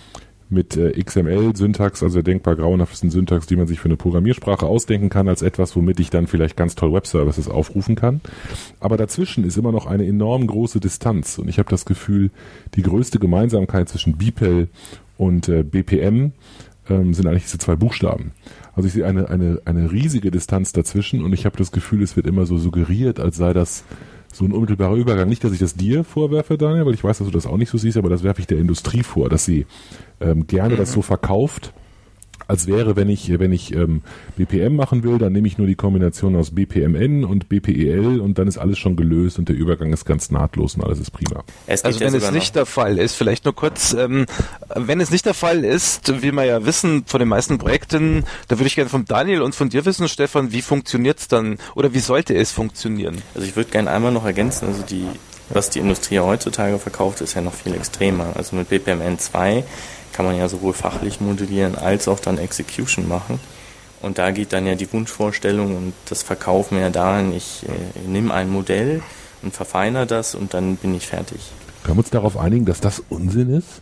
mit 0.50 0.76
äh, 0.76 0.92
XML-Syntax, 1.02 2.02
also 2.02 2.16
der 2.16 2.22
denkbar 2.22 2.56
grauenhaftesten 2.56 3.10
Syntax, 3.10 3.46
die 3.46 3.56
man 3.56 3.66
sich 3.66 3.80
für 3.80 3.86
eine 3.86 3.96
Programmiersprache 3.96 4.66
ausdenken 4.66 5.10
kann, 5.10 5.28
als 5.28 5.42
etwas, 5.42 5.76
womit 5.76 6.00
ich 6.00 6.10
dann 6.10 6.26
vielleicht 6.26 6.56
ganz 6.56 6.74
toll 6.74 6.92
Webservices 6.92 7.48
aufrufen 7.48 7.94
kann. 7.94 8.20
Aber 8.80 8.96
dazwischen 8.96 9.44
ist 9.44 9.56
immer 9.56 9.72
noch 9.72 9.86
eine 9.86 10.06
enorm 10.06 10.46
große 10.46 10.80
Distanz 10.80 11.38
und 11.38 11.48
ich 11.48 11.58
habe 11.58 11.70
das 11.70 11.84
Gefühl, 11.84 12.30
die 12.74 12.82
größte 12.82 13.18
Gemeinsamkeit 13.18 13.88
zwischen 13.88 14.16
BPEL 14.16 14.68
und 15.16 15.48
äh, 15.48 15.62
BPM 15.62 16.32
ähm, 16.88 17.14
sind 17.14 17.26
eigentlich 17.26 17.44
diese 17.44 17.58
zwei 17.58 17.76
Buchstaben. 17.76 18.32
Also 18.74 18.86
ich 18.86 18.94
sehe 18.94 19.06
eine, 19.06 19.28
eine, 19.28 19.60
eine 19.64 19.90
riesige 19.90 20.30
Distanz 20.30 20.72
dazwischen 20.72 21.24
und 21.24 21.32
ich 21.32 21.44
habe 21.44 21.56
das 21.56 21.72
Gefühl, 21.72 22.02
es 22.02 22.16
wird 22.16 22.26
immer 22.26 22.46
so 22.46 22.58
suggeriert, 22.58 23.20
als 23.20 23.36
sei 23.36 23.52
das 23.52 23.84
so 24.32 24.44
ein 24.44 24.52
unmittelbarer 24.52 24.94
Übergang. 24.94 25.28
Nicht, 25.28 25.44
dass 25.44 25.52
ich 25.52 25.58
das 25.58 25.74
dir 25.74 26.04
vorwerfe, 26.04 26.58
Daniel, 26.58 26.86
weil 26.86 26.94
ich 26.94 27.04
weiß, 27.04 27.18
dass 27.18 27.26
du 27.26 27.32
das 27.32 27.46
auch 27.46 27.56
nicht 27.56 27.70
so 27.70 27.78
siehst, 27.78 27.96
aber 27.96 28.08
das 28.08 28.22
werfe 28.22 28.40
ich 28.40 28.46
der 28.46 28.58
Industrie 28.58 29.02
vor, 29.02 29.28
dass 29.28 29.44
sie 29.44 29.66
ähm, 30.20 30.46
gerne 30.46 30.74
mhm. 30.74 30.78
das 30.78 30.92
so 30.92 31.02
verkauft, 31.02 31.72
als 32.48 32.66
wäre, 32.66 32.96
wenn 32.96 33.10
ich, 33.10 33.38
wenn 33.38 33.52
ich 33.52 33.74
ähm, 33.74 34.00
BPM 34.36 34.74
machen 34.74 35.04
will, 35.04 35.18
dann 35.18 35.32
nehme 35.32 35.46
ich 35.46 35.58
nur 35.58 35.66
die 35.66 35.74
Kombination 35.74 36.34
aus 36.34 36.50
BPMN 36.50 37.24
und 37.24 37.48
BPEL 37.48 38.20
und 38.20 38.38
dann 38.38 38.48
ist 38.48 38.56
alles 38.56 38.78
schon 38.78 38.96
gelöst 38.96 39.38
und 39.38 39.48
der 39.48 39.56
Übergang 39.56 39.92
ist 39.92 40.06
ganz 40.06 40.30
nahtlos 40.30 40.74
und 40.74 40.82
alles 40.82 40.98
ist 40.98 41.10
prima. 41.10 41.44
also 41.66 42.00
wenn 42.00 42.14
es 42.14 42.30
nicht 42.32 42.56
der 42.56 42.66
Fall 42.66 42.98
ist, 42.98 43.14
vielleicht 43.14 43.44
nur 43.44 43.54
kurz, 43.54 43.92
ähm, 43.92 44.24
wenn 44.74 45.00
es 45.00 45.10
nicht 45.10 45.26
der 45.26 45.34
Fall 45.34 45.62
ist, 45.62 46.22
wie 46.22 46.32
wir 46.32 46.44
ja 46.44 46.64
wissen 46.64 47.04
von 47.06 47.20
den 47.20 47.28
meisten 47.28 47.58
Projekten, 47.58 48.24
da 48.48 48.58
würde 48.58 48.66
ich 48.66 48.76
gerne 48.76 48.88
von 48.88 49.04
Daniel 49.04 49.42
und 49.42 49.54
von 49.54 49.68
dir 49.68 49.84
wissen, 49.84 50.08
Stefan, 50.08 50.50
wie 50.50 50.62
funktioniert 50.62 51.18
es 51.18 51.28
dann 51.28 51.58
oder 51.74 51.92
wie 51.92 52.00
sollte 52.00 52.34
es 52.34 52.50
funktionieren? 52.50 53.18
Also 53.34 53.46
ich 53.46 53.56
würde 53.56 53.70
gerne 53.70 53.90
einmal 53.90 54.12
noch 54.12 54.24
ergänzen, 54.24 54.68
also 54.68 54.82
die 54.82 55.06
was 55.50 55.70
die 55.70 55.78
Industrie 55.78 56.18
heutzutage 56.18 56.78
verkauft, 56.78 57.20
ist 57.20 57.34
ja 57.34 57.40
noch 57.40 57.54
viel 57.54 57.74
extremer. 57.74 58.32
Also 58.34 58.54
mit 58.56 58.68
BPMN 58.68 59.18
2 59.18 59.64
kann 60.18 60.26
man 60.26 60.36
ja 60.36 60.48
sowohl 60.48 60.72
fachlich 60.72 61.20
modellieren 61.20 61.76
als 61.76 62.08
auch 62.08 62.18
dann 62.18 62.38
Execution 62.38 63.06
machen. 63.06 63.38
Und 64.02 64.18
da 64.18 64.32
geht 64.32 64.52
dann 64.52 64.66
ja 64.66 64.74
die 64.74 64.92
Wunschvorstellung 64.92 65.76
und 65.76 65.92
das 66.08 66.24
Verkaufen 66.24 66.76
ja 66.76 66.90
dahin, 66.90 67.32
ich 67.32 67.64
äh, 67.68 68.08
nehme 68.08 68.34
ein 68.34 68.50
Modell 68.50 69.00
und 69.42 69.54
verfeine 69.54 70.06
das 70.06 70.34
und 70.34 70.54
dann 70.54 70.74
bin 70.74 70.92
ich 70.92 71.06
fertig. 71.06 71.38
Können 71.84 71.98
wir 71.98 72.00
uns 72.00 72.10
darauf 72.10 72.36
einigen, 72.36 72.64
dass 72.64 72.80
das 72.80 73.00
Unsinn 73.08 73.54
ist? 73.54 73.80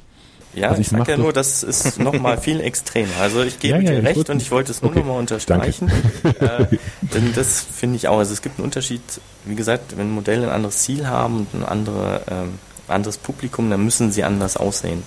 Ja, 0.52 0.68
also 0.68 0.82
ich, 0.82 0.88
ich 0.88 0.98
sag 0.98 1.08
ja 1.08 1.16
nur, 1.16 1.32
das 1.32 1.62
ist 1.62 1.98
nochmal 1.98 2.36
viel 2.36 2.60
extremer. 2.60 3.16
Also 3.18 3.42
ich 3.42 3.58
gebe 3.58 3.78
ja, 3.82 3.92
ja, 3.92 4.00
dir 4.02 4.06
recht 4.06 4.28
und 4.28 4.42
ich 4.42 4.50
wollte 4.50 4.72
es 4.72 4.82
nur 4.82 4.90
okay. 4.90 5.00
nochmal 5.00 5.18
unterstreichen. 5.18 5.90
äh, 6.22 6.66
denn 7.00 7.32
das 7.34 7.62
finde 7.62 7.96
ich 7.96 8.08
auch. 8.08 8.18
Also 8.18 8.34
es 8.34 8.42
gibt 8.42 8.58
einen 8.58 8.66
Unterschied, 8.66 9.00
wie 9.46 9.54
gesagt, 9.54 9.96
wenn 9.96 10.10
Modelle 10.10 10.48
ein 10.48 10.52
anderes 10.52 10.80
Ziel 10.80 11.06
haben 11.06 11.46
und 11.50 11.62
ein 11.62 11.64
andere, 11.64 12.20
ähm, 12.30 12.58
anderes 12.88 13.16
Publikum, 13.16 13.70
dann 13.70 13.82
müssen 13.82 14.12
sie 14.12 14.22
anders 14.22 14.58
aussehen. 14.58 15.02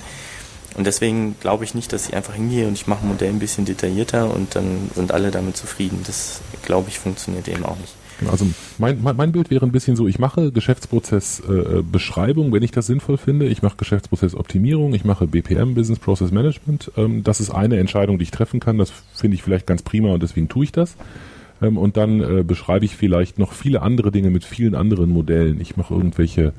Und 0.78 0.86
deswegen 0.86 1.36
glaube 1.40 1.64
ich 1.64 1.76
nicht, 1.76 1.92
dass 1.94 2.08
ich 2.08 2.16
einfach 2.16 2.34
hingehe 2.34 2.68
und 2.68 2.74
ich 2.74 2.88
mache 2.88 3.04
ein 3.04 3.10
Modell 3.10 3.30
ein 3.30 3.40
bisschen 3.40 3.66
detaillierter 3.66 4.34
und 4.34 4.56
dann 4.56 4.90
sind 4.96 5.12
alle 5.12 5.32
damit 5.32 5.58
zufrieden. 5.58 6.02
Das, 6.06 6.42
glaube 6.64 6.90
ich, 6.90 7.00
funktioniert 7.00 7.48
eben 7.48 7.66
auch 7.66 7.78
nicht. 7.78 7.94
Also 8.30 8.46
mein, 8.78 9.02
mein, 9.02 9.16
mein 9.16 9.32
Bild 9.32 9.50
wäre 9.50 9.66
ein 9.66 9.72
bisschen 9.72 9.96
so, 9.96 10.08
ich 10.08 10.20
mache 10.20 10.52
Geschäftsprozessbeschreibung, 10.52 12.50
äh, 12.50 12.52
wenn 12.52 12.64
ich 12.64 12.72
das 12.72 12.88
sinnvoll 12.88 13.18
finde. 13.18 13.48
Ich 13.48 13.62
mache 13.62 13.78
Geschäftsprozessoptimierung, 13.78 14.94
ich 14.94 15.06
mache 15.06 15.26
BPM, 15.28 15.74
Business 15.74 16.00
Process 16.00 16.32
Management. 16.32 16.92
Ähm, 16.98 17.24
das 17.24 17.40
ist 17.40 17.50
eine 17.50 17.78
Entscheidung, 17.80 18.18
die 18.20 18.24
ich 18.24 18.32
treffen 18.32 18.60
kann. 18.60 18.78
Das 18.78 18.92
finde 19.14 19.36
ich 19.36 19.44
vielleicht 19.44 19.68
ganz 19.68 19.84
prima 19.84 20.10
und 20.10 20.22
deswegen 20.22 20.50
tue 20.50 20.66
ich 20.66 20.72
das. 20.72 20.96
Ähm, 21.62 21.78
und 21.78 21.98
dann 21.98 22.22
äh, 22.22 22.44
beschreibe 22.44 22.86
ich 22.86 22.96
vielleicht 22.96 23.40
noch 23.40 23.54
viele 23.54 23.82
andere 23.82 24.12
Dinge 24.12 24.30
mit 24.30 24.44
vielen 24.44 24.76
anderen 24.76 25.10
Modellen. 25.10 25.62
Ich 25.62 25.78
mache 25.78 25.94
irgendwelche 25.94 26.54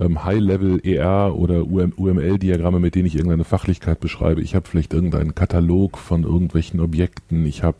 ähm, 0.00 0.24
High-Level 0.24 0.80
ER 0.84 1.34
oder 1.36 1.64
UML-Diagramme, 1.66 2.80
mit 2.80 2.94
denen 2.94 3.06
ich 3.06 3.14
irgendeine 3.14 3.44
Fachlichkeit 3.44 4.00
beschreibe. 4.00 4.40
Ich 4.42 4.54
habe 4.54 4.68
vielleicht 4.68 4.94
irgendeinen 4.94 5.34
Katalog 5.34 5.98
von 5.98 6.24
irgendwelchen 6.24 6.80
Objekten. 6.80 7.46
Ich 7.46 7.62
habe 7.62 7.78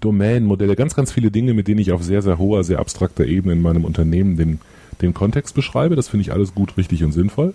Domain-Modelle, 0.00 0.76
ganz, 0.76 0.94
ganz 0.94 1.12
viele 1.12 1.30
Dinge, 1.30 1.54
mit 1.54 1.68
denen 1.68 1.80
ich 1.80 1.92
auf 1.92 2.02
sehr, 2.02 2.22
sehr 2.22 2.38
hoher, 2.38 2.64
sehr 2.64 2.78
abstrakter 2.78 3.24
Ebene 3.24 3.54
in 3.54 3.62
meinem 3.62 3.84
Unternehmen 3.84 4.36
den, 4.36 4.60
den 5.00 5.14
Kontext 5.14 5.54
beschreibe. 5.54 5.96
Das 5.96 6.08
finde 6.08 6.22
ich 6.22 6.32
alles 6.32 6.54
gut, 6.54 6.76
richtig 6.76 7.04
und 7.04 7.12
sinnvoll. 7.12 7.54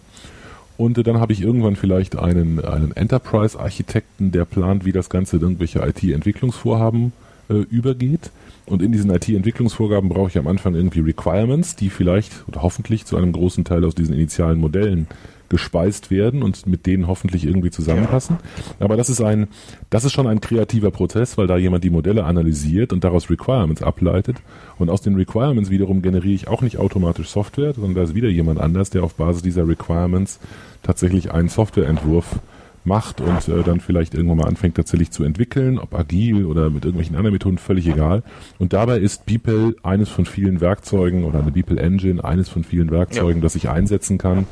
Und 0.77 0.97
äh, 0.97 1.03
dann 1.03 1.19
habe 1.19 1.33
ich 1.33 1.41
irgendwann 1.41 1.75
vielleicht 1.75 2.17
einen, 2.17 2.63
einen 2.63 2.91
Enterprise-Architekten, 2.91 4.31
der 4.31 4.45
plant, 4.45 4.85
wie 4.85 4.91
das 4.91 5.09
Ganze 5.09 5.37
irgendwelche 5.37 5.79
IT-Entwicklungsvorhaben 5.79 7.07
äh, 7.07 7.28
übergeht. 7.55 8.31
Und 8.65 8.81
in 8.83 8.91
diesen 8.91 9.09
IT-Entwicklungsvorgaben 9.09 10.09
brauche 10.09 10.29
ich 10.29 10.37
am 10.37 10.47
Anfang 10.47 10.75
irgendwie 10.75 10.99
Requirements, 10.99 11.75
die 11.75 11.89
vielleicht 11.89 12.47
oder 12.47 12.61
hoffentlich 12.61 13.05
zu 13.05 13.17
einem 13.17 13.31
großen 13.31 13.65
Teil 13.65 13.83
aus 13.83 13.95
diesen 13.95 14.13
initialen 14.13 14.59
Modellen 14.59 15.07
gespeist 15.49 16.11
werden 16.11 16.43
und 16.43 16.67
mit 16.67 16.85
denen 16.85 17.07
hoffentlich 17.07 17.45
irgendwie 17.45 17.71
zusammenpassen. 17.71 18.37
Aber 18.79 18.95
das 18.95 19.09
ist 19.09 19.21
ein, 19.21 19.47
das 19.89 20.05
ist 20.05 20.13
schon 20.13 20.27
ein 20.27 20.41
kreativer 20.41 20.91
Prozess, 20.91 21.37
weil 21.37 21.47
da 21.47 21.57
jemand 21.57 21.83
die 21.83 21.89
Modelle 21.89 22.23
analysiert 22.23 22.93
und 22.93 23.03
daraus 23.03 23.29
Requirements 23.29 23.81
ableitet. 23.81 24.37
Und 24.77 24.89
aus 24.89 25.01
den 25.01 25.15
Requirements 25.15 25.71
wiederum 25.71 26.01
generiere 26.01 26.35
ich 26.35 26.47
auch 26.47 26.61
nicht 26.61 26.77
automatisch 26.77 27.29
Software, 27.29 27.73
sondern 27.73 27.95
da 27.95 28.03
ist 28.03 28.15
wieder 28.15 28.29
jemand 28.29 28.59
anders, 28.59 28.91
der 28.91 29.03
auf 29.03 29.15
Basis 29.15 29.41
dieser 29.41 29.67
Requirements 29.67 30.39
tatsächlich 30.83 31.31
einen 31.31 31.49
Softwareentwurf 31.49 32.39
macht 32.85 33.21
und 33.21 33.47
äh, 33.47 33.63
dann 33.63 33.79
vielleicht 33.79 34.13
irgendwann 34.13 34.37
mal 34.37 34.47
anfängt 34.47 34.75
tatsächlich 34.75 35.11
zu 35.11 35.23
entwickeln, 35.23 35.79
ob 35.79 35.93
agil 35.93 36.45
oder 36.45 36.69
mit 36.69 36.85
irgendwelchen 36.85 37.15
anderen 37.15 37.33
Methoden, 37.33 37.57
völlig 37.57 37.87
egal. 37.87 38.23
Und 38.57 38.73
dabei 38.73 38.99
ist 38.99 39.25
Beeple 39.25 39.75
eines 39.83 40.09
von 40.09 40.25
vielen 40.25 40.61
Werkzeugen 40.61 41.23
oder 41.23 41.39
eine 41.39 41.51
Beeple 41.51 41.79
Engine 41.79 42.23
eines 42.23 42.49
von 42.49 42.63
vielen 42.63 42.91
Werkzeugen, 42.91 43.37
ja. 43.37 43.41
das 43.41 43.55
ich 43.55 43.69
einsetzen 43.69 44.17
kann, 44.17 44.47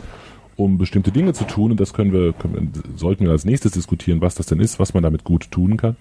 um 0.55 0.77
bestimmte 0.77 1.11
Dinge 1.11 1.33
zu 1.33 1.45
tun. 1.45 1.71
Und 1.71 1.79
das 1.79 1.93
können 1.93 2.11
wir, 2.11 2.33
können, 2.33 2.71
sollten 2.95 3.25
wir 3.25 3.31
als 3.31 3.45
nächstes 3.45 3.71
diskutieren, 3.73 4.21
was 4.21 4.35
das 4.35 4.47
denn 4.47 4.59
ist, 4.59 4.79
was 4.79 4.93
man 4.93 5.03
damit 5.03 5.23
gut 5.23 5.51
tun 5.51 5.77
kann. 5.77 5.95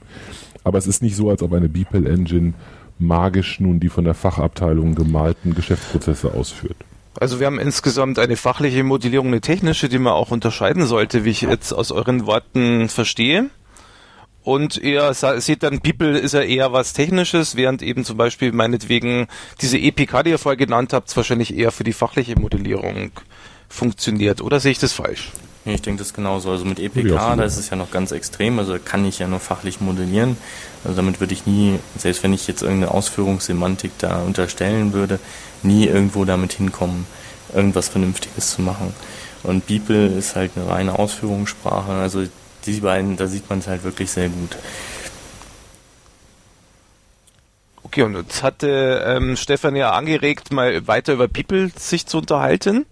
Aber 0.64 0.78
es 0.78 0.86
ist 0.86 1.02
nicht 1.02 1.16
so, 1.16 1.30
als 1.30 1.42
ob 1.42 1.52
eine 1.52 1.68
Beeple 1.68 2.08
Engine 2.08 2.54
magisch 2.98 3.60
nun 3.60 3.80
die 3.80 3.88
von 3.88 4.04
der 4.04 4.14
Fachabteilung 4.14 4.94
gemalten 4.94 5.54
Geschäftsprozesse 5.54 6.32
ausführt. 6.32 6.76
Also 7.18 7.40
wir 7.40 7.46
haben 7.46 7.58
insgesamt 7.58 8.18
eine 8.18 8.36
fachliche 8.36 8.84
Modellierung, 8.84 9.28
eine 9.28 9.40
technische, 9.40 9.88
die 9.88 9.98
man 9.98 10.12
auch 10.12 10.30
unterscheiden 10.30 10.86
sollte, 10.86 11.24
wie 11.24 11.30
ich 11.30 11.42
jetzt 11.42 11.72
aus 11.72 11.92
euren 11.92 12.26
Worten 12.26 12.88
verstehe. 12.88 13.50
Und 14.42 14.76
ihr 14.76 15.12
seht 15.12 15.64
dann, 15.64 15.80
People 15.80 16.16
ist 16.16 16.32
ja 16.32 16.42
eher 16.42 16.72
was 16.72 16.92
Technisches, 16.92 17.56
während 17.56 17.82
eben 17.82 18.04
zum 18.04 18.16
Beispiel 18.16 18.52
meinetwegen 18.52 19.26
diese 19.60 19.76
EPK, 19.76 20.22
die 20.22 20.30
ihr 20.30 20.38
vorher 20.38 20.56
genannt 20.56 20.92
habt, 20.92 21.16
wahrscheinlich 21.16 21.56
eher 21.56 21.72
für 21.72 21.82
die 21.82 21.92
fachliche 21.92 22.38
Modellierung 22.38 23.10
funktioniert. 23.68 24.40
Oder 24.40 24.60
sehe 24.60 24.70
ich 24.70 24.78
das 24.78 24.92
falsch? 24.92 25.32
Ich 25.64 25.82
denke 25.82 25.98
das 25.98 26.14
genauso. 26.14 26.52
Also 26.52 26.64
mit 26.64 26.78
EPK, 26.78 27.34
da 27.34 27.42
ist 27.42 27.56
es 27.56 27.70
ja 27.70 27.76
noch 27.76 27.90
ganz 27.90 28.12
extrem, 28.12 28.60
also 28.60 28.78
kann 28.78 29.04
ich 29.04 29.18
ja 29.18 29.26
nur 29.26 29.40
fachlich 29.40 29.80
modellieren. 29.80 30.36
Also 30.84 30.94
damit 30.94 31.18
würde 31.18 31.34
ich 31.34 31.44
nie, 31.46 31.80
selbst 31.98 32.22
wenn 32.22 32.32
ich 32.32 32.46
jetzt 32.46 32.62
irgendeine 32.62 32.92
Ausführungssemantik 32.92 33.90
da 33.98 34.22
unterstellen 34.22 34.92
würde, 34.92 35.18
nie 35.66 35.86
irgendwo 35.86 36.24
damit 36.24 36.52
hinkommen, 36.52 37.06
irgendwas 37.54 37.88
Vernünftiges 37.88 38.52
zu 38.52 38.62
machen. 38.62 38.94
Und 39.42 39.66
Beeple 39.66 40.06
ist 40.08 40.36
halt 40.36 40.52
eine 40.56 40.68
reine 40.68 40.98
Ausführungssprache. 40.98 41.92
Also 41.92 42.24
die 42.64 42.80
beiden, 42.80 43.16
da 43.16 43.26
sieht 43.26 43.48
man 43.48 43.60
es 43.60 43.66
halt 43.66 43.84
wirklich 43.84 44.10
sehr 44.10 44.28
gut. 44.28 44.56
Okay, 47.82 48.02
und 48.02 48.14
jetzt 48.16 48.42
hatte 48.42 49.04
ähm, 49.06 49.36
Stefan 49.36 49.76
ja 49.76 49.92
angeregt, 49.92 50.52
mal 50.52 50.86
weiter 50.88 51.12
über 51.12 51.28
People 51.28 51.70
sich 51.76 52.06
zu 52.06 52.18
unterhalten. 52.18 52.84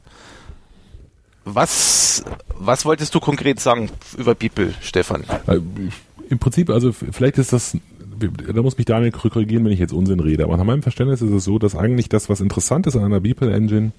Was, 1.45 2.25
was 2.55 2.85
wolltest 2.85 3.15
du 3.15 3.21
konkret 3.21 3.61
sagen 3.61 3.91
über 4.17 4.35
People, 4.35 4.73
Stefan? 4.81 5.25
Äh, 5.47 5.59
Im 6.31 6.39
Prinzip, 6.39 6.71
also 6.71 6.93
vielleicht 6.93 7.39
ist 7.39 7.53
das, 7.53 7.77
da 8.19 8.63
muss 8.63 8.79
mich 8.79 8.87
Daniel 8.87 9.13
korrigieren, 9.13 9.65
wenn 9.65 9.73
ich 9.73 9.79
jetzt 9.79 9.93
Unsinn 9.93 10.21
rede, 10.21 10.45
aber 10.45 10.57
nach 10.57 10.65
meinem 10.65 10.83
Verständnis 10.83 11.23
ist 11.23 11.31
es 11.31 11.45
so, 11.45 11.59
dass 11.59 11.77
eigentlich 11.77 12.09
das, 12.09 12.29
was 12.29 12.41
interessant 12.41 12.87
ist 12.87 12.97
an 12.97 13.05
einer 13.05 13.21
Beeple 13.21 13.53
Engine, 13.53 13.93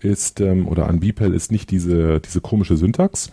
ist, 0.00 0.40
ähm, 0.40 0.68
oder 0.68 0.88
an 0.88 1.00
Beeple 1.00 1.28
ist 1.28 1.50
nicht 1.50 1.70
diese, 1.70 2.20
diese 2.20 2.40
komische 2.40 2.76
Syntax. 2.76 3.32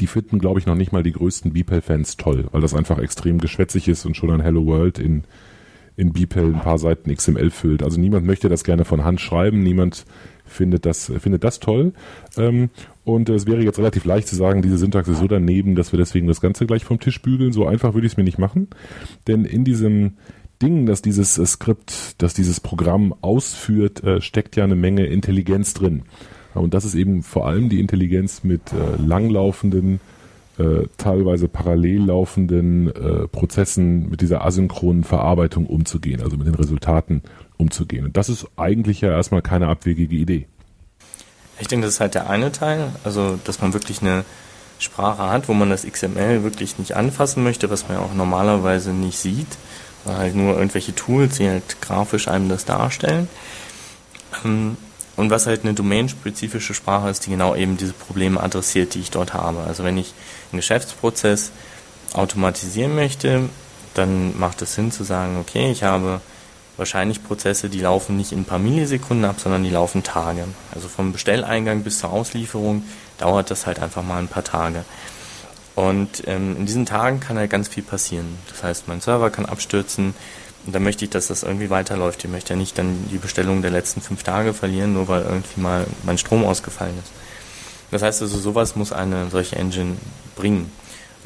Die 0.00 0.06
finden, 0.06 0.38
glaube 0.38 0.58
ich, 0.58 0.66
noch 0.66 0.74
nicht 0.74 0.92
mal 0.92 1.02
die 1.02 1.12
größten 1.12 1.52
Beeple-Fans 1.52 2.16
toll, 2.16 2.46
weil 2.50 2.60
das 2.60 2.74
einfach 2.74 2.98
extrem 2.98 3.38
geschwätzig 3.38 3.88
ist 3.88 4.04
und 4.06 4.16
schon 4.16 4.30
ein 4.30 4.40
Hello 4.40 4.66
World 4.66 4.98
in, 4.98 5.24
in 5.96 6.12
Beeple 6.12 6.42
ein 6.42 6.60
paar 6.60 6.78
Seiten 6.78 7.14
XML 7.14 7.50
füllt. 7.50 7.82
Also 7.82 8.00
niemand 8.00 8.26
möchte 8.26 8.48
das 8.48 8.64
gerne 8.64 8.84
von 8.84 9.04
Hand 9.04 9.20
schreiben, 9.20 9.62
niemand 9.62 10.04
findet 10.44 10.86
das, 10.86 11.12
findet 11.18 11.44
das 11.44 11.60
toll. 11.60 11.92
Ähm, 12.36 12.70
und 13.04 13.28
es 13.28 13.46
wäre 13.46 13.62
jetzt 13.62 13.78
relativ 13.78 14.04
leicht 14.04 14.28
zu 14.28 14.34
sagen, 14.34 14.62
diese 14.62 14.78
Syntax 14.78 15.08
ist 15.08 15.18
so 15.18 15.28
daneben, 15.28 15.74
dass 15.74 15.92
wir 15.92 15.98
deswegen 15.98 16.26
das 16.26 16.40
Ganze 16.40 16.66
gleich 16.66 16.84
vom 16.84 17.00
Tisch 17.00 17.20
bügeln. 17.20 17.52
So 17.52 17.66
einfach 17.66 17.92
würde 17.92 18.06
ich 18.06 18.14
es 18.14 18.16
mir 18.16 18.24
nicht 18.24 18.38
machen. 18.38 18.68
Denn 19.26 19.44
in 19.44 19.64
diesem 19.64 20.14
Ding, 20.62 20.86
dass 20.86 21.02
dieses 21.02 21.36
äh, 21.36 21.44
Skript, 21.44 22.22
dass 22.22 22.32
dieses 22.32 22.60
Programm 22.60 23.14
ausführt, 23.20 24.02
äh, 24.02 24.20
steckt 24.22 24.56
ja 24.56 24.64
eine 24.64 24.76
Menge 24.76 25.06
Intelligenz 25.06 25.74
drin. 25.74 26.02
Und 26.54 26.72
das 26.72 26.84
ist 26.84 26.94
eben 26.94 27.22
vor 27.22 27.46
allem 27.46 27.68
die 27.68 27.80
Intelligenz 27.80 28.44
mit 28.44 28.72
äh, 28.72 29.00
langlaufenden, 29.02 30.00
teilweise 30.98 31.48
parallel 31.48 32.04
laufenden 32.04 32.88
Prozessen, 33.32 34.08
mit 34.08 34.20
dieser 34.20 34.44
asynchronen 34.44 35.02
Verarbeitung 35.02 35.66
umzugehen, 35.66 36.20
also 36.20 36.36
mit 36.36 36.46
den 36.46 36.54
Resultaten 36.54 37.22
umzugehen. 37.56 38.04
Und 38.04 38.16
das 38.16 38.28
ist 38.28 38.46
eigentlich 38.54 39.00
ja 39.00 39.10
erstmal 39.10 39.42
keine 39.42 39.66
abwegige 39.66 40.14
Idee. 40.14 40.46
Ich 41.58 41.68
denke, 41.68 41.86
das 41.86 41.94
ist 41.94 42.00
halt 42.00 42.14
der 42.14 42.28
eine 42.28 42.52
Teil, 42.52 42.90
also 43.04 43.38
dass 43.44 43.60
man 43.60 43.72
wirklich 43.72 44.00
eine 44.00 44.24
Sprache 44.78 45.30
hat, 45.30 45.48
wo 45.48 45.54
man 45.54 45.70
das 45.70 45.86
XML 45.86 46.42
wirklich 46.42 46.78
nicht 46.78 46.96
anfassen 46.96 47.44
möchte, 47.44 47.70
was 47.70 47.88
man 47.88 47.98
ja 47.98 48.04
auch 48.04 48.14
normalerweise 48.14 48.90
nicht 48.90 49.18
sieht, 49.18 49.46
weil 50.04 50.16
halt 50.16 50.34
nur 50.34 50.54
irgendwelche 50.54 50.94
Tools, 50.94 51.36
die 51.36 51.48
halt 51.48 51.80
grafisch 51.80 52.28
einem 52.28 52.48
das 52.48 52.64
darstellen. 52.64 53.28
Ähm, 54.44 54.76
und 55.16 55.30
was 55.30 55.46
halt 55.46 55.62
eine 55.62 55.74
domainspezifische 55.74 56.74
Sprache 56.74 57.08
ist, 57.08 57.26
die 57.26 57.30
genau 57.30 57.54
eben 57.54 57.76
diese 57.76 57.92
Probleme 57.92 58.42
adressiert, 58.42 58.94
die 58.94 59.00
ich 59.00 59.12
dort 59.12 59.32
habe. 59.32 59.60
Also 59.60 59.84
wenn 59.84 59.96
ich 59.96 60.12
einen 60.50 60.58
Geschäftsprozess 60.58 61.52
automatisieren 62.14 62.96
möchte, 62.96 63.48
dann 63.94 64.36
macht 64.38 64.60
es 64.62 64.74
Sinn 64.74 64.90
zu 64.90 65.04
sagen, 65.04 65.38
okay, 65.40 65.70
ich 65.70 65.84
habe 65.84 66.20
wahrscheinlich 66.76 67.22
Prozesse, 67.22 67.68
die 67.68 67.80
laufen 67.80 68.16
nicht 68.16 68.32
in 68.32 68.40
ein 68.40 68.44
paar 68.44 68.58
Millisekunden 68.58 69.24
ab, 69.24 69.36
sondern 69.38 69.64
die 69.64 69.70
laufen 69.70 70.02
Tage. 70.02 70.44
Also 70.74 70.88
vom 70.88 71.12
Bestelleingang 71.12 71.82
bis 71.82 71.98
zur 71.98 72.10
Auslieferung 72.10 72.84
dauert 73.18 73.50
das 73.50 73.66
halt 73.66 73.78
einfach 73.78 74.02
mal 74.02 74.18
ein 74.18 74.28
paar 74.28 74.44
Tage. 74.44 74.84
Und 75.74 76.26
ähm, 76.26 76.56
in 76.56 76.66
diesen 76.66 76.86
Tagen 76.86 77.20
kann 77.20 77.36
halt 77.36 77.50
ganz 77.50 77.68
viel 77.68 77.82
passieren. 77.82 78.38
Das 78.48 78.62
heißt, 78.62 78.88
mein 78.88 79.00
Server 79.00 79.30
kann 79.30 79.46
abstürzen 79.46 80.14
und 80.66 80.74
dann 80.74 80.82
möchte 80.82 81.04
ich, 81.04 81.10
dass 81.10 81.26
das 81.26 81.42
irgendwie 81.42 81.70
weiterläuft. 81.70 82.24
Ich 82.24 82.30
möchte 82.30 82.54
ja 82.54 82.58
nicht 82.58 82.78
dann 82.78 83.06
die 83.10 83.18
Bestellung 83.18 83.60
der 83.60 83.70
letzten 83.70 84.00
fünf 84.00 84.22
Tage 84.22 84.54
verlieren, 84.54 84.94
nur 84.94 85.08
weil 85.08 85.22
irgendwie 85.22 85.60
mal 85.60 85.86
mein 86.04 86.18
Strom 86.18 86.44
ausgefallen 86.44 86.98
ist. 86.98 87.12
Das 87.90 88.02
heißt 88.02 88.22
also, 88.22 88.38
sowas 88.38 88.76
muss 88.76 88.92
eine 88.92 89.28
solche 89.30 89.56
Engine 89.56 89.96
bringen. 90.36 90.72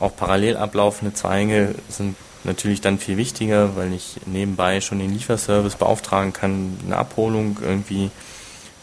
Auch 0.00 0.14
parallel 0.16 0.56
ablaufende 0.56 1.14
Zweige 1.14 1.74
sind 1.88 2.16
natürlich 2.48 2.80
dann 2.80 2.98
viel 2.98 3.16
wichtiger, 3.16 3.76
weil 3.76 3.92
ich 3.92 4.16
nebenbei 4.26 4.80
schon 4.80 4.98
den 4.98 5.12
Lieferservice 5.12 5.76
beauftragen 5.76 6.32
kann, 6.32 6.76
eine 6.84 6.96
Abholung 6.96 7.58
irgendwie 7.62 8.11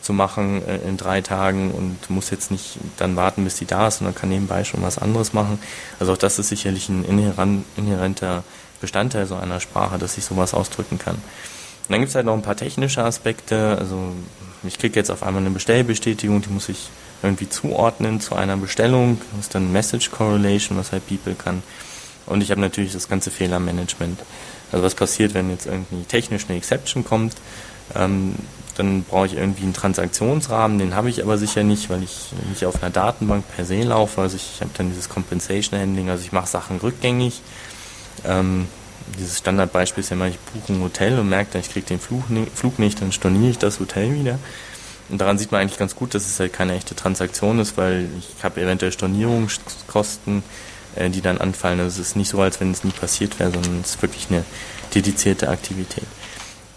zu 0.01 0.13
machen 0.13 0.65
äh, 0.65 0.77
in 0.87 0.97
drei 0.97 1.21
Tagen 1.21 1.71
und 1.71 2.09
muss 2.09 2.29
jetzt 2.29 2.51
nicht 2.51 2.77
dann 2.97 3.15
warten, 3.15 3.43
bis 3.43 3.55
die 3.55 3.65
da 3.65 3.87
ist, 3.87 3.97
sondern 3.97 4.15
kann 4.15 4.29
nebenbei 4.29 4.63
schon 4.63 4.83
was 4.83 4.97
anderes 4.97 5.33
machen. 5.33 5.59
Also 5.99 6.13
auch 6.13 6.17
das 6.17 6.39
ist 6.39 6.49
sicherlich 6.49 6.87
ein 6.87 7.03
inhärenter 7.03 8.43
Bestandteil 8.79 9.25
so 9.25 9.35
einer 9.35 9.59
Sprache, 9.59 9.97
dass 9.97 10.17
ich 10.17 10.23
sowas 10.23 10.53
ausdrücken 10.53 10.99
kann. 10.99 11.15
Und 11.15 11.91
dann 11.91 11.99
gibt 11.99 12.09
es 12.09 12.15
halt 12.15 12.25
noch 12.25 12.33
ein 12.33 12.41
paar 12.41 12.55
technische 12.55 13.03
Aspekte. 13.03 13.77
Also 13.79 14.13
ich 14.63 14.77
kriege 14.77 14.99
jetzt 14.99 15.11
auf 15.11 15.23
einmal 15.23 15.41
eine 15.41 15.51
Bestellbestätigung, 15.51 16.41
die 16.41 16.49
muss 16.49 16.69
ich 16.69 16.89
irgendwie 17.23 17.49
zuordnen 17.49 18.21
zu 18.21 18.35
einer 18.35 18.57
Bestellung. 18.57 19.19
Das 19.31 19.41
ist 19.41 19.55
dann 19.55 19.71
Message 19.71 20.11
Correlation, 20.11 20.77
was 20.77 20.91
halt 20.91 21.07
People 21.07 21.35
kann. 21.35 21.63
Und 22.25 22.41
ich 22.41 22.51
habe 22.51 22.61
natürlich 22.61 22.93
das 22.93 23.07
ganze 23.07 23.31
Fehlermanagement. 23.31 24.19
Also 24.71 24.83
was 24.83 24.95
passiert, 24.95 25.33
wenn 25.33 25.49
jetzt 25.49 25.65
irgendwie 25.65 26.03
technisch 26.03 26.45
eine 26.47 26.57
Exception 26.57 27.05
kommt, 27.05 27.33
ähm, 27.95 28.35
dann 28.77 29.03
brauche 29.03 29.27
ich 29.27 29.35
irgendwie 29.35 29.63
einen 29.63 29.73
Transaktionsrahmen, 29.73 30.79
den 30.79 30.95
habe 30.95 31.09
ich 31.09 31.23
aber 31.23 31.37
sicher 31.37 31.63
nicht, 31.63 31.89
weil 31.89 32.03
ich 32.03 32.31
nicht 32.49 32.65
auf 32.65 32.81
einer 32.81 32.91
Datenbank 32.91 33.45
per 33.55 33.63
se 33.63 33.81
laufe. 33.83 34.21
Also 34.21 34.35
ich, 34.35 34.51
ich 34.55 34.61
habe 34.61 34.71
dann 34.77 34.89
dieses 34.89 35.07
Compensation 35.07 35.79
Handling, 35.79 36.09
also 36.09 36.23
ich 36.23 36.31
mache 36.31 36.47
Sachen 36.47 36.77
rückgängig. 36.79 37.41
Ähm, 38.25 38.67
dieses 39.17 39.37
Standardbeispiel 39.37 40.03
ist 40.03 40.09
ja 40.09 40.15
immer, 40.15 40.27
ich 40.27 40.39
buche 40.39 40.73
ein 40.73 40.81
Hotel 40.81 41.19
und 41.19 41.29
merke 41.29 41.51
dann, 41.53 41.61
ich 41.61 41.69
kriege 41.69 41.85
den 41.85 41.99
Flug, 41.99 42.23
Flug 42.53 42.79
nicht, 42.79 43.01
dann 43.01 43.11
storniere 43.11 43.51
ich 43.51 43.57
das 43.57 43.79
Hotel 43.79 44.13
wieder. 44.13 44.39
Und 45.09 45.21
daran 45.21 45.37
sieht 45.37 45.51
man 45.51 45.61
eigentlich 45.61 45.77
ganz 45.77 45.95
gut, 45.95 46.15
dass 46.15 46.25
es 46.25 46.39
halt 46.39 46.51
keine 46.51 46.75
echte 46.75 46.95
Transaktion 46.95 47.59
ist, 47.59 47.77
weil 47.77 48.09
ich 48.17 48.43
habe 48.43 48.61
eventuell 48.61 48.91
Stornierungskosten, 48.91 50.43
äh, 50.95 51.09
die 51.09 51.21
dann 51.21 51.37
anfallen. 51.37 51.79
Also 51.79 52.01
es 52.01 52.09
ist 52.09 52.15
nicht 52.15 52.29
so, 52.29 52.41
als 52.41 52.59
wenn 52.59 52.71
es 52.71 52.83
nie 52.83 52.91
passiert 52.91 53.39
wäre, 53.39 53.51
sondern 53.51 53.81
es 53.81 53.95
ist 53.95 54.01
wirklich 54.01 54.27
eine 54.29 54.43
dedizierte 54.93 55.49
Aktivität. 55.49 56.05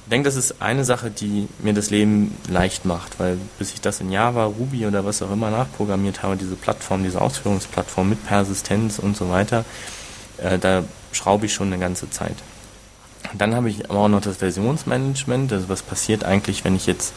Ich 0.04 0.10
denke, 0.10 0.26
das 0.26 0.36
ist 0.36 0.62
eine 0.62 0.86
Sache, 0.86 1.10
die 1.10 1.48
mir 1.58 1.74
das 1.74 1.90
Leben 1.90 2.34
leicht 2.48 2.86
macht, 2.86 3.20
weil 3.20 3.36
bis 3.58 3.74
ich 3.74 3.82
das 3.82 4.00
in 4.00 4.10
Java, 4.10 4.46
Ruby 4.46 4.86
oder 4.86 5.04
was 5.04 5.20
auch 5.20 5.30
immer 5.30 5.50
nachprogrammiert 5.50 6.22
habe, 6.22 6.36
diese 6.36 6.56
Plattform, 6.56 7.02
diese 7.02 7.20
Ausführungsplattform 7.20 8.08
mit 8.08 8.26
Persistenz 8.26 8.98
und 8.98 9.18
so 9.18 9.28
weiter, 9.28 9.66
äh, 10.38 10.58
da 10.58 10.84
schraube 11.12 11.46
ich 11.46 11.52
schon 11.52 11.66
eine 11.66 11.78
ganze 11.78 12.08
Zeit. 12.08 12.36
Dann 13.36 13.54
habe 13.54 13.68
ich 13.68 13.90
aber 13.90 13.98
auch 13.98 14.08
noch 14.08 14.22
das 14.22 14.38
Versionsmanagement, 14.38 15.52
also 15.52 15.68
was 15.68 15.82
passiert 15.82 16.24
eigentlich, 16.24 16.64
wenn 16.64 16.74
ich 16.74 16.86
jetzt 16.86 17.12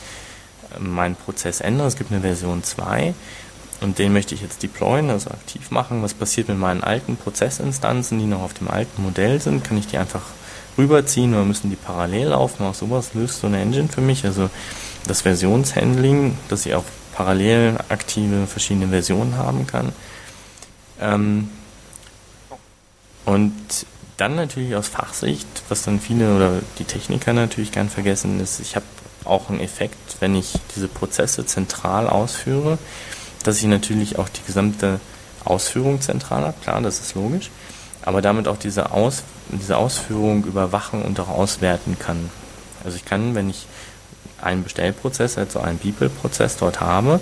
meinen 0.79 1.15
Prozess 1.15 1.61
ändere. 1.61 1.87
Es 1.87 1.95
gibt 1.95 2.11
eine 2.11 2.21
Version 2.21 2.63
2 2.63 3.13
und 3.81 3.97
den 3.97 4.13
möchte 4.13 4.35
ich 4.35 4.41
jetzt 4.41 4.61
deployen, 4.61 5.09
also 5.09 5.31
aktiv 5.31 5.71
machen. 5.71 6.03
Was 6.03 6.13
passiert 6.13 6.47
mit 6.47 6.57
meinen 6.57 6.83
alten 6.83 7.17
Prozessinstanzen, 7.17 8.19
die 8.19 8.25
noch 8.25 8.41
auf 8.41 8.53
dem 8.53 8.69
alten 8.69 9.01
Modell 9.01 9.41
sind? 9.41 9.63
Kann 9.63 9.77
ich 9.77 9.87
die 9.87 9.97
einfach 9.97 10.21
rüberziehen 10.77 11.33
oder 11.33 11.43
müssen 11.43 11.71
die 11.71 11.75
parallel 11.75 12.27
laufen? 12.27 12.63
Auch 12.63 12.75
sowas 12.75 13.15
löst 13.15 13.39
so 13.39 13.47
eine 13.47 13.59
Engine 13.59 13.89
für 13.89 14.01
mich. 14.01 14.23
Also 14.23 14.51
das 15.07 15.21
Versionshandling, 15.21 16.37
dass 16.47 16.67
ich 16.67 16.75
auch 16.75 16.83
parallel 17.13 17.77
aktive 17.89 18.45
verschiedene 18.45 18.87
Versionen 18.87 19.35
haben 19.35 19.65
kann. 19.65 19.91
Ähm, 20.99 21.49
und 23.25 23.53
dann 24.17 24.35
natürlich 24.35 24.75
aus 24.75 24.87
Fachsicht, 24.87 25.47
was 25.69 25.81
dann 25.81 25.99
viele 25.99 26.35
oder 26.35 26.59
die 26.77 26.83
Techniker 26.83 27.33
natürlich 27.33 27.71
gern 27.71 27.89
vergessen, 27.89 28.39
ist, 28.39 28.59
ich 28.59 28.75
habe 28.75 28.85
auch 29.25 29.49
einen 29.49 29.59
Effekt, 29.59 30.17
wenn 30.19 30.35
ich 30.35 30.53
diese 30.75 30.87
Prozesse 30.87 31.45
zentral 31.45 32.07
ausführe, 32.07 32.77
dass 33.43 33.57
ich 33.57 33.65
natürlich 33.65 34.19
auch 34.19 34.29
die 34.29 34.43
gesamte 34.45 34.99
Ausführung 35.43 36.01
zentral 36.01 36.43
habe, 36.43 36.57
klar, 36.61 36.81
das 36.81 36.99
ist 36.99 37.15
logisch, 37.15 37.49
aber 38.03 38.21
damit 38.21 38.47
auch 38.47 38.57
diese, 38.57 38.91
Aus, 38.91 39.23
diese 39.49 39.77
Ausführung 39.77 40.45
überwachen 40.45 41.01
und 41.01 41.19
auch 41.19 41.29
auswerten 41.29 41.97
kann. 41.99 42.29
Also 42.83 42.97
ich 42.97 43.05
kann, 43.05 43.35
wenn 43.35 43.49
ich 43.49 43.67
einen 44.41 44.63
Bestellprozess, 44.63 45.37
also 45.37 45.59
einen 45.59 45.77
People-Prozess 45.77 46.57
dort 46.57 46.81
habe, 46.81 47.19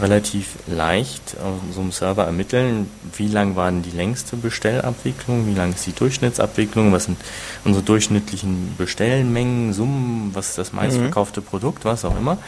relativ 0.00 0.56
leicht 0.66 1.36
auf 1.42 1.74
so 1.74 1.80
einem 1.80 1.92
Server 1.92 2.24
ermitteln, 2.24 2.90
wie 3.16 3.28
lang 3.28 3.56
war 3.56 3.70
denn 3.70 3.82
die 3.82 3.90
längste 3.90 4.36
Bestellabwicklung, 4.36 5.46
wie 5.46 5.54
lang 5.54 5.72
ist 5.72 5.86
die 5.86 5.92
Durchschnittsabwicklung, 5.92 6.92
was 6.92 7.04
sind 7.04 7.18
unsere 7.64 7.84
durchschnittlichen 7.84 8.74
Bestellmengen, 8.76 9.72
Summen, 9.72 10.30
was 10.34 10.50
ist 10.50 10.58
das 10.58 10.72
meistverkaufte 10.72 11.40
mhm. 11.40 11.46
Produkt, 11.46 11.84
was 11.84 12.04
auch 12.04 12.16
immer. 12.16 12.38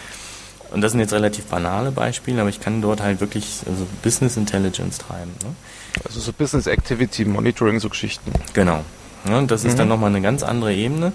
Und 0.71 0.83
das 0.83 0.93
sind 0.93 1.01
jetzt 1.01 1.13
relativ 1.13 1.47
banale 1.47 1.91
Beispiele, 1.91 2.41
aber 2.41 2.51
ich 2.51 2.61
kann 2.61 2.81
dort 2.81 3.03
halt 3.03 3.21
wirklich 3.21 3.61
also 3.67 3.87
Business 4.03 4.37
Intelligence 4.37 4.99
treiben. 4.99 5.33
Ne? 5.43 5.55
Also 6.07 6.21
so 6.21 6.33
Business 6.33 6.67
Activity 6.67 7.25
Monitoring, 7.25 7.81
so 7.81 7.89
Geschichten. 7.89 8.33
Genau. 8.53 8.85
Ja, 9.29 9.39
und 9.39 9.51
das 9.51 9.65
ist 9.65 9.75
mhm. 9.75 9.79
dann 9.79 9.89
nochmal 9.89 10.11
eine 10.11 10.23
ganz 10.23 10.43
andere 10.43 10.73
Ebene. 10.73 11.13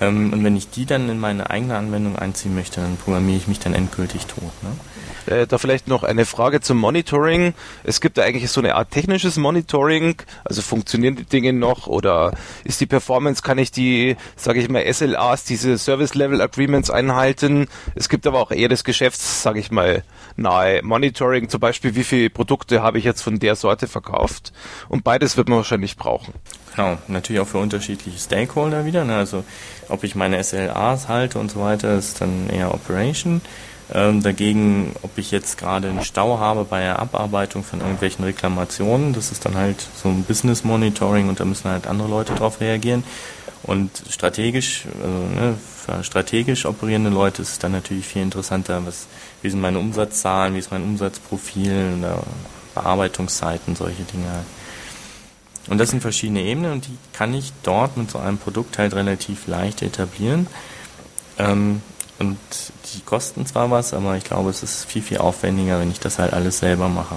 Ähm, 0.00 0.32
und 0.32 0.44
wenn 0.44 0.56
ich 0.56 0.70
die 0.70 0.86
dann 0.86 1.08
in 1.08 1.18
meine 1.18 1.50
eigene 1.50 1.76
Anwendung 1.76 2.16
einziehen 2.16 2.54
möchte, 2.54 2.80
dann 2.80 2.96
programmiere 2.96 3.38
ich 3.38 3.48
mich 3.48 3.58
dann 3.58 3.74
endgültig 3.74 4.26
tot. 4.26 4.52
Ne? 4.62 4.70
Äh, 5.26 5.46
da 5.46 5.58
vielleicht 5.58 5.88
noch 5.88 6.02
eine 6.02 6.24
Frage 6.24 6.60
zum 6.60 6.78
Monitoring. 6.78 7.54
Es 7.82 8.00
gibt 8.00 8.18
da 8.18 8.22
eigentlich 8.22 8.50
so 8.50 8.60
eine 8.60 8.74
Art 8.74 8.90
technisches 8.90 9.36
Monitoring, 9.36 10.16
also 10.44 10.62
funktionieren 10.62 11.16
die 11.16 11.24
Dinge 11.24 11.52
noch 11.52 11.86
oder 11.86 12.32
ist 12.64 12.80
die 12.80 12.86
Performance, 12.86 13.42
kann 13.42 13.58
ich 13.58 13.70
die, 13.70 14.16
sage 14.36 14.60
ich 14.60 14.68
mal, 14.68 14.84
SLAs, 14.92 15.44
diese 15.44 15.78
Service 15.78 16.14
Level 16.14 16.40
Agreements 16.40 16.90
einhalten? 16.90 17.68
Es 17.94 18.08
gibt 18.08 18.26
aber 18.26 18.40
auch 18.40 18.50
eher 18.50 18.68
das 18.68 18.84
Geschäfts, 18.84 19.42
sage 19.42 19.60
ich 19.60 19.70
mal, 19.70 20.02
nahe 20.36 20.82
Monitoring, 20.82 21.48
zum 21.48 21.60
Beispiel, 21.60 21.94
wie 21.94 22.04
viele 22.04 22.30
Produkte 22.30 22.82
habe 22.82 22.98
ich 22.98 23.04
jetzt 23.04 23.22
von 23.22 23.38
der 23.38 23.56
Sorte 23.56 23.86
verkauft? 23.86 24.52
Und 24.88 25.04
beides 25.04 25.36
wird 25.36 25.48
man 25.48 25.58
wahrscheinlich 25.58 25.96
brauchen. 25.96 26.34
Genau, 26.74 26.98
natürlich 27.06 27.40
auch 27.40 27.46
für 27.46 27.58
unterschiedliche 27.58 28.18
Stakeholder 28.18 28.84
wieder. 28.84 29.04
Ne? 29.04 29.16
Also 29.16 29.44
ob 29.88 30.02
ich 30.02 30.14
meine 30.14 30.42
SLAs 30.42 31.08
halte 31.08 31.38
und 31.38 31.50
so 31.50 31.60
weiter, 31.60 31.96
ist 31.96 32.20
dann 32.20 32.50
eher 32.50 32.74
Operation. 32.74 33.40
Ähm, 33.96 34.24
dagegen, 34.24 34.96
ob 35.02 35.16
ich 35.18 35.30
jetzt 35.30 35.56
gerade 35.56 35.88
einen 35.88 36.02
Stau 36.02 36.40
habe 36.40 36.64
bei 36.64 36.80
der 36.80 36.98
Abarbeitung 36.98 37.62
von 37.62 37.80
irgendwelchen 37.80 38.24
Reklamationen, 38.24 39.12
das 39.12 39.30
ist 39.30 39.44
dann 39.44 39.54
halt 39.54 39.86
so 40.02 40.08
ein 40.08 40.24
Business 40.24 40.64
Monitoring 40.64 41.28
und 41.28 41.38
da 41.38 41.44
müssen 41.44 41.70
halt 41.70 41.86
andere 41.86 42.08
Leute 42.08 42.34
drauf 42.34 42.60
reagieren. 42.60 43.04
Und 43.62 43.90
strategisch, 44.10 44.84
also 45.00 45.40
ne, 45.40 45.54
für 45.76 46.02
strategisch 46.02 46.66
operierende 46.66 47.10
Leute 47.10 47.40
ist 47.42 47.52
es 47.52 47.58
dann 47.60 47.72
natürlich 47.72 48.06
viel 48.06 48.22
interessanter, 48.22 48.84
was, 48.84 49.06
wie 49.42 49.50
sind 49.50 49.60
meine 49.60 49.78
Umsatzzahlen, 49.78 50.54
wie 50.54 50.58
ist 50.58 50.72
mein 50.72 50.82
Umsatzprofil, 50.82 52.04
Bearbeitungszeiten, 52.74 53.76
solche 53.76 54.02
Dinge 54.02 54.28
halt. 54.28 54.46
Und 55.68 55.78
das 55.78 55.90
sind 55.90 56.00
verschiedene 56.00 56.42
Ebenen 56.42 56.72
und 56.72 56.86
die 56.88 56.98
kann 57.12 57.32
ich 57.32 57.52
dort 57.62 57.96
mit 57.96 58.10
so 58.10 58.18
einem 58.18 58.38
Produkt 58.38 58.76
halt 58.76 58.92
relativ 58.92 59.46
leicht 59.46 59.82
etablieren. 59.82 60.46
Ähm, 61.38 61.80
und 62.18 62.38
die 62.94 63.00
kosten 63.00 63.46
zwar 63.46 63.70
was, 63.70 63.94
aber 63.94 64.16
ich 64.16 64.24
glaube, 64.24 64.50
es 64.50 64.62
ist 64.62 64.84
viel, 64.84 65.02
viel 65.02 65.18
aufwendiger, 65.18 65.80
wenn 65.80 65.90
ich 65.90 66.00
das 66.00 66.18
halt 66.18 66.32
alles 66.32 66.58
selber 66.58 66.88
mache. 66.88 67.16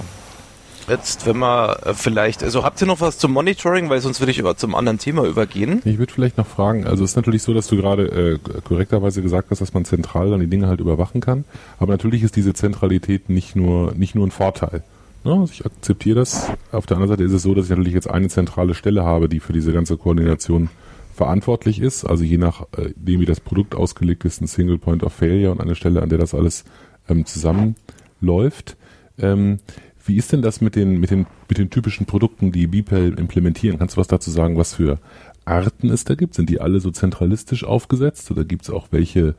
Jetzt, 0.88 1.26
wenn 1.26 1.36
man 1.36 1.76
äh, 1.84 1.92
vielleicht, 1.92 2.42
also 2.42 2.64
habt 2.64 2.80
ihr 2.80 2.86
noch 2.86 3.00
was 3.00 3.18
zum 3.18 3.32
Monitoring, 3.32 3.90
weil 3.90 4.00
sonst 4.00 4.20
würde 4.20 4.30
ich 4.30 4.38
über 4.38 4.56
zum 4.56 4.74
anderen 4.74 4.98
Thema 4.98 5.24
übergehen. 5.24 5.82
Ich 5.84 5.98
würde 5.98 6.12
vielleicht 6.12 6.38
noch 6.38 6.46
fragen, 6.46 6.86
also 6.86 7.04
es 7.04 7.10
ist 7.10 7.16
natürlich 7.16 7.42
so, 7.42 7.52
dass 7.52 7.66
du 7.66 7.76
gerade 7.76 8.06
äh, 8.06 8.60
korrekterweise 8.64 9.20
gesagt 9.20 9.50
hast, 9.50 9.60
dass 9.60 9.74
man 9.74 9.84
zentral 9.84 10.30
dann 10.30 10.40
die 10.40 10.46
Dinge 10.46 10.66
halt 10.66 10.80
überwachen 10.80 11.20
kann, 11.20 11.44
aber 11.78 11.92
natürlich 11.92 12.22
ist 12.22 12.36
diese 12.36 12.54
Zentralität 12.54 13.28
nicht 13.28 13.54
nur, 13.54 13.92
nicht 13.94 14.14
nur 14.14 14.26
ein 14.26 14.30
Vorteil. 14.30 14.82
Ja, 15.24 15.32
also 15.32 15.52
ich 15.52 15.66
akzeptiere 15.66 16.16
das. 16.16 16.48
Auf 16.72 16.86
der 16.86 16.96
anderen 16.96 17.10
Seite 17.10 17.24
ist 17.24 17.32
es 17.32 17.42
so, 17.42 17.54
dass 17.54 17.64
ich 17.64 17.70
natürlich 17.70 17.92
jetzt 17.92 18.08
eine 18.08 18.28
zentrale 18.28 18.74
Stelle 18.74 19.04
habe, 19.04 19.28
die 19.28 19.40
für 19.40 19.52
diese 19.52 19.72
ganze 19.72 19.96
Koordination 19.96 20.70
verantwortlich 21.18 21.80
ist. 21.80 22.04
Also 22.04 22.22
je 22.22 22.38
nachdem, 22.38 23.20
wie 23.20 23.26
das 23.26 23.40
Produkt 23.40 23.74
ausgelegt 23.74 24.24
ist, 24.24 24.40
ein 24.40 24.46
Single 24.46 24.78
Point 24.78 25.02
of 25.02 25.12
Failure 25.12 25.50
und 25.50 25.60
eine 25.60 25.74
Stelle, 25.74 26.00
an 26.00 26.08
der 26.08 26.18
das 26.18 26.32
alles 26.32 26.64
ähm, 27.08 27.26
zusammenläuft. 27.26 28.76
Ähm, 29.18 29.58
wie 30.06 30.16
ist 30.16 30.32
denn 30.32 30.42
das 30.42 30.60
mit 30.60 30.76
den, 30.76 31.00
mit 31.00 31.10
den, 31.10 31.26
mit 31.48 31.58
den 31.58 31.70
typischen 31.70 32.06
Produkten, 32.06 32.52
die 32.52 32.68
BPEL 32.68 33.18
implementieren? 33.18 33.78
Kannst 33.78 33.96
du 33.96 34.00
was 34.00 34.06
dazu 34.06 34.30
sagen, 34.30 34.56
was 34.56 34.74
für 34.74 35.00
Arten 35.44 35.90
es 35.90 36.04
da 36.04 36.14
gibt? 36.14 36.34
Sind 36.34 36.48
die 36.48 36.60
alle 36.60 36.78
so 36.78 36.92
zentralistisch 36.92 37.64
aufgesetzt 37.64 38.30
oder 38.30 38.44
gibt 38.44 38.62
es 38.62 38.70
auch 38.70 38.86
welche, 38.92 39.34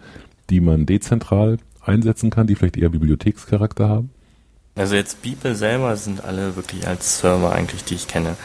die 0.49 0.59
man 0.59 0.85
dezentral 0.85 1.57
einsetzen 1.81 2.29
kann, 2.29 2.45
die 2.45 2.55
vielleicht 2.55 2.77
eher 2.77 2.89
Bibliothekscharakter 2.89 3.87
haben? 3.87 4.09
Also 4.75 4.95
jetzt 4.95 5.21
Beeple 5.21 5.55
selber 5.55 5.95
sind 5.95 6.25
alle 6.25 6.57
wirklich 6.57 6.85
als 6.87 7.19
Server 7.19 7.53
eigentlich, 7.53 7.85
die 7.85 7.95
ich 7.95 8.07
kenne. 8.07 8.35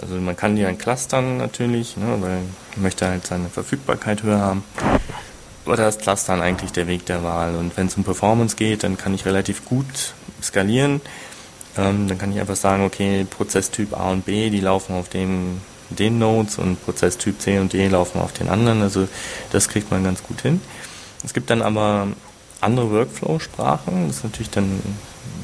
Also 0.00 0.14
man 0.16 0.36
kann 0.36 0.56
die 0.56 0.62
dann 0.62 0.78
clustern 0.78 1.38
natürlich, 1.38 1.96
ne, 1.96 2.06
weil 2.20 2.40
man 2.74 2.82
möchte 2.82 3.08
halt 3.08 3.26
seine 3.26 3.48
Verfügbarkeit 3.48 4.22
höher 4.22 4.38
haben. 4.38 4.64
Aber 5.66 5.76
da 5.76 5.88
ist 5.88 6.00
Clustern 6.00 6.40
eigentlich 6.40 6.72
der 6.72 6.86
Weg 6.86 7.04
der 7.06 7.22
Wahl. 7.22 7.54
Und 7.54 7.76
wenn 7.76 7.88
es 7.88 7.96
um 7.96 8.04
Performance 8.04 8.56
geht, 8.56 8.84
dann 8.84 8.96
kann 8.96 9.12
ich 9.12 9.26
relativ 9.26 9.64
gut 9.66 10.14
skalieren. 10.42 11.00
Ähm, 11.76 12.08
dann 12.08 12.16
kann 12.16 12.32
ich 12.32 12.40
einfach 12.40 12.56
sagen, 12.56 12.84
okay, 12.84 13.26
Prozesstyp 13.28 13.92
A 13.92 14.10
und 14.10 14.24
B, 14.24 14.48
die 14.50 14.60
laufen 14.60 14.94
auf 14.94 15.08
dem 15.08 15.60
den 15.90 16.18
Nodes 16.18 16.58
und 16.58 16.84
Prozesstyp 16.84 17.40
C 17.40 17.58
und 17.58 17.72
D 17.72 17.88
laufen 17.88 18.20
auf 18.20 18.32
den 18.32 18.48
anderen. 18.48 18.82
Also 18.82 19.08
das 19.52 19.68
kriegt 19.68 19.90
man 19.90 20.04
ganz 20.04 20.22
gut 20.22 20.42
hin. 20.42 20.60
Es 21.24 21.34
gibt 21.34 21.50
dann 21.50 21.62
aber 21.62 22.08
andere 22.60 22.90
Workflow-Sprachen. 22.90 24.06
Das 24.06 24.18
ist 24.18 24.24
natürlich 24.24 24.50
dann 24.50 24.64
ein 24.64 24.98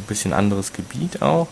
bisschen 0.06 0.32
anderes 0.32 0.72
Gebiet 0.72 1.22
auch 1.22 1.48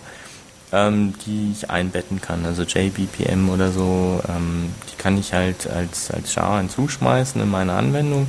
ähm, 0.72 1.14
die 1.26 1.52
ich 1.52 1.70
einbetten 1.70 2.20
kann. 2.20 2.44
Also 2.46 2.62
JBPM 2.62 3.48
oder 3.50 3.70
so, 3.70 4.20
ähm, 4.28 4.72
die 4.90 4.96
kann 4.96 5.18
ich 5.18 5.32
halt 5.32 5.68
als, 5.68 6.10
als 6.10 6.34
Java 6.34 6.58
hinzuschmeißen 6.58 7.40
in 7.40 7.50
meine 7.50 7.74
Anwendung. 7.74 8.26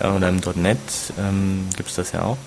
Äh, 0.00 0.08
oder 0.08 0.28
im 0.28 0.40
.NET 0.56 0.78
ähm, 1.18 1.68
gibt 1.76 1.96
das 1.96 2.12
ja 2.12 2.22
auch. 2.22 2.38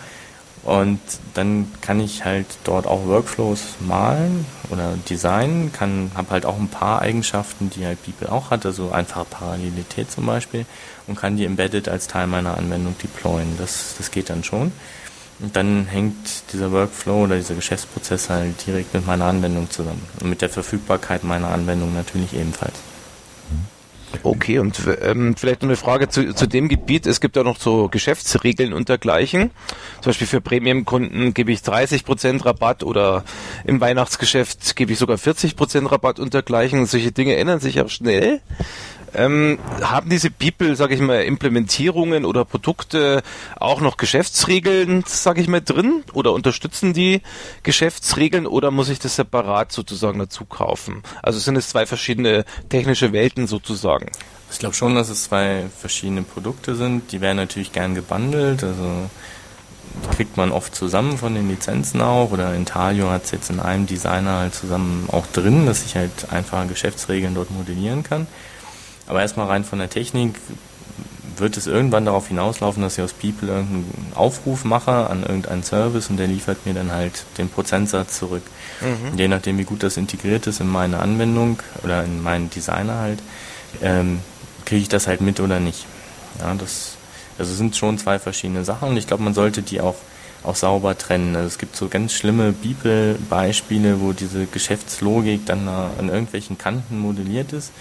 Und 0.64 1.00
dann 1.34 1.72
kann 1.80 2.02
ich 2.02 2.26
halt 2.26 2.46
dort 2.66 2.88
auch 2.88 3.06
Workflows 3.06 3.76
malen 3.80 4.46
oder 4.70 4.96
designen, 5.10 5.72
kann, 5.72 6.12
habe 6.14 6.32
halt 6.32 6.46
auch 6.46 6.58
ein 6.58 6.68
paar 6.68 7.02
Eigenschaften, 7.02 7.70
die 7.70 7.86
halt 7.86 8.04
Beeple 8.04 8.30
auch 8.30 8.52
hat, 8.52 8.66
also 8.66 8.92
einfache 8.92 9.26
Parallelität 9.30 10.12
zum 10.12 10.26
Beispiel, 10.26 10.66
und 11.08 11.16
kann 11.16 11.38
die 11.38 11.46
embedded 11.46 11.88
als 11.88 12.08
Teil 12.08 12.28
meiner 12.28 12.58
Anwendung 12.58 12.98
deployen. 13.02 13.56
Das, 13.58 13.96
das 13.98 14.12
geht 14.12 14.30
dann 14.30 14.44
schon. 14.44 14.74
Und 15.40 15.56
dann 15.56 15.86
hängt 15.86 16.52
dieser 16.52 16.72
Workflow 16.72 17.26
oder 17.26 17.36
dieser 17.36 17.56
Geschäftsprozess 17.56 18.30
halt 18.30 18.66
direkt 18.66 18.94
mit 18.94 19.06
meiner 19.06 19.26
Anwendung 19.26 19.70
zusammen. 19.70 20.02
Und 20.20 20.30
mit 20.30 20.42
der 20.42 20.50
Verfügbarkeit 20.50 21.24
meiner 21.24 21.50
Anwendung 21.50 21.94
natürlich 21.94 22.34
ebenfalls. 22.34 22.80
Okay, 24.24 24.60
und 24.60 24.80
ähm, 25.02 25.36
vielleicht 25.36 25.62
noch 25.62 25.70
eine 25.70 25.76
Frage 25.76 26.08
zu, 26.10 26.34
zu 26.34 26.48
dem 26.48 26.70
Gebiet. 26.70 27.06
Es 27.06 27.22
gibt 27.22 27.36
ja 27.36 27.44
noch 27.44 27.60
so 27.60 27.88
Geschäftsregeln 27.90 28.74
und 28.74 28.90
dergleichen. 28.90 29.52
Zum 30.02 30.10
Beispiel 30.10 30.28
für 30.28 30.42
Premium-Kunden 30.42 31.34
gebe 31.34 31.52
ich 31.52 31.60
30% 31.60 32.46
Rabatt 32.46 32.84
oder 32.84 33.24
im 33.66 33.80
Weihnachtsgeschäft 33.82 34.76
gebe 34.76 34.94
ich 34.94 35.00
sogar 35.00 35.18
40% 35.18 35.92
Rabatt 35.92 36.20
und 36.20 36.34
dergleichen. 36.34 36.86
Solche 36.86 37.12
Dinge 37.12 37.36
ändern 37.36 37.60
sich 37.60 37.82
auch 37.82 37.90
schnell. 37.90 38.42
Ähm, 39.18 39.58
haben 39.82 40.12
diese 40.12 40.30
People, 40.30 40.76
sage 40.76 40.94
ich 40.94 41.02
mal, 41.02 41.24
Implementierungen 41.24 42.24
oder 42.24 42.46
Produkte 42.46 43.24
auch 43.60 43.82
noch 43.82 43.98
Geschäftsregeln, 43.98 45.04
sage 45.08 45.42
ich 45.42 45.48
mal, 45.48 45.62
drin? 45.62 46.04
Oder 46.14 46.34
unterstützen 46.34 46.94
die 46.94 47.22
Geschäftsregeln 47.64 48.46
oder 48.46 48.70
muss 48.70 48.90
ich 48.90 49.00
das 49.00 49.16
separat 49.16 49.72
sozusagen 49.72 50.20
dazu 50.20 50.46
kaufen? 50.46 51.02
Also 51.24 51.40
sind 51.40 51.56
es 51.56 51.70
zwei 51.70 51.88
verschiedene 51.88 52.46
technische 52.70 53.12
Welten 53.12 53.48
sozusagen? 53.48 54.12
Ich 54.52 54.60
glaube 54.60 54.76
schon, 54.76 54.94
dass 54.94 55.10
es 55.10 55.24
zwei 55.24 55.66
verschiedene 55.76 56.22
Produkte 56.22 56.76
sind. 56.76 57.12
Die 57.12 57.20
werden 57.20 57.38
natürlich 57.38 57.72
gern 57.72 57.96
gebundelt, 57.96 58.64
also 58.64 59.10
die 60.04 60.16
kriegt 60.16 60.38
man 60.38 60.52
oft 60.52 60.76
zusammen 60.76 61.18
von 61.18 61.34
den 61.34 61.50
Lizenzen 61.50 62.02
auch 62.02 62.32
oder 62.32 62.54
Intalio 62.54 63.10
hat 63.10 63.26
es 63.26 63.32
jetzt 63.32 63.50
in 63.50 63.60
einem 63.60 63.88
Designer 63.88 64.38
halt 64.38 64.54
zusammen 64.54 65.10
auch 65.12 65.26
drin, 65.26 65.66
dass 65.66 65.86
ich 65.86 65.96
halt 65.96 66.32
einfache 66.32 66.68
Geschäftsregeln 66.68 67.34
dort 67.34 67.50
modellieren 67.50 68.04
kann. 68.04 68.28
Aber 69.08 69.22
erstmal 69.22 69.48
rein 69.48 69.64
von 69.64 69.80
der 69.80 69.90
Technik 69.90 70.36
wird 71.38 71.56
es 71.58 71.68
irgendwann 71.68 72.06
darauf 72.06 72.28
hinauslaufen, 72.28 72.82
dass 72.82 72.98
ich 72.98 73.04
aus 73.04 73.14
People 73.14 73.48
irgendeinen 73.48 74.12
Aufruf 74.16 74.64
mache 74.64 75.08
an 75.10 75.22
irgendeinen 75.22 75.64
Service 75.64 76.10
und 76.10 76.18
der 76.18 76.28
liefert 76.28 76.66
mir 76.66 76.74
dann 76.74 76.92
halt 76.92 77.26
den 77.38 77.50
Prozentsatz 77.50 78.18
zurück. 78.18 78.44
Mhm. 78.82 79.18
Je 79.18 79.28
nachdem, 79.28 79.58
wie 79.58 79.64
gut 79.64 79.84
das 79.84 79.98
integriert 79.98 80.48
ist 80.48 80.60
in 80.60 80.68
meine 80.68 81.00
Anwendung 81.00 81.60
oder 81.84 82.04
in 82.04 82.22
meinen 82.24 82.50
Designer 82.50 83.00
halt, 83.00 83.20
ähm, 83.82 84.20
kriege 84.66 84.82
ich 84.82 84.90
das 84.90 85.08
halt 85.08 85.22
mit 85.22 85.40
oder 85.40 85.60
nicht. 85.60 85.86
Ja, 86.40 86.54
das 86.56 86.96
also 87.38 87.54
sind 87.54 87.76
schon 87.76 88.00
zwei 88.00 88.18
verschiedene 88.18 88.66
Sachen 88.66 88.90
und 88.90 88.98
ich 88.98 89.06
glaube, 89.06 89.24
man 89.24 89.34
sollte 89.34 89.62
die 89.62 89.80
auch 89.80 89.96
auch 90.44 90.56
sauber 90.56 90.98
trennen. 90.98 91.36
Also 91.36 91.48
es 91.48 91.58
gibt 91.58 91.76
so 91.76 91.88
ganz 91.88 92.14
schlimme 92.14 92.54
Bibelbeispiele, 92.54 94.00
wo 94.00 94.14
diese 94.14 94.46
Geschäftslogik 94.46 95.46
dann 95.46 95.68
an 95.68 96.10
irgendwelchen 96.10 96.58
Kanten 96.58 97.00
modelliert 97.00 97.54
ist, 97.54 97.72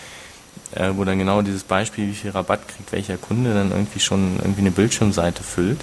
äh, 0.74 0.90
wo 0.94 1.04
dann 1.04 1.18
genau 1.18 1.42
dieses 1.42 1.64
Beispiel, 1.64 2.08
wie 2.08 2.14
viel 2.14 2.30
Rabatt 2.30 2.68
kriegt 2.68 2.92
welcher 2.92 3.16
Kunde, 3.16 3.54
dann 3.54 3.70
irgendwie 3.70 4.00
schon 4.00 4.36
irgendwie 4.38 4.62
eine 4.62 4.70
Bildschirmseite 4.70 5.42
füllt. 5.42 5.80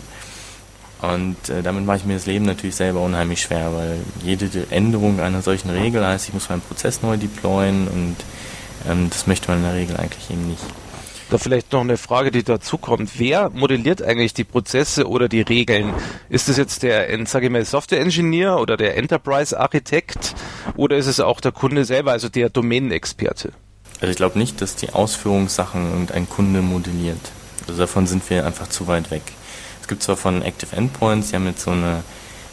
Und 1.02 1.50
äh, 1.50 1.62
damit 1.62 1.86
mache 1.86 1.98
ich 1.98 2.06
mir 2.06 2.14
das 2.14 2.26
Leben 2.26 2.46
natürlich 2.46 2.76
selber 2.76 3.02
unheimlich 3.02 3.42
schwer, 3.42 3.74
weil 3.76 3.98
jede 4.24 4.48
Änderung 4.70 5.20
einer 5.20 5.42
solchen 5.42 5.70
Regel 5.70 6.06
heißt, 6.06 6.30
ich 6.30 6.34
muss 6.34 6.50
meinen 6.50 6.62
Prozess 6.62 7.02
neu 7.02 7.18
deployen 7.18 7.88
und 7.90 8.16
ähm, 8.90 9.10
das 9.10 9.28
möchte 9.28 9.50
man 9.50 9.58
in 9.58 9.64
der 9.66 9.74
Regel 9.74 9.98
eigentlich 9.98 10.30
eben 10.30 10.48
nicht. 10.48 10.64
Da 11.30 11.38
vielleicht 11.38 11.74
noch 11.74 11.82
eine 11.82 11.98
Frage, 11.98 12.32
die 12.32 12.44
dazu 12.44 12.78
kommt. 12.78 13.20
Wer 13.20 13.50
modelliert 13.50 14.02
eigentlich 14.02 14.34
die 14.34 14.44
Prozesse 14.44 15.08
oder 15.08 15.28
die 15.28 15.42
Regeln? 15.42 15.94
Ist 16.30 16.48
es 16.48 16.58
jetzt 16.58 16.84
der, 16.84 17.08
sage 17.26 17.48
ich 17.48 17.52
mal, 17.52 17.66
Software 17.66 18.00
Engineer 18.00 18.60
oder 18.60 18.78
der 18.78 18.96
Enterprise 18.98 19.60
Architekt 19.60 20.36
oder 20.78 20.96
ist 20.96 21.08
es 21.08 21.20
auch 21.20 21.42
der 21.42 21.52
Kunde 21.52 21.86
selber, 21.86 22.12
also 22.12 22.30
der 22.30 22.50
Domänenexperte? 22.50 23.52
Also 24.04 24.12
ich 24.12 24.18
glaube 24.18 24.38
nicht, 24.38 24.60
dass 24.60 24.76
die 24.76 24.90
Ausführungssachen 24.90 25.90
irgendein 25.90 26.28
Kunde 26.28 26.62
modelliert. 26.62 27.32
Also 27.70 27.80
davon 27.80 28.06
sind 28.06 28.30
wir 28.30 28.46
einfach 28.46 28.68
zu 28.68 28.86
weit 28.88 29.12
weg. 29.12 29.22
Es 29.82 29.88
gibt 29.88 30.04
zwar 30.04 30.18
von 30.18 30.42
Active 30.42 30.76
Endpoints, 30.76 31.30
die 31.30 31.38
haben 31.38 31.46
jetzt 31.46 31.64
so 31.64 31.72
eine, 31.72 32.04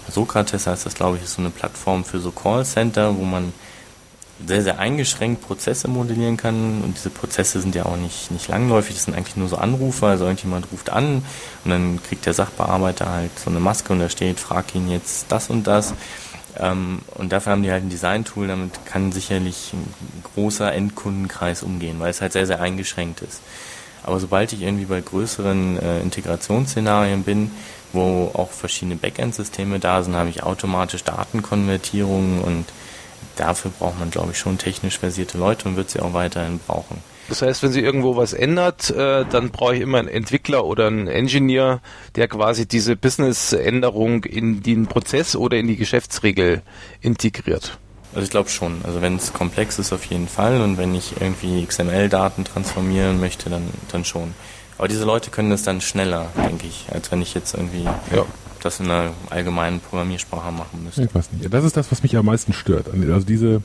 Sokrates 0.08 0.68
heißt 0.68 0.86
das, 0.86 0.94
glaube 0.94 1.16
ich, 1.16 1.24
ist 1.24 1.34
so 1.34 1.42
eine 1.42 1.50
Plattform 1.50 2.04
für 2.04 2.20
so 2.20 2.30
Callcenter, 2.30 3.16
wo 3.16 3.24
man 3.24 3.52
sehr, 4.46 4.62
sehr 4.62 4.78
eingeschränkt 4.78 5.42
Prozesse 5.42 5.88
modellieren 5.88 6.36
kann. 6.36 6.82
Und 6.82 6.96
diese 6.96 7.10
Prozesse 7.10 7.60
sind 7.60 7.74
ja 7.74 7.84
auch 7.84 7.96
nicht, 7.96 8.30
nicht 8.30 8.46
langläufig, 8.46 8.94
das 8.94 9.06
sind 9.06 9.16
eigentlich 9.16 9.36
nur 9.36 9.48
so 9.48 9.56
Anrufe. 9.56 10.06
Also 10.06 10.26
irgendjemand 10.26 10.68
ruft 10.70 10.90
an 10.90 11.24
und 11.64 11.70
dann 11.72 12.00
kriegt 12.00 12.26
der 12.26 12.34
Sachbearbeiter 12.34 13.08
halt 13.08 13.36
so 13.36 13.50
eine 13.50 13.58
Maske 13.58 13.92
und 13.92 13.98
da 13.98 14.08
steht, 14.08 14.38
frag 14.38 14.72
ihn 14.76 14.88
jetzt 14.88 15.26
das 15.30 15.50
und 15.50 15.66
das. 15.66 15.94
Ähm, 16.58 17.00
und 17.16 17.32
dafür 17.32 17.52
haben 17.52 17.62
die 17.62 17.70
halt 17.70 17.84
ein 17.84 17.90
Design-Tool, 17.90 18.48
damit 18.48 18.84
kann 18.84 19.12
sicherlich 19.12 19.72
ein 19.72 19.94
großer 20.34 20.72
Endkundenkreis 20.72 21.62
umgehen, 21.62 22.00
weil 22.00 22.10
es 22.10 22.20
halt 22.20 22.32
sehr, 22.32 22.46
sehr 22.46 22.60
eingeschränkt 22.60 23.22
ist. 23.22 23.40
Aber 24.02 24.18
sobald 24.18 24.52
ich 24.52 24.62
irgendwie 24.62 24.86
bei 24.86 25.00
größeren 25.00 25.78
äh, 25.78 26.00
Integrationsszenarien 26.00 27.22
bin, 27.22 27.50
wo 27.92 28.30
auch 28.34 28.50
verschiedene 28.50 28.96
Backend-Systeme 28.96 29.78
da 29.78 30.02
sind, 30.02 30.14
habe 30.14 30.30
ich 30.30 30.42
automatisch 30.42 31.04
Datenkonvertierungen 31.04 32.40
und 32.40 32.66
dafür 33.36 33.70
braucht 33.78 33.98
man, 33.98 34.10
glaube 34.10 34.32
ich, 34.32 34.38
schon 34.38 34.58
technisch 34.58 34.98
versierte 34.98 35.38
Leute 35.38 35.68
und 35.68 35.76
wird 35.76 35.90
sie 35.90 36.00
auch 36.00 36.14
weiterhin 36.14 36.60
brauchen. 36.66 36.98
Das 37.30 37.42
heißt, 37.42 37.62
wenn 37.62 37.70
sie 37.70 37.80
irgendwo 37.80 38.16
was 38.16 38.32
ändert, 38.32 38.90
äh, 38.90 39.24
dann 39.24 39.50
brauche 39.50 39.76
ich 39.76 39.80
immer 39.82 39.98
einen 39.98 40.08
Entwickler 40.08 40.64
oder 40.64 40.88
einen 40.88 41.06
Engineer, 41.06 41.80
der 42.16 42.26
quasi 42.26 42.66
diese 42.66 42.96
Business-Änderung 42.96 44.24
in 44.24 44.64
den 44.64 44.88
Prozess 44.88 45.36
oder 45.36 45.56
in 45.56 45.68
die 45.68 45.76
Geschäftsregel 45.76 46.62
integriert. 47.00 47.78
Also 48.12 48.24
ich 48.24 48.30
glaube 48.30 48.48
schon. 48.48 48.80
Also 48.82 49.00
wenn 49.00 49.14
es 49.14 49.32
komplex 49.32 49.78
ist, 49.78 49.92
auf 49.92 50.04
jeden 50.06 50.26
Fall. 50.26 50.60
Und 50.60 50.76
wenn 50.76 50.92
ich 50.92 51.20
irgendwie 51.20 51.64
XML-Daten 51.64 52.44
transformieren 52.44 53.20
möchte, 53.20 53.48
dann, 53.48 53.62
dann 53.92 54.04
schon. 54.04 54.34
Aber 54.76 54.88
diese 54.88 55.04
Leute 55.04 55.30
können 55.30 55.50
das 55.50 55.62
dann 55.62 55.80
schneller, 55.80 56.30
denke 56.36 56.66
ich, 56.66 56.86
als 56.92 57.12
wenn 57.12 57.22
ich 57.22 57.34
jetzt 57.34 57.54
irgendwie 57.54 57.84
ja. 57.84 58.26
Das 58.60 58.80
in 58.80 58.86
einer 58.86 59.10
allgemeinen 59.30 59.80
Programmiersprache 59.80 60.52
machen 60.52 60.84
müsste. 60.84 61.04
Ich 61.04 61.14
weiß 61.14 61.32
nicht. 61.32 61.52
Das 61.52 61.64
ist 61.64 61.76
das, 61.76 61.90
was 61.90 62.02
mich 62.02 62.16
am 62.16 62.26
meisten 62.26 62.52
stört. 62.52 62.86
Also 62.88 63.26
diese, 63.26 63.62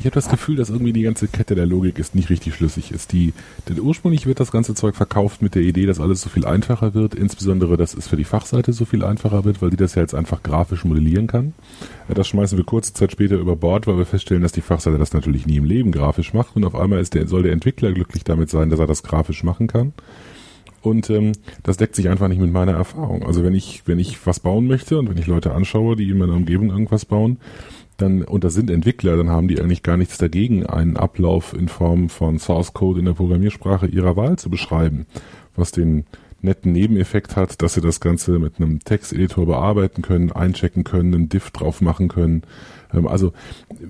ich 0.00 0.06
habe 0.06 0.14
das 0.14 0.28
Gefühl, 0.28 0.56
dass 0.56 0.70
irgendwie 0.70 0.92
die 0.92 1.02
ganze 1.02 1.28
Kette 1.28 1.54
der 1.54 1.66
Logik 1.66 1.98
ist 1.98 2.14
nicht 2.14 2.28
richtig 2.28 2.54
schlüssig 2.54 2.90
ist. 2.90 3.12
Die, 3.12 3.32
denn 3.68 3.80
ursprünglich 3.80 4.26
wird 4.26 4.40
das 4.40 4.50
ganze 4.50 4.74
Zeug 4.74 4.96
verkauft 4.96 5.42
mit 5.42 5.54
der 5.54 5.62
Idee, 5.62 5.86
dass 5.86 6.00
alles 6.00 6.20
so 6.20 6.28
viel 6.28 6.44
einfacher 6.44 6.94
wird, 6.94 7.14
insbesondere, 7.14 7.76
dass 7.76 7.94
es 7.94 8.08
für 8.08 8.16
die 8.16 8.24
Fachseite 8.24 8.72
so 8.72 8.84
viel 8.84 9.04
einfacher 9.04 9.44
wird, 9.44 9.62
weil 9.62 9.70
die 9.70 9.76
das 9.76 9.94
ja 9.94 10.02
jetzt 10.02 10.14
einfach 10.14 10.42
grafisch 10.42 10.84
modellieren 10.84 11.26
kann. 11.26 11.54
Das 12.08 12.28
schmeißen 12.28 12.58
wir 12.58 12.64
kurze 12.64 12.92
Zeit 12.92 13.12
später 13.12 13.36
über 13.36 13.56
Bord, 13.56 13.86
weil 13.86 13.96
wir 13.96 14.06
feststellen, 14.06 14.42
dass 14.42 14.52
die 14.52 14.60
Fachseite 14.60 14.98
das 14.98 15.12
natürlich 15.12 15.46
nie 15.46 15.56
im 15.56 15.64
Leben 15.64 15.92
grafisch 15.92 16.34
macht 16.34 16.56
und 16.56 16.64
auf 16.64 16.74
einmal 16.74 17.00
ist 17.00 17.14
der, 17.14 17.28
soll 17.28 17.42
der 17.44 17.52
Entwickler 17.52 17.92
glücklich 17.92 18.24
damit 18.24 18.50
sein, 18.50 18.70
dass 18.70 18.80
er 18.80 18.86
das 18.86 19.02
grafisch 19.02 19.44
machen 19.44 19.66
kann. 19.66 19.92
Und 20.82 21.08
ähm, 21.10 21.32
das 21.62 21.76
deckt 21.76 21.94
sich 21.94 22.08
einfach 22.08 22.28
nicht 22.28 22.40
mit 22.40 22.52
meiner 22.52 22.72
Erfahrung. 22.72 23.24
Also 23.24 23.44
wenn 23.44 23.54
ich, 23.54 23.82
wenn 23.86 23.98
ich 23.98 24.26
was 24.26 24.40
bauen 24.40 24.66
möchte 24.66 24.98
und 24.98 25.08
wenn 25.08 25.16
ich 25.16 25.28
Leute 25.28 25.54
anschaue, 25.54 25.96
die 25.96 26.10
in 26.10 26.18
meiner 26.18 26.34
Umgebung 26.34 26.70
irgendwas 26.70 27.04
bauen, 27.04 27.38
dann, 27.98 28.22
und 28.22 28.42
das 28.42 28.54
sind 28.54 28.70
Entwickler, 28.70 29.16
dann 29.16 29.30
haben 29.30 29.48
die 29.48 29.60
eigentlich 29.60 29.82
gar 29.82 29.96
nichts 29.96 30.18
dagegen, 30.18 30.66
einen 30.66 30.96
Ablauf 30.96 31.54
in 31.54 31.68
Form 31.68 32.08
von 32.08 32.38
Source 32.38 32.72
Code 32.72 32.98
in 32.98 33.06
der 33.06 33.12
Programmiersprache 33.12 33.86
ihrer 33.86 34.16
Wahl 34.16 34.38
zu 34.38 34.50
beschreiben, 34.50 35.06
was 35.54 35.70
den 35.70 36.04
netten 36.40 36.72
Nebeneffekt 36.72 37.36
hat, 37.36 37.62
dass 37.62 37.74
sie 37.74 37.80
das 37.80 38.00
Ganze 38.00 38.38
mit 38.38 38.54
einem 38.58 38.80
Texteditor 38.80 39.46
bearbeiten 39.46 40.02
können, 40.02 40.32
einchecken 40.32 40.82
können, 40.82 41.14
einen 41.14 41.28
Diff 41.28 41.52
drauf 41.52 41.80
machen 41.80 42.08
können. 42.08 42.42
Ähm, 42.92 43.06
also 43.06 43.32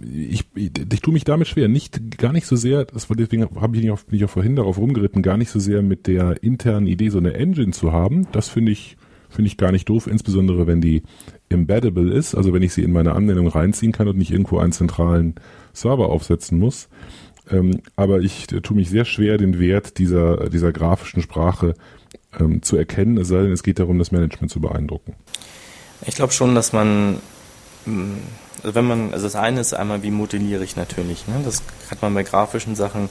ich, 0.02 0.44
ich, 0.54 0.70
ich 0.92 1.00
tue 1.00 1.12
mich 1.12 1.24
damit 1.24 1.48
schwer, 1.48 1.68
nicht 1.68 2.18
gar 2.18 2.32
nicht 2.32 2.46
so 2.46 2.56
sehr, 2.56 2.84
das 2.84 3.08
war 3.08 3.16
deswegen 3.16 3.42
habe 3.60 3.76
ich 3.76 3.82
nicht 3.82 3.90
auf, 3.90 4.06
bin 4.06 4.18
ich 4.18 4.24
auch 4.24 4.30
vorhin 4.30 4.56
darauf 4.56 4.78
rumgeritten, 4.78 5.22
gar 5.22 5.36
nicht 5.36 5.50
so 5.50 5.58
sehr 5.58 5.82
mit 5.82 6.06
der 6.06 6.42
internen 6.42 6.86
Idee, 6.86 7.08
so 7.08 7.18
eine 7.18 7.34
Engine 7.34 7.72
zu 7.72 7.92
haben. 7.92 8.26
Das 8.32 8.48
finde 8.48 8.72
ich 8.72 8.96
finde 9.32 9.48
ich 9.48 9.56
gar 9.56 9.72
nicht 9.72 9.88
doof, 9.88 10.06
insbesondere 10.06 10.66
wenn 10.66 10.82
die 10.82 11.02
embeddable 11.48 12.12
ist, 12.12 12.34
also 12.34 12.52
wenn 12.52 12.62
ich 12.62 12.74
sie 12.74 12.82
in 12.82 12.92
meine 12.92 13.14
Anwendung 13.14 13.48
reinziehen 13.48 13.92
kann 13.92 14.06
und 14.06 14.18
nicht 14.18 14.30
irgendwo 14.30 14.58
einen 14.58 14.72
zentralen 14.72 15.36
Server 15.72 16.10
aufsetzen 16.10 16.58
muss. 16.58 16.88
Ähm, 17.50 17.80
aber 17.96 18.20
ich 18.20 18.46
tue 18.46 18.76
mich 18.76 18.90
sehr 18.90 19.04
schwer, 19.04 19.38
den 19.38 19.58
Wert 19.58 19.98
dieser, 19.98 20.50
dieser 20.50 20.72
grafischen 20.72 21.22
Sprache 21.22 21.74
ähm, 22.38 22.62
zu 22.62 22.76
erkennen, 22.76 23.18
es 23.18 23.28
sei 23.28 23.42
denn, 23.42 23.52
es 23.52 23.62
geht 23.62 23.78
darum, 23.78 23.98
das 23.98 24.12
Management 24.12 24.50
zu 24.50 24.60
beeindrucken. 24.60 25.14
Ich 26.06 26.14
glaube 26.14 26.32
schon, 26.32 26.54
dass 26.54 26.72
man, 26.72 27.16
mm, 27.86 28.14
wenn 28.62 28.84
man, 28.84 29.12
also 29.12 29.26
das 29.26 29.36
eine 29.36 29.60
ist 29.60 29.74
einmal, 29.74 30.02
wie 30.02 30.10
modelliere 30.10 30.64
ich 30.64 30.76
natürlich, 30.76 31.26
ne? 31.26 31.34
das 31.44 31.62
hat 31.90 32.02
man 32.02 32.14
bei 32.14 32.22
grafischen 32.22 32.74
Sachen 32.76 33.10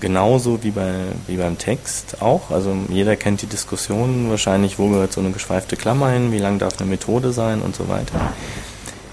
genauso 0.00 0.62
wie, 0.62 0.70
bei, 0.70 0.92
wie 1.26 1.36
beim 1.36 1.56
Text 1.58 2.20
auch. 2.20 2.50
Also 2.50 2.76
jeder 2.88 3.16
kennt 3.16 3.42
die 3.42 3.46
Diskussion 3.46 4.28
wahrscheinlich, 4.28 4.78
wo 4.78 4.88
gehört 4.88 5.12
so 5.12 5.20
eine 5.20 5.30
geschweifte 5.30 5.76
Klammer 5.76 6.10
hin, 6.10 6.32
wie 6.32 6.38
lang 6.38 6.58
darf 6.58 6.78
eine 6.78 6.90
Methode 6.90 7.32
sein 7.32 7.62
und 7.62 7.76
so 7.76 7.88
weiter. 7.88 8.32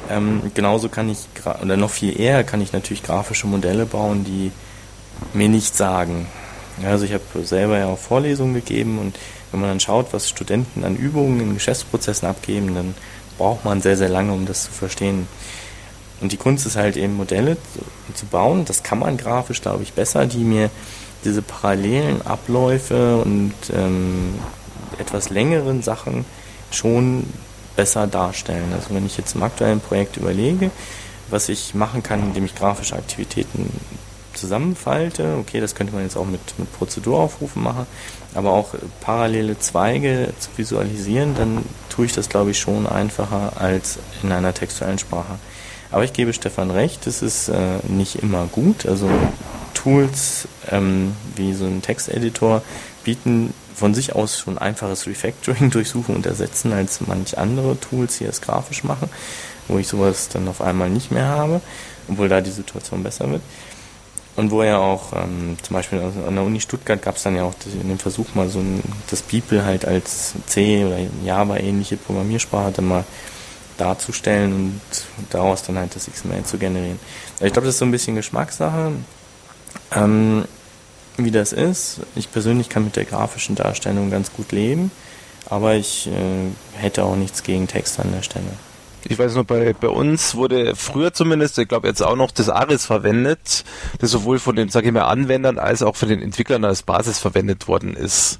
Ähm, 0.09 0.51
genauso 0.53 0.89
kann 0.89 1.09
ich, 1.09 1.19
oder 1.61 1.77
noch 1.77 1.91
viel 1.91 2.19
eher, 2.19 2.43
kann 2.43 2.61
ich 2.61 2.73
natürlich 2.73 3.03
grafische 3.03 3.47
Modelle 3.47 3.85
bauen, 3.85 4.25
die 4.25 4.51
mir 5.33 5.49
nichts 5.49 5.77
sagen. 5.77 6.27
Also 6.83 7.05
ich 7.05 7.13
habe 7.13 7.45
selber 7.45 7.77
ja 7.77 7.87
auch 7.87 7.99
Vorlesungen 7.99 8.53
gegeben 8.53 8.97
und 8.99 9.17
wenn 9.51 9.59
man 9.59 9.69
dann 9.69 9.79
schaut, 9.79 10.13
was 10.13 10.29
Studenten 10.29 10.83
an 10.83 10.95
Übungen 10.95 11.39
in 11.41 11.53
Geschäftsprozessen 11.53 12.27
abgeben, 12.27 12.73
dann 12.73 12.95
braucht 13.41 13.65
man 13.65 13.81
sehr, 13.81 13.97
sehr 13.97 14.07
lange, 14.07 14.33
um 14.33 14.45
das 14.45 14.65
zu 14.65 14.71
verstehen. 14.71 15.27
Und 16.21 16.31
die 16.31 16.37
Kunst 16.37 16.67
ist 16.67 16.75
halt 16.75 16.95
eben 16.95 17.15
Modelle 17.15 17.57
zu, 17.73 18.13
zu 18.13 18.25
bauen. 18.27 18.65
Das 18.65 18.83
kann 18.83 18.99
man 18.99 19.17
grafisch, 19.17 19.61
glaube 19.63 19.81
ich, 19.81 19.93
besser, 19.93 20.27
die 20.27 20.43
mir 20.43 20.69
diese 21.25 21.41
parallelen 21.41 22.21
Abläufe 22.21 23.17
und 23.17 23.53
ähm, 23.73 24.35
etwas 24.99 25.31
längeren 25.31 25.81
Sachen 25.81 26.23
schon 26.69 27.25
besser 27.75 28.05
darstellen. 28.05 28.71
Also 28.75 28.93
wenn 28.93 29.07
ich 29.07 29.17
jetzt 29.17 29.33
im 29.33 29.41
aktuellen 29.41 29.79
Projekt 29.79 30.17
überlege, 30.17 30.69
was 31.31 31.49
ich 31.49 31.73
machen 31.73 32.03
kann, 32.03 32.21
indem 32.21 32.45
ich 32.45 32.53
grafische 32.53 32.95
Aktivitäten 32.95 33.71
zusammenfalte, 34.35 35.37
okay, 35.39 35.59
das 35.59 35.73
könnte 35.73 35.93
man 35.93 36.03
jetzt 36.03 36.15
auch 36.15 36.27
mit, 36.27 36.41
mit 36.59 36.71
Prozeduraufrufen 36.77 37.63
machen, 37.63 37.87
aber 38.33 38.51
auch 38.51 38.73
parallele 39.01 39.59
Zweige 39.59 40.33
zu 40.39 40.49
visualisieren, 40.55 41.35
dann 41.35 41.65
tue 41.89 42.05
ich 42.05 42.13
das, 42.13 42.29
glaube 42.29 42.51
ich, 42.51 42.59
schon 42.59 42.87
einfacher 42.87 43.53
als 43.59 43.99
in 44.23 44.31
einer 44.31 44.53
textuellen 44.53 44.99
Sprache. 44.99 45.39
Aber 45.91 46.05
ich 46.05 46.13
gebe 46.13 46.33
Stefan 46.33 46.71
recht, 46.71 47.05
es 47.07 47.21
ist 47.21 47.49
äh, 47.49 47.79
nicht 47.87 48.15
immer 48.15 48.47
gut. 48.47 48.85
Also 48.85 49.09
Tools 49.73 50.47
ähm, 50.69 51.13
wie 51.35 51.53
so 51.53 51.65
ein 51.65 51.81
Texteditor 51.81 52.61
bieten 53.03 53.53
von 53.75 53.93
sich 53.93 54.13
aus 54.15 54.39
schon 54.39 54.57
einfaches 54.57 55.07
Refactoring, 55.07 55.69
Durchsuchen 55.71 56.15
und 56.15 56.25
Ersetzen 56.25 56.71
als 56.71 57.01
manch 57.01 57.37
andere 57.37 57.79
Tools, 57.79 58.19
die 58.19 58.25
es 58.25 58.41
grafisch 58.41 58.83
machen, 58.83 59.09
wo 59.67 59.77
ich 59.77 59.87
sowas 59.87 60.29
dann 60.29 60.47
auf 60.47 60.61
einmal 60.61 60.89
nicht 60.89 61.11
mehr 61.11 61.25
habe, 61.25 61.61
obwohl 62.07 62.29
da 62.29 62.41
die 62.41 62.51
Situation 62.51 63.03
besser 63.03 63.29
wird. 63.29 63.41
Und 64.35 64.49
wo 64.51 64.63
ja 64.63 64.77
auch, 64.77 65.13
ähm, 65.13 65.57
zum 65.61 65.73
Beispiel 65.73 65.99
an 65.99 66.35
der 66.35 66.43
Uni 66.43 66.61
Stuttgart 66.61 67.01
gab 67.01 67.17
es 67.17 67.23
dann 67.23 67.35
ja 67.35 67.43
auch 67.43 67.53
in 67.65 67.89
dem 67.89 67.99
Versuch 67.99 68.33
mal 68.33 68.47
so 68.47 68.59
ein, 68.59 68.81
das 69.09 69.21
Beeple 69.21 69.65
halt 69.65 69.85
als 69.85 70.33
C 70.47 70.85
oder 70.85 70.97
Java 71.25 71.57
ähnliche 71.57 71.97
Programmiersprache 71.97 72.71
dann 72.71 72.87
mal 72.87 73.03
darzustellen 73.77 74.53
und 74.53 74.81
daraus 75.31 75.63
dann 75.63 75.77
halt 75.77 75.95
das 75.95 76.09
XML 76.09 76.43
zu 76.43 76.57
generieren. 76.57 76.99
Ich 77.41 77.51
glaube, 77.51 77.65
das 77.65 77.75
ist 77.75 77.79
so 77.79 77.85
ein 77.85 77.91
bisschen 77.91 78.15
Geschmackssache, 78.15 78.93
ähm, 79.93 80.45
wie 81.17 81.31
das 81.31 81.51
ist. 81.51 81.99
Ich 82.15 82.31
persönlich 82.31 82.69
kann 82.69 82.85
mit 82.85 82.95
der 82.95 83.05
grafischen 83.05 83.55
Darstellung 83.55 84.11
ganz 84.11 84.31
gut 84.31 84.51
leben, 84.51 84.91
aber 85.49 85.75
ich 85.75 86.07
äh, 86.07 86.79
hätte 86.79 87.03
auch 87.03 87.15
nichts 87.15 87.43
gegen 87.43 87.67
Text 87.67 87.99
an 87.99 88.11
der 88.13 88.21
Stelle. 88.21 88.53
Ich 89.05 89.17
weiß 89.17 89.33
nur, 89.35 89.45
bei, 89.45 89.73
bei 89.73 89.87
uns 89.87 90.35
wurde 90.35 90.75
früher 90.75 91.13
zumindest, 91.13 91.57
ich 91.57 91.67
glaube 91.67 91.87
jetzt 91.87 92.01
auch 92.01 92.15
noch 92.15 92.31
das 92.31 92.49
ARIS 92.49 92.85
verwendet, 92.85 93.63
das 93.99 94.11
sowohl 94.11 94.37
von 94.37 94.55
den, 94.55 94.69
sage 94.69 94.87
ich 94.87 94.93
mal, 94.93 95.07
Anwendern 95.07 95.57
als 95.57 95.81
auch 95.81 95.95
von 95.95 96.09
den 96.09 96.21
Entwicklern 96.21 96.63
als 96.65 96.83
Basis 96.83 97.17
verwendet 97.17 97.67
worden 97.67 97.95
ist. 97.95 98.39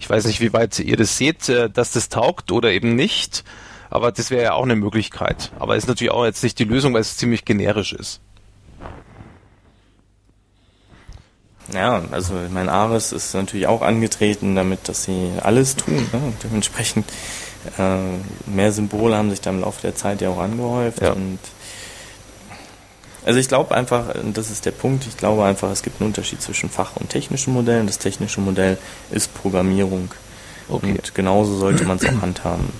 Ich 0.00 0.10
weiß 0.10 0.24
nicht, 0.24 0.40
wie 0.40 0.52
weit 0.52 0.78
ihr 0.78 0.96
das 0.96 1.16
seht, 1.16 1.48
äh, 1.48 1.70
dass 1.70 1.92
das 1.92 2.08
taugt 2.08 2.50
oder 2.50 2.72
eben 2.72 2.96
nicht. 2.96 3.44
Aber 3.90 4.12
das 4.12 4.30
wäre 4.30 4.42
ja 4.42 4.52
auch 4.52 4.62
eine 4.62 4.76
Möglichkeit. 4.76 5.50
Aber 5.58 5.76
ist 5.76 5.88
natürlich 5.88 6.12
auch 6.12 6.24
jetzt 6.24 6.42
nicht 6.42 6.58
die 6.58 6.64
Lösung, 6.64 6.94
weil 6.94 7.00
es 7.00 7.16
ziemlich 7.16 7.44
generisch 7.44 7.92
ist. 7.92 8.20
Ja, 11.72 12.02
also 12.10 12.34
mein 12.52 12.68
Ares 12.68 13.12
ist 13.12 13.34
natürlich 13.34 13.66
auch 13.66 13.82
angetreten 13.82 14.54
damit, 14.54 14.88
dass 14.88 15.04
sie 15.04 15.30
alles 15.42 15.76
tun. 15.76 16.06
Ne? 16.12 16.32
dementsprechend 16.42 17.06
äh, 17.78 18.50
mehr 18.50 18.72
Symbole 18.72 19.16
haben 19.16 19.30
sich 19.30 19.40
da 19.40 19.50
im 19.50 19.60
Laufe 19.60 19.80
der 19.82 19.94
Zeit 19.94 20.20
ja 20.20 20.30
auch 20.30 20.38
angehäuft. 20.38 21.00
Ja. 21.02 21.12
Und 21.12 21.38
also 23.24 23.38
ich 23.38 23.48
glaube 23.48 23.74
einfach, 23.74 24.14
und 24.14 24.36
das 24.36 24.50
ist 24.50 24.64
der 24.64 24.70
Punkt, 24.70 25.06
ich 25.06 25.16
glaube 25.16 25.44
einfach, 25.44 25.70
es 25.70 25.82
gibt 25.82 26.00
einen 26.00 26.08
Unterschied 26.08 26.40
zwischen 26.40 26.70
Fach- 26.70 26.96
und 26.96 27.10
technischen 27.10 27.52
Modellen. 27.52 27.86
Das 27.86 27.98
technische 27.98 28.40
Modell 28.40 28.78
ist 29.10 29.34
Programmierung. 29.34 30.10
Okay. 30.68 30.92
Und 30.92 31.14
genauso 31.14 31.56
sollte 31.56 31.84
man 31.84 31.98
es 31.98 32.06
auch 32.06 32.22
handhaben 32.22 32.72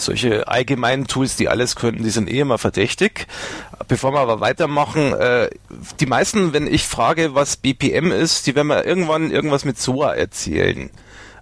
solche 0.00 0.48
allgemeinen 0.48 1.06
Tools, 1.06 1.36
die 1.36 1.48
alles 1.48 1.76
könnten, 1.76 2.04
die 2.04 2.10
sind 2.10 2.30
eh 2.30 2.40
immer 2.40 2.58
verdächtig. 2.58 3.26
Bevor 3.88 4.12
wir 4.12 4.20
aber 4.20 4.40
weitermachen, 4.40 5.12
äh, 5.12 5.50
die 6.00 6.06
meisten, 6.06 6.52
wenn 6.52 6.66
ich 6.66 6.86
frage, 6.86 7.34
was 7.34 7.56
BPM 7.56 8.12
ist, 8.12 8.46
die 8.46 8.54
werden 8.54 8.68
mir 8.68 8.84
irgendwann 8.84 9.30
irgendwas 9.30 9.64
mit 9.64 9.78
SOA 9.78 10.14
erzählen. 10.14 10.90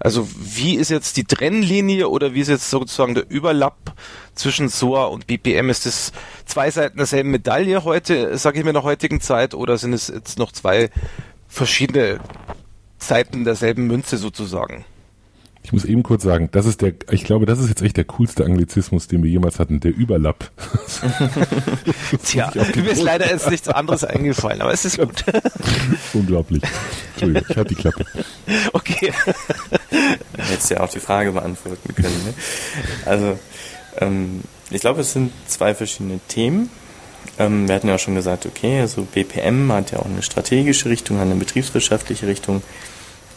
Also 0.01 0.29
wie 0.37 0.75
ist 0.77 0.91
jetzt 0.91 1.17
die 1.17 1.25
Trennlinie 1.25 2.09
oder 2.09 2.35
wie 2.35 2.41
ist 2.41 2.49
jetzt 2.49 2.71
sozusagen 2.71 3.15
der 3.15 3.29
Überlapp 3.31 3.95
zwischen 4.35 4.69
SOA 4.69 5.07
und 5.07 5.27
BPM? 5.27 5.71
Ist 5.71 5.87
das 5.87 6.13
zwei 6.45 6.71
Seiten 6.71 6.99
derselben 6.99 7.31
Medaille 7.31 7.85
heute, 7.85 8.37
sage 8.39 8.59
ich 8.59 8.65
mir 8.65 8.71
in 8.71 8.75
der 8.75 8.83
heutigen 8.83 9.21
Zeit, 9.21 9.55
oder 9.55 9.79
sind 9.79 9.93
es 9.93 10.09
jetzt 10.09 10.39
noch 10.39 10.53
zwei 10.53 10.91
verschiedene 11.49 12.21
Seiten 12.99 13.45
derselben 13.45 13.87
Münze 13.87 14.17
sozusagen? 14.17 14.85
Ich 15.67 15.73
muss 15.73 15.85
eben 15.85 16.05
kurz 16.05 16.23
sagen, 16.23 16.49
das 16.53 16.65
ist 16.65 16.81
der, 16.81 16.93
ich 17.11 17.25
glaube, 17.25 17.45
das 17.45 17.59
ist 17.59 17.69
jetzt 17.69 17.83
echt 17.83 17.97
der 17.97 18.05
coolste 18.05 18.45
Anglizismus, 18.45 19.09
den 19.09 19.25
wir 19.25 19.31
jemals 19.31 19.59
hatten, 19.59 19.81
der 19.81 19.91
Überlapp. 19.91 20.53
Tja, 22.23 22.53
mir 22.77 22.89
ist 22.89 23.03
leider 23.03 23.29
jetzt 23.29 23.51
nichts 23.51 23.69
anderes 23.69 24.05
eingefallen, 24.05 24.63
aber 24.63 24.73
es 24.73 24.85
ist 24.85 24.97
gut. 24.97 25.25
Unglaublich. 26.15 26.63
Entschuldigung, 27.15 27.49
ich 27.51 27.57
hatte 27.57 27.69
die 27.71 27.75
Klappe. 27.75 28.07
Okay. 28.75 29.13
Hättest 30.37 30.71
ja 30.71 30.83
auch 30.83 30.89
die 30.89 31.01
Frage 31.01 31.33
beantworten 31.33 31.97
können. 31.97 32.25
Ne? 32.25 32.35
Also, 33.05 33.37
ähm, 33.99 34.43
ich 34.71 34.81
glaube, 34.81 35.01
es 35.01 35.15
sind 35.15 35.33
zwei 35.49 35.75
verschiedene 35.75 36.21
Themen. 36.29 36.71
Ähm, 37.41 37.67
wir 37.67 37.75
hatten 37.75 37.89
ja 37.89 37.97
auch 37.97 37.99
schon 37.99 38.15
gesagt, 38.15 38.47
okay, 38.47 38.83
also 38.83 39.03
BPM 39.03 39.73
hat 39.73 39.91
ja 39.91 39.99
auch 39.99 40.07
eine 40.07 40.23
strategische 40.23 40.89
Richtung, 40.89 41.17
hat 41.17 41.25
eine 41.25 41.35
betriebswirtschaftliche 41.35 42.29
Richtung. 42.29 42.63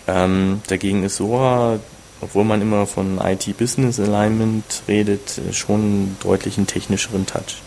Ähm, 0.08 0.62
dagegen 0.68 1.02
ist 1.02 1.16
SOA 1.16 1.80
obwohl 2.22 2.44
man 2.44 2.62
immer 2.62 2.86
von 2.86 3.20
IT-Business 3.20 4.00
Alignment 4.00 4.84
redet, 4.88 5.42
schon 5.52 6.18
deutlich 6.22 6.58
einen 6.58 6.68
technischeren 6.68 7.26
Touch. 7.26 7.62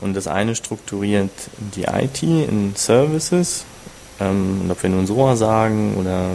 Und 0.00 0.14
das 0.14 0.26
eine 0.26 0.54
strukturiert 0.54 1.30
die 1.74 1.84
IT 1.84 2.22
in 2.22 2.74
Services, 2.76 3.64
ähm, 4.20 4.62
und 4.62 4.70
ob 4.70 4.82
wir 4.82 4.90
nun 4.90 5.06
SOA 5.06 5.36
sagen 5.36 5.96
oder 5.96 6.30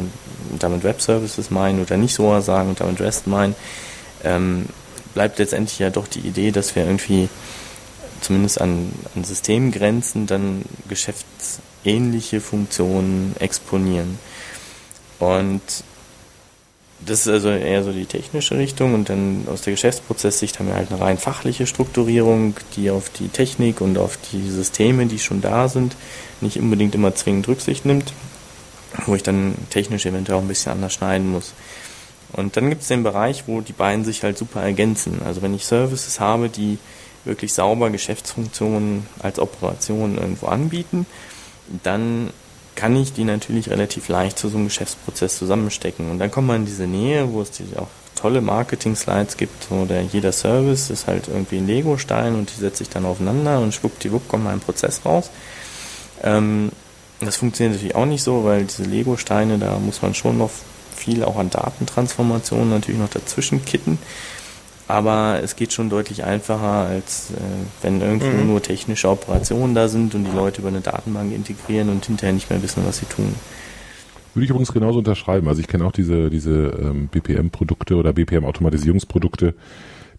damit 0.59 0.83
Web 0.83 1.01
Services 1.01 1.49
meinen 1.49 1.81
oder 1.81 1.97
nicht 1.97 2.15
SOA 2.15 2.41
sagen 2.41 2.69
und 2.69 2.79
damit 2.79 3.01
REST 3.01 3.27
meinen, 3.27 3.55
ähm, 4.23 4.65
bleibt 5.13 5.39
letztendlich 5.39 5.79
ja 5.79 5.89
doch 5.89 6.07
die 6.07 6.19
Idee, 6.19 6.51
dass 6.51 6.75
wir 6.75 6.85
irgendwie 6.85 7.29
zumindest 8.21 8.61
an, 8.61 8.91
an 9.15 9.23
Systemgrenzen 9.23 10.27
dann 10.27 10.63
geschäftsähnliche 10.87 12.39
Funktionen 12.39 13.35
exponieren. 13.39 14.17
Und 15.19 15.61
das 17.05 17.21
ist 17.21 17.27
also 17.27 17.49
eher 17.49 17.83
so 17.83 17.91
die 17.91 18.05
technische 18.05 18.57
Richtung 18.57 18.93
und 18.93 19.09
dann 19.09 19.47
aus 19.51 19.61
der 19.61 19.73
Geschäftsprozesssicht 19.73 20.59
haben 20.59 20.67
wir 20.67 20.75
halt 20.75 20.91
eine 20.91 21.01
rein 21.01 21.17
fachliche 21.17 21.67
Strukturierung, 21.67 22.55
die 22.75 22.89
auf 22.89 23.09
die 23.09 23.29
Technik 23.29 23.81
und 23.81 23.97
auf 23.97 24.17
die 24.31 24.49
Systeme, 24.49 25.05
die 25.05 25.19
schon 25.19 25.41
da 25.41 25.67
sind, 25.69 25.95
nicht 26.41 26.59
unbedingt 26.59 26.95
immer 26.95 27.15
zwingend 27.15 27.47
Rücksicht 27.47 27.85
nimmt, 27.85 28.13
wo 29.05 29.15
ich 29.15 29.23
dann 29.23 29.55
technisch 29.69 30.05
eventuell 30.05 30.37
auch 30.37 30.41
ein 30.41 30.47
bisschen 30.47 30.71
anders 30.71 30.93
schneiden 30.93 31.31
muss. 31.31 31.53
Und 32.33 32.57
dann 32.57 32.69
gibt 32.69 32.81
es 32.81 32.87
den 32.87 33.03
Bereich, 33.03 33.43
wo 33.47 33.61
die 33.61 33.73
beiden 33.73 34.05
sich 34.05 34.23
halt 34.23 34.37
super 34.37 34.61
ergänzen. 34.61 35.21
Also 35.23 35.41
wenn 35.41 35.53
ich 35.53 35.65
Services 35.65 36.19
habe, 36.19 36.49
die 36.49 36.79
wirklich 37.25 37.53
sauber 37.53 37.89
Geschäftsfunktionen 37.89 39.07
als 39.19 39.39
Operation 39.39 40.17
irgendwo 40.17 40.47
anbieten, 40.47 41.05
dann 41.83 42.31
kann 42.76 42.95
ich 42.95 43.13
die 43.13 43.24
natürlich 43.24 43.69
relativ 43.69 44.07
leicht 44.07 44.38
zu 44.39 44.49
so 44.49 44.57
einem 44.57 44.67
Geschäftsprozess 44.67 45.38
zusammenstecken. 45.38 46.09
Und 46.09 46.19
dann 46.19 46.32
kommt 46.32 46.47
man 46.47 46.57
in 46.57 46.65
diese 46.65 46.88
Nähe, 46.88 47.32
wo 47.32 47.41
es 47.41 47.51
diese 47.51 47.80
auch 47.80 47.88
tolle 48.15 48.41
Marketing-Slides 48.41 49.38
gibt, 49.38 49.69
wo 49.69 49.86
der, 49.86 50.01
jeder 50.03 50.32
Service 50.32 50.89
ist 50.89 51.07
halt 51.07 51.28
irgendwie 51.28 51.57
ein 51.57 51.67
Lego-Stein 51.67 52.36
und 52.36 52.49
die 52.55 52.59
setze 52.59 52.84
ich 52.84 52.89
dann 52.89 53.05
aufeinander 53.05 53.59
und 53.59 53.74
schwuppdiwupp 53.74 54.28
kommt 54.28 54.45
mein 54.45 54.59
Prozess 54.59 55.01
raus. 55.05 55.30
Ähm, 56.24 56.71
das 57.19 57.38
funktioniert 57.38 57.76
natürlich 57.76 57.95
auch 57.95 58.05
nicht 58.05 58.24
so, 58.24 58.43
weil 58.43 58.65
diese 58.65 58.84
Lego-Steine, 58.84 59.57
da 59.57 59.78
muss 59.78 60.01
man 60.01 60.13
schon 60.13 60.38
noch 60.38 60.51
viel 60.95 61.24
auch 61.24 61.38
an 61.38 61.49
Datentransformationen 61.49 62.69
natürlich 62.69 63.01
noch 63.01 63.09
dazwischen 63.09 63.65
kitten 63.65 63.99
aber 64.88 65.39
es 65.41 65.55
geht 65.55 65.73
schon 65.73 65.89
deutlich 65.89 66.23
einfacher, 66.23 66.88
als 66.88 67.31
äh, 67.31 67.36
wenn 67.81 68.01
irgendwo 68.01 68.27
mhm. 68.27 68.47
nur 68.47 68.61
technische 68.61 69.09
Operationen 69.09 69.75
da 69.75 69.88
sind 69.88 70.13
und 70.15 70.25
die 70.25 70.36
Leute 70.36 70.61
über 70.61 70.69
eine 70.69 70.81
Datenbank 70.81 71.34
integrieren 71.34 71.89
und 71.89 72.05
hinterher 72.05 72.34
nicht 72.34 72.49
mehr 72.49 72.61
wissen, 72.61 72.84
was 72.86 72.97
sie 72.97 73.05
tun. 73.05 73.34
Würde 74.34 74.45
ich 74.45 74.49
übrigens 74.49 74.73
genauso 74.73 74.99
unterschreiben. 74.99 75.47
Also 75.47 75.61
ich 75.61 75.67
kenne 75.67 75.86
auch 75.86 75.91
diese, 75.91 76.29
diese 76.29 76.77
ähm, 76.81 77.07
BPM-Produkte 77.07 77.95
oder 77.95 78.13
BPM-Automatisierungsprodukte, 78.13 79.53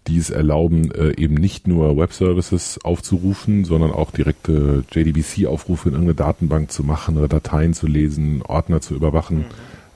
die 0.07 0.19
es 0.19 0.31
erlauben, 0.31 0.93
äh, 0.93 1.21
eben 1.21 1.35
nicht 1.35 1.67
nur 1.67 1.97
Web-Services 1.97 2.79
aufzurufen, 2.85 3.65
sondern 3.65 3.91
auch 3.91 4.13
direkte 4.13 4.85
JDBC-Aufrufe 4.93 5.89
in 5.89 5.95
irgendeine 5.95 6.15
Datenbank 6.15 6.71
zu 6.71 6.85
machen 6.85 7.19
oder 7.19 7.29
Dateien 7.29 7.75
zu 7.75 7.87
lesen, 7.87 8.43
Ordner 8.43 8.81
zu 8.81 8.95
überwachen. 8.95 9.47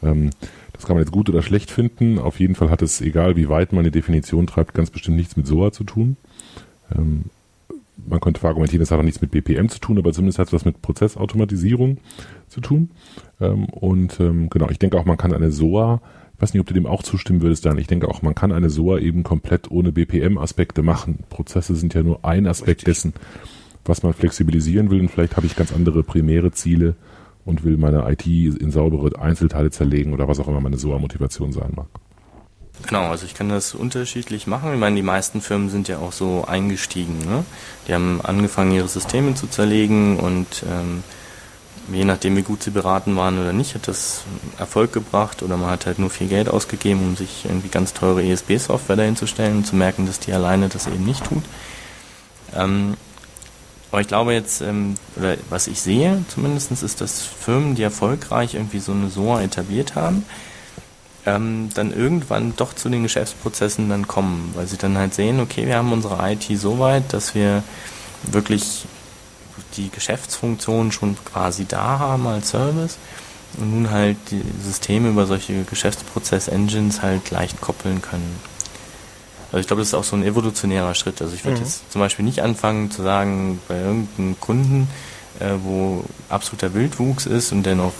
Mhm. 0.03 0.09
Ähm, 0.09 0.31
das 0.79 0.87
kann 0.87 0.95
man 0.95 1.03
jetzt 1.03 1.13
gut 1.13 1.29
oder 1.29 1.43
schlecht 1.43 1.73
finden. 1.73 2.21
Auf 2.21 2.39
jeden 2.39 2.55
Fall 2.55 2.71
hat 2.71 2.83
es, 2.83 3.01
egal 3.01 3.35
wie 3.35 3.49
weit 3.49 3.73
man 3.73 3.83
die 3.83 3.91
Definition 3.91 4.47
treibt, 4.47 4.75
ganz 4.75 4.91
bestimmt 4.91 5.17
nichts 5.17 5.37
mit 5.37 5.45
SOA 5.45 5.73
zu 5.73 5.83
tun. 5.83 6.17
Ähm, 6.97 7.25
man 8.07 8.21
könnte 8.21 8.47
argumentieren, 8.47 8.83
es 8.83 8.93
hat 8.93 9.01
auch 9.01 9.03
nichts 9.03 9.21
mit 9.21 9.33
BPM 9.33 9.69
zu 9.69 9.81
tun, 9.81 9.99
aber 9.99 10.13
zumindest 10.13 10.39
hat 10.39 10.47
es 10.47 10.53
was 10.53 10.65
mit 10.65 10.81
Prozessautomatisierung 10.81 11.99
zu 12.47 12.61
tun. 12.61 12.91
Ähm, 13.41 13.65
und 13.65 14.21
ähm, 14.21 14.51
genau, 14.51 14.69
ich 14.71 14.79
denke 14.79 15.01
auch, 15.01 15.05
man 15.05 15.17
kann 15.17 15.33
eine 15.33 15.51
SOA, 15.51 16.01
ich 16.37 16.43
weiß 16.43 16.55
nicht, 16.55 16.61
ob 16.61 16.69
du 16.69 16.75
dem 16.75 16.87
auch 16.87 17.03
zustimmen 17.03 17.43
würdest, 17.43 17.67
dann. 17.67 17.77
Ich 17.79 17.89
denke 17.89 18.07
auch, 18.07 18.23
man 18.23 18.37
kann 18.37 18.53
eine 18.53 18.71
SOA 18.71 19.01
eben 19.01 19.25
komplett 19.25 19.73
ohne 19.73 19.91
BPM-Aspekte 19.91 20.85
machen. 20.85 21.25
Prozesse 21.29 21.75
sind 21.75 21.95
ja 21.95 22.05
nur 22.05 22.25
ein 22.25 22.47
Aspekt 22.47 22.83
Richtig. 22.83 22.85
dessen, 22.85 23.15
was 23.85 24.05
man 24.05 24.13
flexibilisieren 24.13 24.91
will. 24.91 25.01
Und 25.01 25.11
vielleicht 25.11 25.37
habe 25.37 25.47
ich 25.47 25.57
ganz 25.57 25.73
andere 25.73 26.05
primäre 26.05 26.53
Ziele, 26.53 26.95
und 27.49 27.65
will 27.65 27.79
meine 27.79 28.09
IT 28.11 28.27
in 28.27 28.71
saubere 28.71 29.19
Einzelteile 29.19 29.71
zerlegen 29.71 30.13
oder 30.13 30.29
was 30.29 30.39
auch 30.39 30.49
immer 30.49 30.61
meine 30.61 30.77
SOA-Motivation 30.77 31.53
sein 31.53 31.73
mag. 31.75 31.87
Genau, 32.87 33.11
also 33.11 33.25
ich 33.25 33.35
kann 33.35 33.49
das 33.49 33.75
unterschiedlich 33.75 34.47
machen. 34.47 34.73
Ich 34.75 34.79
meine, 34.79 34.97
die 34.97 35.03
meisten 35.03 35.41
Firmen 35.41 35.71
sind 35.71 35.89
ja 35.89 35.99
auch 35.99 36.13
so 36.13 36.45
eingestiegen. 36.47 37.19
Ne? 37.21 37.45
Die 37.89 37.95
haben 37.95 38.21
angefangen, 38.23 38.73
ihre 38.73 38.87
Systeme 38.87 39.35
zu 39.35 39.47
zerlegen 39.47 40.19
und 40.19 40.63
ähm, 40.71 41.03
je 41.91 42.05
nachdem, 42.05 42.37
wie 42.37 42.43
gut 42.43 42.63
sie 42.63 42.71
beraten 42.71 43.17
waren 43.17 43.39
oder 43.39 43.55
nicht, 43.55 43.75
hat 43.75 43.89
das 43.89 44.25
Erfolg 44.59 44.93
gebracht 44.93 45.43
oder 45.43 45.57
man 45.57 45.71
hat 45.71 45.87
halt 45.87 45.99
nur 45.99 46.11
viel 46.11 46.29
Geld 46.29 46.49
ausgegeben, 46.49 47.01
um 47.01 47.17
sich 47.17 47.47
irgendwie 47.47 47.69
ganz 47.69 47.95
teure 47.95 48.23
ESB-Software 48.23 48.97
dahin 48.97 49.17
zu 49.17 49.27
stellen 49.27 49.57
und 49.57 49.67
zu 49.67 49.75
merken, 49.75 50.07
dass 50.07 50.21
die 50.21 50.35
alleine 50.35 50.69
das 50.69 50.87
eben 50.87 51.05
nicht 51.05 51.25
tut. 51.25 51.43
Ähm, 52.55 52.95
aber 53.91 54.03
ich 54.03 54.09
glaube 54.09 54.35
jetzt, 54.35 54.61
ähm, 54.61 54.95
oder 55.19 55.37
was 55.51 55.67
ich 55.67 55.81
sehe 55.81 56.25
zumindest, 56.29 56.71
ist, 56.83 57.01
dass 57.01 57.23
Firmen, 57.23 57.75
die 57.75 57.83
erfolgreich 57.83 58.55
irgendwie 58.55 58.79
so 58.79 58.93
eine 58.93 59.11
SOA 59.11 59.43
etabliert 59.43 59.95
haben, 59.95 60.25
ähm, 61.27 61.69
dann 61.75 61.93
irgendwann 61.93 62.55
doch 62.57 62.75
zu 62.75 62.89
den 62.89 63.03
Geschäftsprozessen 63.03 63.89
dann 63.89 64.07
kommen, 64.07 64.53
weil 64.55 64.67
sie 64.67 64.77
dann 64.77 64.97
halt 64.97 65.15
sehen, 65.15 65.41
okay, 65.41 65.67
wir 65.67 65.77
haben 65.77 65.93
unsere 65.93 66.33
IT 66.33 66.45
so 66.59 66.79
weit, 66.79 67.13
dass 67.13 67.35
wir 67.35 67.63
wirklich 68.23 68.87
die 69.77 69.91
Geschäftsfunktionen 69.91 70.93
schon 70.93 71.17
quasi 71.25 71.67
da 71.67 71.99
haben 71.99 72.27
als 72.27 72.51
Service 72.51 72.97
und 73.59 73.73
nun 73.73 73.91
halt 73.91 74.17
die 74.31 74.43
Systeme 74.63 75.09
über 75.09 75.27
solche 75.27 75.65
Geschäftsprozess-Engines 75.65 77.03
halt 77.03 77.31
leicht 77.31 77.61
koppeln 77.61 78.03
können. 78.03 78.41
Also 79.51 79.61
ich 79.61 79.67
glaube, 79.67 79.81
das 79.81 79.89
ist 79.89 79.95
auch 79.95 80.05
so 80.05 80.17
ein 80.17 80.23
evolutionärer 80.23 80.95
Schritt. 80.95 81.23
Also 81.23 81.35
ich 81.35 81.45
würde 81.45 81.59
mhm. 81.59 81.65
jetzt 81.65 81.91
zum 81.91 82.01
Beispiel 82.01 82.25
nicht 82.25 82.43
anfangen 82.43 82.91
zu 82.91 83.03
sagen, 83.03 83.61
bei 83.67 83.79
irgendeinem 83.79 84.39
Kunden, 84.41 84.89
äh, 85.41 85.53
wo 85.63 86.05
absoluter 86.29 86.75
Wildwuchs 86.75 87.27
ist 87.27 87.53
und 87.53 87.65
der 87.65 87.77
noch 87.77 87.95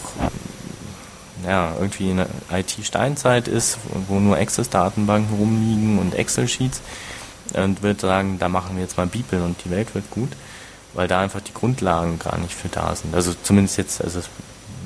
ja, 1.45 1.73
irgendwie 1.79 2.11
in 2.11 2.17
der 2.17 2.27
IT-Steinzeit 2.51 3.47
ist, 3.47 3.77
wo 4.07 4.19
nur 4.19 4.37
Access-Datenbanken 4.37 5.35
rumliegen 5.37 5.97
und 5.97 6.13
Excel-Sheets 6.13 6.81
und 7.53 7.81
würde 7.81 7.99
sagen, 7.99 8.37
da 8.39 8.49
machen 8.49 8.75
wir 8.75 8.83
jetzt 8.83 8.97
mal 8.97 9.07
Bibel 9.07 9.41
und 9.41 9.63
die 9.63 9.69
Welt 9.69 9.95
wird 9.95 10.09
gut, 10.11 10.29
weil 10.93 11.07
da 11.07 11.21
einfach 11.21 11.41
die 11.41 11.53
Grundlagen 11.53 12.19
gar 12.19 12.37
nicht 12.37 12.53
für 12.53 12.67
da 12.67 12.95
sind. 12.95 13.15
Also 13.15 13.33
zumindest 13.41 13.77
jetzt, 13.77 14.03
also 14.03 14.21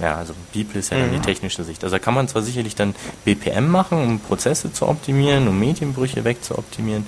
ja, 0.01 0.15
also 0.15 0.33
Bibel 0.51 0.77
ist 0.77 0.91
ja 0.91 0.99
dann 0.99 1.11
die 1.11 1.17
mhm. 1.17 1.23
technische 1.23 1.63
Sicht. 1.63 1.83
Also 1.83 1.95
da 1.95 1.99
kann 1.99 2.13
man 2.13 2.27
zwar 2.27 2.41
sicherlich 2.41 2.75
dann 2.75 2.95
BPM 3.25 3.69
machen, 3.69 3.97
um 3.97 4.19
Prozesse 4.19 4.73
zu 4.73 4.87
optimieren, 4.87 5.47
um 5.47 5.59
Medienbrüche 5.59 6.23
wegzuoptimieren, 6.23 7.05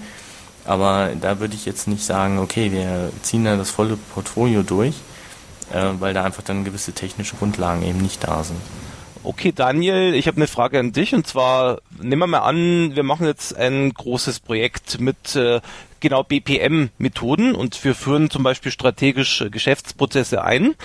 Aber 0.65 1.11
da 1.19 1.39
würde 1.39 1.55
ich 1.55 1.65
jetzt 1.65 1.88
nicht 1.88 2.03
sagen, 2.03 2.39
okay, 2.39 2.71
wir 2.71 3.11
ziehen 3.21 3.45
da 3.45 3.55
das 3.55 3.71
volle 3.71 3.97
Portfolio 4.13 4.63
durch, 4.63 4.95
äh, 5.73 5.91
weil 5.99 6.13
da 6.13 6.23
einfach 6.23 6.43
dann 6.43 6.63
gewisse 6.63 6.93
technische 6.93 7.36
Grundlagen 7.36 7.83
eben 7.83 7.99
nicht 7.99 8.23
da 8.23 8.43
sind. 8.43 8.59
Okay, 9.23 9.51
Daniel, 9.51 10.13
ich 10.13 10.27
habe 10.27 10.38
eine 10.38 10.45
Frage 10.45 10.79
an 10.79 10.91
dich 10.91 11.15
und 11.15 11.25
zwar 11.25 11.79
nehmen 11.99 12.21
wir 12.21 12.27
mal 12.27 12.39
an, 12.39 12.95
wir 12.95 13.01
machen 13.01 13.25
jetzt 13.25 13.55
ein 13.55 13.91
großes 13.91 14.39
Projekt 14.39 14.99
mit 14.99 15.36
äh, 15.36 15.61
genau 15.99 16.23
BPM-Methoden 16.23 17.55
und 17.55 17.83
wir 17.83 17.95
führen 17.95 18.29
zum 18.29 18.43
Beispiel 18.43 18.71
strategisch 18.71 19.43
Geschäftsprozesse 19.49 20.43
ein. 20.43 20.75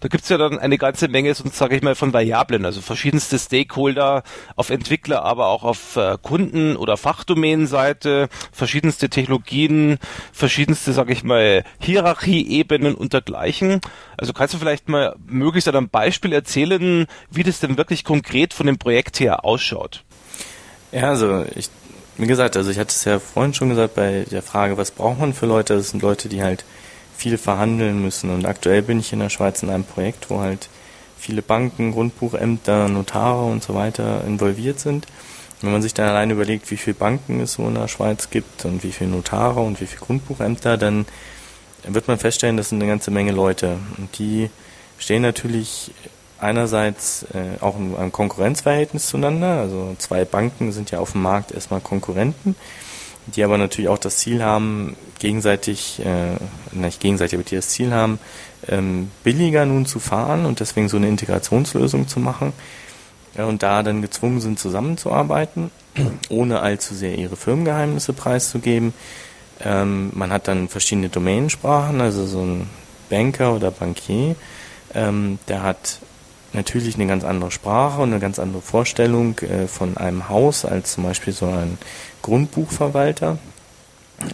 Da 0.00 0.08
gibt's 0.08 0.28
ja 0.28 0.38
dann 0.38 0.58
eine 0.58 0.78
ganze 0.78 1.08
Menge, 1.08 1.34
sage 1.34 1.76
ich 1.76 1.82
mal, 1.82 1.94
von 1.94 2.12
Variablen, 2.12 2.64
also 2.64 2.80
verschiedenste 2.80 3.38
Stakeholder 3.38 4.22
auf 4.54 4.70
Entwickler, 4.70 5.22
aber 5.22 5.46
auch 5.48 5.64
auf 5.64 5.96
äh, 5.96 6.18
Kunden- 6.20 6.76
oder 6.76 6.96
Fachdomänenseite, 6.96 8.28
verschiedenste 8.52 9.08
Technologien, 9.08 9.98
verschiedenste, 10.32 10.92
sage 10.92 11.12
ich 11.12 11.24
mal, 11.24 11.64
Hierarchieebenen 11.80 12.94
und 12.94 13.12
dergleichen. 13.12 13.80
Also 14.16 14.32
kannst 14.32 14.54
du 14.54 14.58
vielleicht 14.58 14.88
mal 14.88 15.16
möglichst 15.26 15.68
an 15.68 15.76
einem 15.76 15.88
Beispiel 15.88 16.32
erzählen, 16.32 17.06
wie 17.30 17.42
das 17.42 17.60
denn 17.60 17.78
wirklich 17.78 18.04
konkret 18.04 18.54
von 18.54 18.66
dem 18.66 18.78
Projekt 18.78 19.20
her 19.20 19.44
ausschaut? 19.44 20.04
Ja, 20.92 21.08
also 21.10 21.44
ich 21.54 21.68
wie 22.18 22.26
gesagt, 22.26 22.56
also 22.56 22.70
ich 22.70 22.78
hatte 22.78 22.90
es 22.90 23.04
ja 23.04 23.18
vorhin 23.18 23.54
schon 23.54 23.68
gesagt 23.68 23.94
bei 23.94 24.24
der 24.30 24.42
Frage, 24.42 24.76
was 24.76 24.90
braucht 24.90 25.20
man 25.20 25.34
für 25.34 25.46
Leute? 25.46 25.76
Das 25.76 25.90
sind 25.90 26.02
Leute, 26.02 26.28
die 26.28 26.42
halt 26.42 26.64
viel 27.16 27.38
verhandeln 27.38 28.00
müssen. 28.02 28.30
Und 28.30 28.46
aktuell 28.46 28.82
bin 28.82 29.00
ich 29.00 29.12
in 29.12 29.20
der 29.20 29.30
Schweiz 29.30 29.62
in 29.62 29.70
einem 29.70 29.84
Projekt, 29.84 30.30
wo 30.30 30.40
halt 30.40 30.68
viele 31.18 31.42
Banken, 31.42 31.92
Grundbuchämter, 31.92 32.88
Notare 32.88 33.44
und 33.44 33.62
so 33.62 33.74
weiter 33.74 34.24
involviert 34.26 34.80
sind. 34.80 35.06
Wenn 35.62 35.72
man 35.72 35.82
sich 35.82 35.94
dann 35.94 36.08
allein 36.08 36.30
überlegt, 36.30 36.70
wie 36.70 36.76
viele 36.76 36.94
Banken 36.94 37.40
es 37.40 37.54
so 37.54 37.66
in 37.66 37.74
der 37.74 37.88
Schweiz 37.88 38.30
gibt 38.30 38.64
und 38.64 38.82
wie 38.82 38.92
viele 38.92 39.10
Notare 39.10 39.60
und 39.60 39.80
wie 39.80 39.86
viele 39.86 40.02
Grundbuchämter, 40.02 40.76
dann 40.76 41.06
wird 41.86 42.08
man 42.08 42.18
feststellen, 42.18 42.56
das 42.56 42.68
sind 42.68 42.82
eine 42.82 42.90
ganze 42.90 43.10
Menge 43.10 43.32
Leute. 43.32 43.78
Und 43.96 44.18
die 44.18 44.50
stehen 44.98 45.22
natürlich 45.22 45.92
einerseits 46.38 47.24
äh, 47.34 47.62
auch 47.62 47.76
ein, 47.76 47.96
ein 47.96 48.12
Konkurrenzverhältnis 48.12 49.08
zueinander. 49.08 49.60
Also 49.60 49.94
zwei 49.98 50.24
Banken 50.24 50.72
sind 50.72 50.90
ja 50.90 50.98
auf 50.98 51.12
dem 51.12 51.22
Markt 51.22 51.52
erstmal 51.52 51.80
Konkurrenten, 51.80 52.56
die 53.26 53.42
aber 53.42 53.58
natürlich 53.58 53.88
auch 53.88 53.98
das 53.98 54.18
Ziel 54.18 54.42
haben, 54.42 54.96
gegenseitig, 55.18 56.00
äh, 56.04 56.36
nicht 56.72 57.00
gegenseitig, 57.00 57.34
aber 57.34 57.44
die 57.44 57.56
das 57.56 57.68
Ziel 57.68 57.92
haben, 57.92 58.18
ähm, 58.68 59.10
billiger 59.24 59.64
nun 59.66 59.86
zu 59.86 59.98
fahren 59.98 60.46
und 60.46 60.60
deswegen 60.60 60.88
so 60.88 60.96
eine 60.96 61.08
Integrationslösung 61.08 62.08
zu 62.08 62.20
machen 62.20 62.52
ja, 63.36 63.44
und 63.44 63.62
da 63.62 63.82
dann 63.82 64.02
gezwungen 64.02 64.40
sind, 64.40 64.58
zusammenzuarbeiten, 64.58 65.70
ohne 66.28 66.60
allzu 66.60 66.94
sehr 66.94 67.16
ihre 67.16 67.36
Firmengeheimnisse 67.36 68.12
preiszugeben. 68.12 68.94
Ähm, 69.64 70.10
man 70.14 70.32
hat 70.32 70.48
dann 70.48 70.68
verschiedene 70.68 71.08
Domänensprachen, 71.08 72.00
also 72.00 72.26
so 72.26 72.42
ein 72.42 72.68
Banker 73.08 73.54
oder 73.54 73.70
Bankier, 73.70 74.36
ähm, 74.94 75.38
der 75.48 75.62
hat 75.62 75.98
natürlich 76.56 76.96
eine 76.96 77.06
ganz 77.06 77.24
andere 77.24 77.50
Sprache 77.50 78.00
und 78.00 78.10
eine 78.10 78.20
ganz 78.20 78.38
andere 78.38 78.62
Vorstellung 78.62 79.38
äh, 79.40 79.66
von 79.68 79.96
einem 79.96 80.28
Haus 80.28 80.64
als 80.64 80.92
zum 80.92 81.04
Beispiel 81.04 81.32
so 81.32 81.46
ein 81.46 81.78
Grundbuchverwalter, 82.22 83.38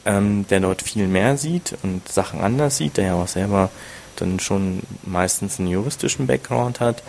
ähm, 0.05 0.47
der 0.49 0.61
dort 0.61 0.83
viel 0.83 1.09
mehr 1.09 1.37
sieht 1.37 1.77
und 1.83 2.09
Sachen 2.09 2.41
anders 2.41 2.77
sieht, 2.77 2.97
der 2.97 3.07
ja 3.07 3.15
auch 3.15 3.29
selber 3.29 3.71
dann 4.17 4.41
schon 4.41 4.81
meistens 5.05 5.59
einen 5.59 5.69
juristischen 5.69 6.27
Background 6.27 6.81
hat. 6.81 7.03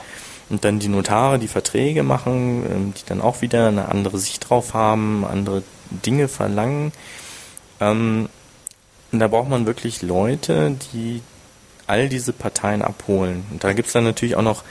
Und 0.50 0.66
dann 0.66 0.80
die 0.80 0.90
Notare, 0.90 1.40
die 1.40 1.48
Verträge 1.48 2.04
machen, 2.04 2.66
ähm, 2.70 2.94
die 2.94 3.06
dann 3.06 3.22
auch 3.22 3.42
wieder 3.42 3.70
eine 3.70 3.90
andere 3.90 4.18
Sicht 4.18 4.50
drauf 4.50 4.74
haben, 4.74 5.26
andere 5.26 5.64
Dinge 5.90 6.28
verlangen. 6.28 6.92
Ähm, 7.80 8.28
und 9.12 9.20
da 9.20 9.28
braucht 9.28 9.50
man 9.50 9.66
wirklich 9.66 10.02
Leute, 10.02 10.76
die 10.92 11.22
all 11.88 12.10
diese 12.10 12.34
Parteien 12.34 12.82
abholen. 12.82 13.46
Und 13.52 13.64
da 13.64 13.74
gibt 13.74 13.88
es 13.88 13.94
dann 13.94 14.04
natürlich 14.04 14.36
auch 14.36 14.42
noch 14.44 14.64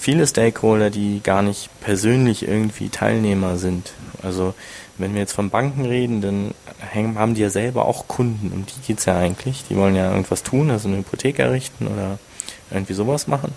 viele 0.00 0.26
Stakeholder, 0.26 0.88
die 0.88 1.20
gar 1.22 1.42
nicht 1.42 1.68
persönlich 1.80 2.48
irgendwie 2.48 2.88
Teilnehmer 2.88 3.58
sind. 3.58 3.92
Also 4.22 4.54
wenn 4.96 5.12
wir 5.12 5.20
jetzt 5.20 5.34
von 5.34 5.50
Banken 5.50 5.84
reden, 5.84 6.22
dann 6.22 6.54
haben 6.94 7.34
die 7.34 7.42
ja 7.42 7.50
selber 7.50 7.84
auch 7.84 8.08
Kunden. 8.08 8.50
Um 8.52 8.64
die 8.64 8.86
geht's 8.86 9.04
ja 9.04 9.18
eigentlich. 9.18 9.64
Die 9.68 9.76
wollen 9.76 9.94
ja 9.94 10.10
irgendwas 10.10 10.42
tun, 10.42 10.70
also 10.70 10.88
eine 10.88 10.98
Hypothek 10.98 11.38
errichten 11.38 11.86
oder 11.86 12.18
irgendwie 12.70 12.94
sowas 12.94 13.26
machen, 13.26 13.52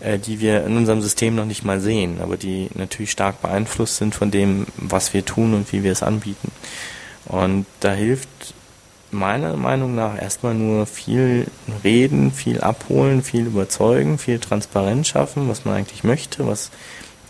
äh, 0.00 0.18
die 0.18 0.40
wir 0.40 0.66
in 0.66 0.76
unserem 0.76 1.00
System 1.00 1.34
noch 1.34 1.46
nicht 1.46 1.64
mal 1.64 1.80
sehen, 1.80 2.20
aber 2.20 2.36
die 2.36 2.68
natürlich 2.74 3.12
stark 3.12 3.40
beeinflusst 3.40 3.96
sind 3.96 4.14
von 4.14 4.30
dem, 4.30 4.66
was 4.76 5.14
wir 5.14 5.24
tun 5.24 5.54
und 5.54 5.72
wie 5.72 5.82
wir 5.82 5.92
es 5.92 6.02
anbieten. 6.02 6.50
Und 7.26 7.66
da 7.80 7.92
hilft 7.92 8.54
meiner 9.10 9.56
Meinung 9.56 9.94
nach 9.94 10.20
erstmal 10.20 10.54
nur 10.54 10.86
viel 10.86 11.46
reden, 11.84 12.32
viel 12.32 12.60
abholen, 12.60 13.22
viel 13.22 13.46
überzeugen, 13.46 14.18
viel 14.18 14.38
Transparenz 14.38 15.08
schaffen, 15.08 15.48
was 15.48 15.64
man 15.64 15.74
eigentlich 15.74 16.04
möchte, 16.04 16.46
was 16.46 16.70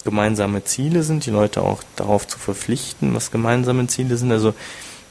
gemeinsame 0.04 0.64
Ziele 0.64 1.02
sind, 1.02 1.26
die 1.26 1.30
Leute 1.30 1.62
auch 1.62 1.82
darauf 1.96 2.26
zu 2.26 2.38
verpflichten, 2.38 3.14
was 3.14 3.30
gemeinsame 3.30 3.86
Ziele 3.88 4.16
sind. 4.16 4.32
Also 4.32 4.54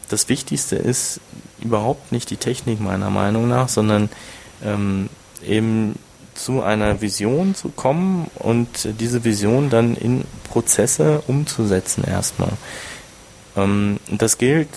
das 0.09 0.29
Wichtigste 0.29 0.75
ist 0.75 1.19
überhaupt 1.59 2.11
nicht 2.11 2.29
die 2.29 2.37
Technik 2.37 2.79
meiner 2.79 3.09
Meinung 3.09 3.47
nach, 3.47 3.69
sondern 3.69 4.09
ähm, 4.63 5.09
eben 5.45 5.99
zu 6.33 6.61
einer 6.61 7.01
Vision 7.01 7.55
zu 7.55 7.69
kommen 7.69 8.29
und 8.35 8.67
diese 8.99 9.23
Vision 9.23 9.69
dann 9.69 9.95
in 9.95 10.25
Prozesse 10.43 11.23
umzusetzen 11.27 12.03
erstmal. 12.03 12.51
Ähm, 13.55 13.99
das 14.11 14.37
gilt 14.37 14.69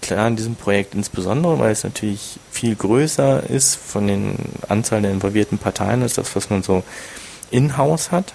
klar 0.00 0.28
in 0.28 0.36
diesem 0.36 0.54
Projekt 0.54 0.94
insbesondere, 0.94 1.58
weil 1.58 1.72
es 1.72 1.84
natürlich 1.84 2.38
viel 2.50 2.74
größer 2.74 3.48
ist 3.48 3.76
von 3.76 4.06
den 4.06 4.36
Anzahl 4.68 5.02
der 5.02 5.12
involvierten 5.12 5.58
Parteien 5.58 6.02
als 6.02 6.14
das, 6.14 6.34
was 6.36 6.50
man 6.50 6.62
so 6.62 6.82
in-house 7.50 8.10
hat. 8.10 8.34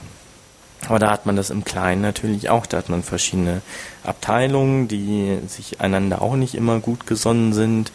Aber 0.87 0.99
da 0.99 1.11
hat 1.11 1.25
man 1.25 1.35
das 1.35 1.49
im 1.49 1.63
Kleinen 1.63 2.01
natürlich 2.01 2.49
auch. 2.49 2.65
Da 2.65 2.77
hat 2.77 2.89
man 2.89 3.03
verschiedene 3.03 3.61
Abteilungen, 4.03 4.87
die 4.87 5.39
sich 5.47 5.79
einander 5.79 6.21
auch 6.21 6.35
nicht 6.35 6.55
immer 6.55 6.79
gut 6.79 7.07
gesonnen 7.07 7.53
sind 7.53 7.91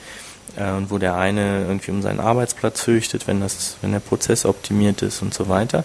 äh, 0.57 0.71
und 0.71 0.91
wo 0.91 0.99
der 0.99 1.17
eine 1.17 1.65
irgendwie 1.67 1.91
um 1.91 2.03
seinen 2.03 2.21
Arbeitsplatz 2.21 2.83
fürchtet, 2.83 3.27
wenn 3.27 3.41
das, 3.41 3.77
wenn 3.83 3.93
der 3.93 4.01
Prozess 4.01 4.47
optimiert 4.47 5.03
ist 5.03 5.23
und 5.23 5.35
so 5.35 5.49
weiter. 5.49 5.85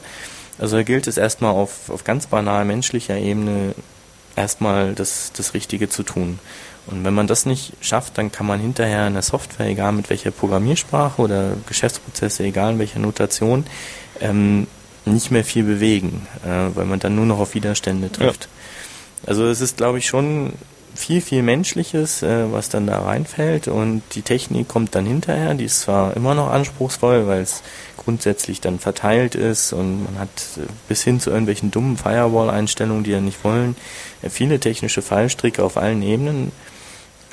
Also 0.59 0.77
da 0.77 0.84
gilt 0.84 1.07
es 1.07 1.17
erstmal 1.17 1.51
auf, 1.51 1.89
auf 1.89 2.03
ganz 2.03 2.27
banal 2.27 2.63
menschlicher 2.63 3.17
Ebene 3.17 3.73
erstmal 4.36 4.93
das, 4.93 5.31
das 5.36 5.53
Richtige 5.53 5.89
zu 5.89 6.03
tun. 6.03 6.39
Und 6.88 7.05
wenn 7.05 7.13
man 7.13 7.27
das 7.27 7.45
nicht 7.45 7.73
schafft, 7.79 8.17
dann 8.17 8.31
kann 8.31 8.45
man 8.45 8.59
hinterher 8.59 9.07
in 9.07 9.13
der 9.13 9.21
Software, 9.21 9.67
egal 9.67 9.93
mit 9.93 10.09
welcher 10.09 10.31
Programmiersprache 10.31 11.21
oder 11.21 11.53
Geschäftsprozesse, 11.65 12.43
egal 12.43 12.73
in 12.73 12.79
welcher 12.79 12.99
Notation, 12.99 13.65
ähm, 14.19 14.67
nicht 15.05 15.31
mehr 15.31 15.43
viel 15.43 15.63
bewegen, 15.63 16.27
äh, 16.45 16.75
weil 16.75 16.86
man 16.86 16.99
dann 16.99 17.15
nur 17.15 17.25
noch 17.25 17.39
auf 17.39 17.55
Widerstände 17.55 18.11
trifft. 18.11 18.43
Ja. 18.43 19.29
Also 19.29 19.45
es 19.45 19.61
ist, 19.61 19.77
glaube 19.77 19.99
ich, 19.99 20.07
schon 20.07 20.53
viel, 20.95 21.21
viel 21.21 21.41
Menschliches, 21.41 22.21
äh, 22.21 22.51
was 22.51 22.69
dann 22.69 22.88
da 22.88 22.99
reinfällt 22.99 23.67
und 23.67 24.03
die 24.13 24.21
Technik 24.21 24.67
kommt 24.67 24.95
dann 24.95 25.05
hinterher. 25.05 25.53
Die 25.53 25.65
ist 25.65 25.81
zwar 25.81 26.15
immer 26.15 26.36
noch 26.36 26.51
anspruchsvoll, 26.51 27.27
weil 27.27 27.41
es 27.41 27.63
grundsätzlich 27.97 28.61
dann 28.61 28.79
verteilt 28.79 29.36
ist 29.36 29.73
und 29.73 30.03
man 30.03 30.19
hat 30.19 30.29
äh, 30.57 30.61
bis 30.88 31.03
hin 31.03 31.19
zu 31.19 31.29
irgendwelchen 31.29 31.71
dummen 31.71 31.97
Firewall-Einstellungen, 31.97 33.03
die 33.03 33.11
ja 33.11 33.21
nicht 33.21 33.43
wollen, 33.43 33.75
äh, 34.21 34.29
viele 34.29 34.59
technische 34.59 35.01
Fallstricke 35.01 35.63
auf 35.63 35.77
allen 35.77 36.03
Ebenen. 36.03 36.51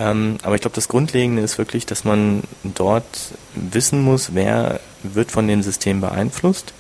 Ähm, 0.01 0.39
aber 0.43 0.55
ich 0.55 0.63
glaube, 0.63 0.75
das 0.75 0.89
Grundlegende 0.89 1.43
ist 1.43 1.59
wirklich, 1.59 1.85
dass 1.85 2.05
man 2.05 2.43
dort 2.65 3.35
wissen 3.55 4.03
muss, 4.03 4.35
wer 4.35 4.81
wird 5.03 5.31
von 5.31 5.47
dem 5.47 5.63
System 5.63 6.01
beeinflusst. 6.01 6.73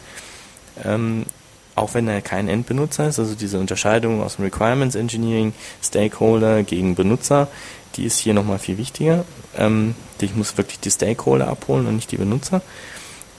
Ähm, 0.82 1.26
auch 1.74 1.92
wenn 1.92 2.08
er 2.08 2.22
kein 2.22 2.48
Endbenutzer 2.48 3.08
ist, 3.08 3.18
also 3.18 3.34
diese 3.34 3.60
Unterscheidung 3.60 4.22
aus 4.22 4.36
dem 4.36 4.46
Requirements 4.46 4.94
Engineering, 4.94 5.52
Stakeholder 5.82 6.62
gegen 6.62 6.94
Benutzer, 6.94 7.48
die 7.96 8.04
ist 8.04 8.18
hier 8.18 8.32
nochmal 8.32 8.58
viel 8.58 8.78
wichtiger. 8.78 9.24
Ähm, 9.54 9.94
ich 10.20 10.34
muss 10.34 10.56
wirklich 10.56 10.80
die 10.80 10.90
Stakeholder 10.90 11.48
abholen 11.48 11.86
und 11.86 11.96
nicht 11.96 12.10
die 12.12 12.16
Benutzer. 12.16 12.62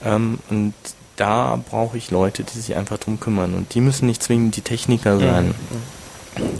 Ähm, 0.04 0.38
und 0.48 0.74
da 1.16 1.60
brauche 1.70 1.98
ich 1.98 2.12
Leute, 2.12 2.44
die 2.44 2.58
sich 2.58 2.76
einfach 2.76 2.98
drum 2.98 3.18
kümmern. 3.18 3.54
Und 3.54 3.74
die 3.74 3.80
müssen 3.80 4.06
nicht 4.06 4.22
zwingend 4.22 4.54
die 4.56 4.62
Techniker 4.62 5.18
sein. 5.18 5.48
Mhm 5.48 6.52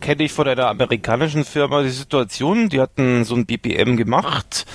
kenne 0.00 0.24
ich 0.24 0.32
von 0.32 0.48
einer 0.48 0.68
amerikanischen 0.68 1.44
Firma 1.44 1.82
die 1.82 1.90
Situation, 1.90 2.68
die 2.68 2.80
hatten 2.80 3.24
so 3.24 3.34
ein 3.34 3.46
BPM 3.46 3.96
gemacht 3.96 4.66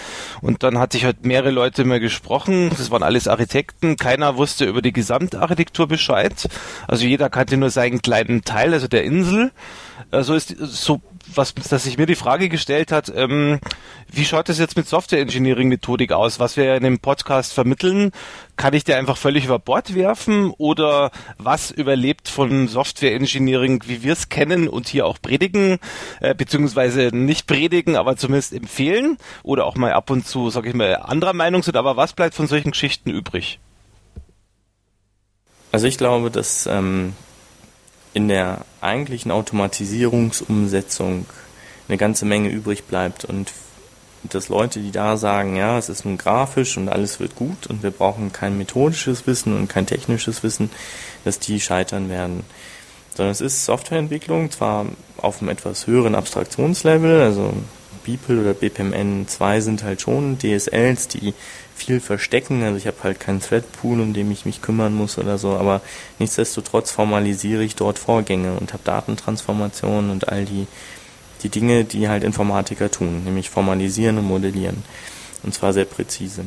und 0.41 0.63
dann 0.63 0.79
hat 0.79 0.93
sich 0.93 1.05
halt 1.05 1.25
mehrere 1.25 1.51
Leute 1.51 1.83
mehr 1.83 1.99
gesprochen, 1.99 2.69
das 2.69 2.91
waren 2.91 3.03
alles 3.03 3.27
Architekten, 3.27 3.97
keiner 3.97 4.37
wusste 4.37 4.65
über 4.65 4.81
die 4.81 4.93
Gesamtarchitektur 4.93 5.87
Bescheid, 5.87 6.47
also 6.87 7.05
jeder 7.05 7.29
kannte 7.29 7.57
nur 7.57 7.69
seinen 7.69 8.01
kleinen 8.01 8.43
Teil, 8.43 8.73
also 8.73 8.87
der 8.87 9.03
Insel, 9.03 9.51
also 10.11 10.33
ist, 10.35 10.55
so 10.59 11.01
was, 11.33 11.53
dass 11.53 11.83
sich 11.83 11.97
mir 11.97 12.05
die 12.05 12.15
Frage 12.15 12.49
gestellt 12.49 12.91
hat, 12.91 13.11
ähm, 13.15 13.59
wie 14.11 14.25
schaut 14.25 14.49
es 14.49 14.59
jetzt 14.59 14.77
mit 14.77 14.87
Software 14.87 15.19
Engineering 15.19 15.69
Methodik 15.69 16.11
aus? 16.11 16.39
Was 16.39 16.57
wir 16.57 16.75
in 16.75 16.83
dem 16.83 16.99
Podcast 16.99 17.53
vermitteln, 17.53 18.11
kann 18.55 18.73
ich 18.73 18.83
dir 18.83 18.97
einfach 18.97 19.17
völlig 19.17 19.45
über 19.45 19.59
Bord 19.59 19.95
werfen 19.95 20.51
oder 20.57 21.11
was 21.37 21.71
überlebt 21.71 22.29
von 22.29 22.67
Software 22.67 23.13
Engineering, 23.13 23.83
wie 23.87 24.03
wir 24.03 24.13
es 24.13 24.29
kennen 24.29 24.67
und 24.67 24.87
hier 24.87 25.05
auch 25.05 25.17
predigen, 25.21 25.79
äh, 26.21 26.35
beziehungsweise 26.35 27.09
nicht 27.13 27.47
predigen, 27.47 27.95
aber 27.95 28.17
zumindest 28.17 28.53
empfehlen 28.53 29.17
oder 29.43 29.65
auch 29.65 29.75
mal 29.75 29.93
ab 29.93 30.09
und 30.09 30.27
zu, 30.27 30.49
sag 30.49 30.65
ich 30.65 30.73
mal, 30.73 30.95
anderer 30.95 31.33
Meinung 31.33 31.63
sind, 31.63 31.75
aber 31.75 31.97
was 31.97 32.13
bleibt 32.13 32.35
von 32.35 32.47
solchen 32.47 32.71
Geschichten 32.71 33.09
übrig? 33.09 33.59
Also 35.71 35.87
ich 35.87 35.97
glaube, 35.97 36.31
dass 36.31 36.67
ähm, 36.67 37.13
in 38.15 38.29
der 38.29 38.65
eigentlichen 38.79 39.29
Automatisierungsumsetzung 39.29 41.25
eine 41.87 41.97
ganze 41.97 42.25
Menge 42.25 42.49
übrig 42.49 42.85
bleibt 42.85 43.25
und 43.25 43.51
dass 44.23 44.47
Leute, 44.47 44.79
die 44.79 44.91
da 44.91 45.17
sagen, 45.17 45.57
ja, 45.57 45.77
es 45.77 45.89
ist 45.89 46.05
nun 46.05 46.17
grafisch 46.17 46.77
und 46.77 46.87
alles 46.87 47.19
wird 47.19 47.35
gut 47.35 47.67
und 47.67 47.83
wir 47.83 47.91
brauchen 47.91 48.31
kein 48.31 48.57
methodisches 48.57 49.27
Wissen 49.27 49.55
und 49.55 49.67
kein 49.67 49.85
technisches 49.85 50.43
Wissen, 50.43 50.71
dass 51.25 51.39
die 51.39 51.59
scheitern 51.59 52.09
werden. 52.09 52.43
Sondern 53.13 53.33
es 53.33 53.41
ist 53.41 53.65
Softwareentwicklung, 53.65 54.49
zwar 54.49 54.85
auf 55.17 55.41
einem 55.41 55.49
etwas 55.49 55.85
höheren 55.85 56.15
Abstraktionslevel, 56.15 57.21
also 57.21 57.53
Beeple 58.05 58.39
oder 58.39 58.53
BPMN 58.53 59.27
2 59.27 59.59
sind 59.59 59.83
halt 59.83 59.99
schon 59.99 60.39
DSLs, 60.39 61.09
die 61.09 61.33
viel 61.75 61.99
verstecken. 61.99 62.63
Also 62.63 62.77
ich 62.77 62.87
habe 62.87 62.97
halt 63.03 63.19
keinen 63.19 63.41
Threadpool, 63.41 63.99
um 63.99 64.13
den 64.13 64.31
ich 64.31 64.45
mich 64.45 64.61
kümmern 64.61 64.93
muss 64.93 65.17
oder 65.17 65.37
so, 65.37 65.51
aber 65.51 65.81
nichtsdestotrotz 66.19 66.91
formalisiere 66.91 67.63
ich 67.63 67.75
dort 67.75 67.99
Vorgänge 67.99 68.53
und 68.53 68.73
habe 68.73 68.83
Datentransformationen 68.83 70.09
und 70.09 70.29
all 70.29 70.45
die, 70.45 70.67
die 71.43 71.49
Dinge, 71.49 71.83
die 71.83 72.07
halt 72.07 72.23
Informatiker 72.23 72.89
tun, 72.89 73.23
nämlich 73.25 73.49
formalisieren 73.49 74.17
und 74.17 74.25
modellieren. 74.25 74.83
Und 75.43 75.53
zwar 75.53 75.73
sehr 75.73 75.85
präzise. 75.85 76.45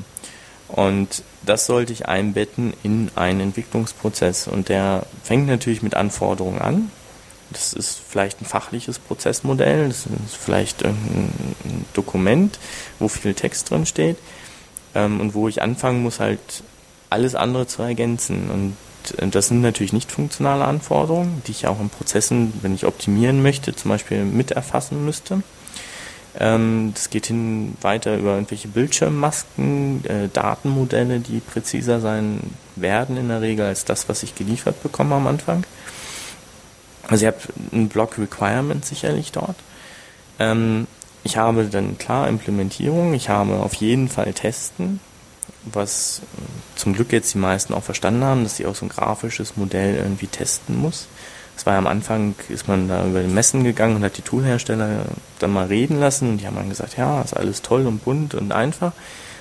Und 0.66 1.22
das 1.46 1.66
sollte 1.66 1.92
ich 1.92 2.08
einbetten 2.08 2.74
in 2.82 3.10
einen 3.14 3.40
Entwicklungsprozess. 3.40 4.48
Und 4.48 4.68
der 4.68 5.06
fängt 5.22 5.46
natürlich 5.46 5.82
mit 5.82 5.94
Anforderungen 5.94 6.60
an. 6.60 6.90
Das 7.50 7.72
ist 7.72 7.98
vielleicht 8.06 8.42
ein 8.42 8.44
fachliches 8.44 8.98
Prozessmodell, 8.98 9.88
das 9.88 10.04
ist 10.04 10.36
vielleicht 10.38 10.84
ein 10.84 11.86
Dokument, 11.94 12.58
wo 12.98 13.08
viel 13.08 13.32
Text 13.32 13.70
drin 13.70 13.86
steht 13.86 14.18
ähm, 14.98 15.20
und 15.20 15.34
wo 15.34 15.48
ich 15.48 15.62
anfangen 15.62 16.02
muss, 16.02 16.20
halt 16.20 16.40
alles 17.10 17.34
andere 17.34 17.66
zu 17.66 17.82
ergänzen. 17.82 18.50
Und 18.50 19.18
äh, 19.18 19.28
das 19.28 19.48
sind 19.48 19.60
natürlich 19.60 19.92
nicht 19.92 20.10
funktionale 20.10 20.64
Anforderungen, 20.64 21.42
die 21.46 21.52
ich 21.52 21.66
auch 21.66 21.80
in 21.80 21.90
Prozessen, 21.90 22.52
wenn 22.62 22.74
ich 22.74 22.84
optimieren 22.84 23.42
möchte, 23.42 23.74
zum 23.74 23.90
Beispiel 23.90 24.24
mit 24.24 24.50
erfassen 24.50 25.04
müsste. 25.04 25.42
Ähm, 26.38 26.92
das 26.94 27.10
geht 27.10 27.26
hin 27.26 27.76
weiter 27.80 28.16
über 28.16 28.34
irgendwelche 28.34 28.68
Bildschirmmasken, 28.68 30.04
äh, 30.04 30.28
Datenmodelle, 30.32 31.20
die 31.20 31.40
präziser 31.40 32.00
sein 32.00 32.40
werden 32.76 33.16
in 33.16 33.28
der 33.28 33.40
Regel 33.40 33.66
als 33.66 33.84
das, 33.84 34.08
was 34.08 34.22
ich 34.22 34.34
geliefert 34.34 34.82
bekomme 34.82 35.14
am 35.14 35.26
Anfang. 35.26 35.64
Also 37.08 37.26
ich 37.26 37.32
habe 37.32 37.40
einen 37.72 37.88
Block 37.88 38.18
Requirement 38.18 38.84
sicherlich 38.84 39.32
dort. 39.32 39.56
Ich 41.24 41.36
habe 41.36 41.64
dann 41.64 41.98
klar 41.98 42.28
Implementierung, 42.28 43.14
ich 43.14 43.28
habe 43.28 43.54
auf 43.54 43.74
jeden 43.74 44.08
Fall 44.08 44.32
Testen, 44.32 45.00
was 45.64 46.22
äh, 46.36 46.78
zum 46.78 46.94
Glück 46.94 47.12
jetzt 47.12 47.34
die 47.34 47.38
meisten 47.38 47.74
auch 47.74 47.82
verstanden 47.82 48.24
haben, 48.24 48.44
dass 48.44 48.56
sie 48.56 48.66
auch 48.66 48.74
so 48.74 48.86
ein 48.86 48.90
grafisches 48.90 49.56
Modell 49.56 49.96
irgendwie 49.96 50.26
testen 50.26 50.78
muss. 50.78 51.08
Das 51.56 51.66
war 51.66 51.72
ja 51.72 51.78
am 51.80 51.88
Anfang, 51.88 52.36
ist 52.48 52.68
man 52.68 52.86
da 52.86 53.04
über 53.04 53.20
den 53.20 53.34
Messen 53.34 53.64
gegangen 53.64 53.96
und 53.96 54.04
hat 54.04 54.16
die 54.16 54.22
Toolhersteller 54.22 55.06
dann 55.40 55.52
mal 55.52 55.66
reden 55.66 55.98
lassen 55.98 56.30
und 56.30 56.38
die 56.38 56.46
haben 56.46 56.54
dann 56.54 56.68
gesagt, 56.68 56.96
ja, 56.96 57.20
ist 57.20 57.36
alles 57.36 57.62
toll 57.62 57.86
und 57.86 58.04
bunt 58.04 58.34
und 58.34 58.52
einfach. 58.52 58.92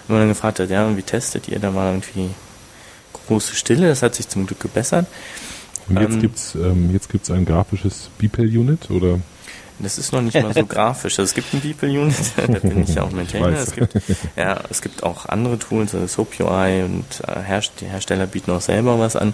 Und 0.07 0.13
man 0.13 0.19
dann 0.19 0.29
gefragt 0.29 0.59
hat, 0.59 0.71
ja, 0.71 0.97
wie 0.97 1.03
testet 1.03 1.47
ihr? 1.47 1.59
Da 1.59 1.75
war 1.75 1.91
irgendwie 1.91 2.31
große 3.27 3.55
Stille, 3.55 3.87
das 3.87 4.01
hat 4.01 4.15
sich 4.15 4.27
zum 4.27 4.47
Glück 4.47 4.59
gebessert. 4.59 5.05
Und 5.87 5.99
jetzt 5.99 6.15
ähm, 6.15 6.21
gibt's 6.21 6.55
ähm, 6.55 6.91
jetzt 6.91 7.09
gibt's 7.09 7.29
ein 7.29 7.45
grafisches 7.45 8.09
Beeple-Unit 8.17 8.89
oder? 8.89 9.19
Das 9.79 9.97
ist 9.97 10.11
noch 10.11 10.21
nicht 10.21 10.41
mal 10.41 10.53
so 10.53 10.65
grafisch. 10.67 11.19
Also 11.19 11.23
es 11.23 11.33
gibt 11.33 11.53
ein 11.53 11.61
Beeple-Unit, 11.61 12.15
da 12.37 12.59
bin 12.59 12.83
ich 12.83 12.95
ja 12.95 13.03
auch 13.03 13.11
Maintainer. 13.11 13.49
Es 13.49 13.73
gibt, 13.73 13.93
ja, 14.35 14.61
es 14.69 14.81
gibt 14.81 15.03
auch 15.03 15.27
andere 15.27 15.59
Tools, 15.59 15.93
also 15.93 16.07
SoapUI 16.07 16.83
und 16.83 17.05
äh, 17.27 17.61
die 17.79 17.85
Hersteller 17.85 18.27
bieten 18.27 18.51
auch 18.51 18.61
selber 18.61 18.99
was 18.99 19.15
an. 19.15 19.33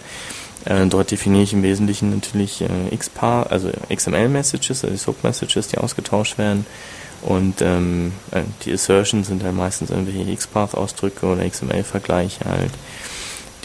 Äh, 0.66 0.88
dort 0.88 1.12
definiere 1.12 1.44
ich 1.44 1.54
im 1.54 1.64
Wesentlichen 1.64 2.10
natürlich 2.12 2.62
äh, 2.62 2.96
XPAR, 2.96 3.52
also 3.52 3.72
XML-Messages, 3.94 4.84
also 4.84 4.96
SOAP-Messages, 4.96 5.70
die 5.70 5.78
ausgetauscht 5.78 6.38
werden. 6.38 6.66
Und 7.22 7.62
ähm, 7.62 8.12
äh, 8.32 8.42
die 8.66 8.74
Assertions 8.74 9.28
sind 9.28 9.44
halt 9.44 9.56
meistens 9.56 9.90
irgendwelche 9.90 10.36
XPath-Ausdrücke 10.36 11.26
oder 11.26 11.48
XML-Vergleiche 11.48 12.46
halt, 12.46 12.72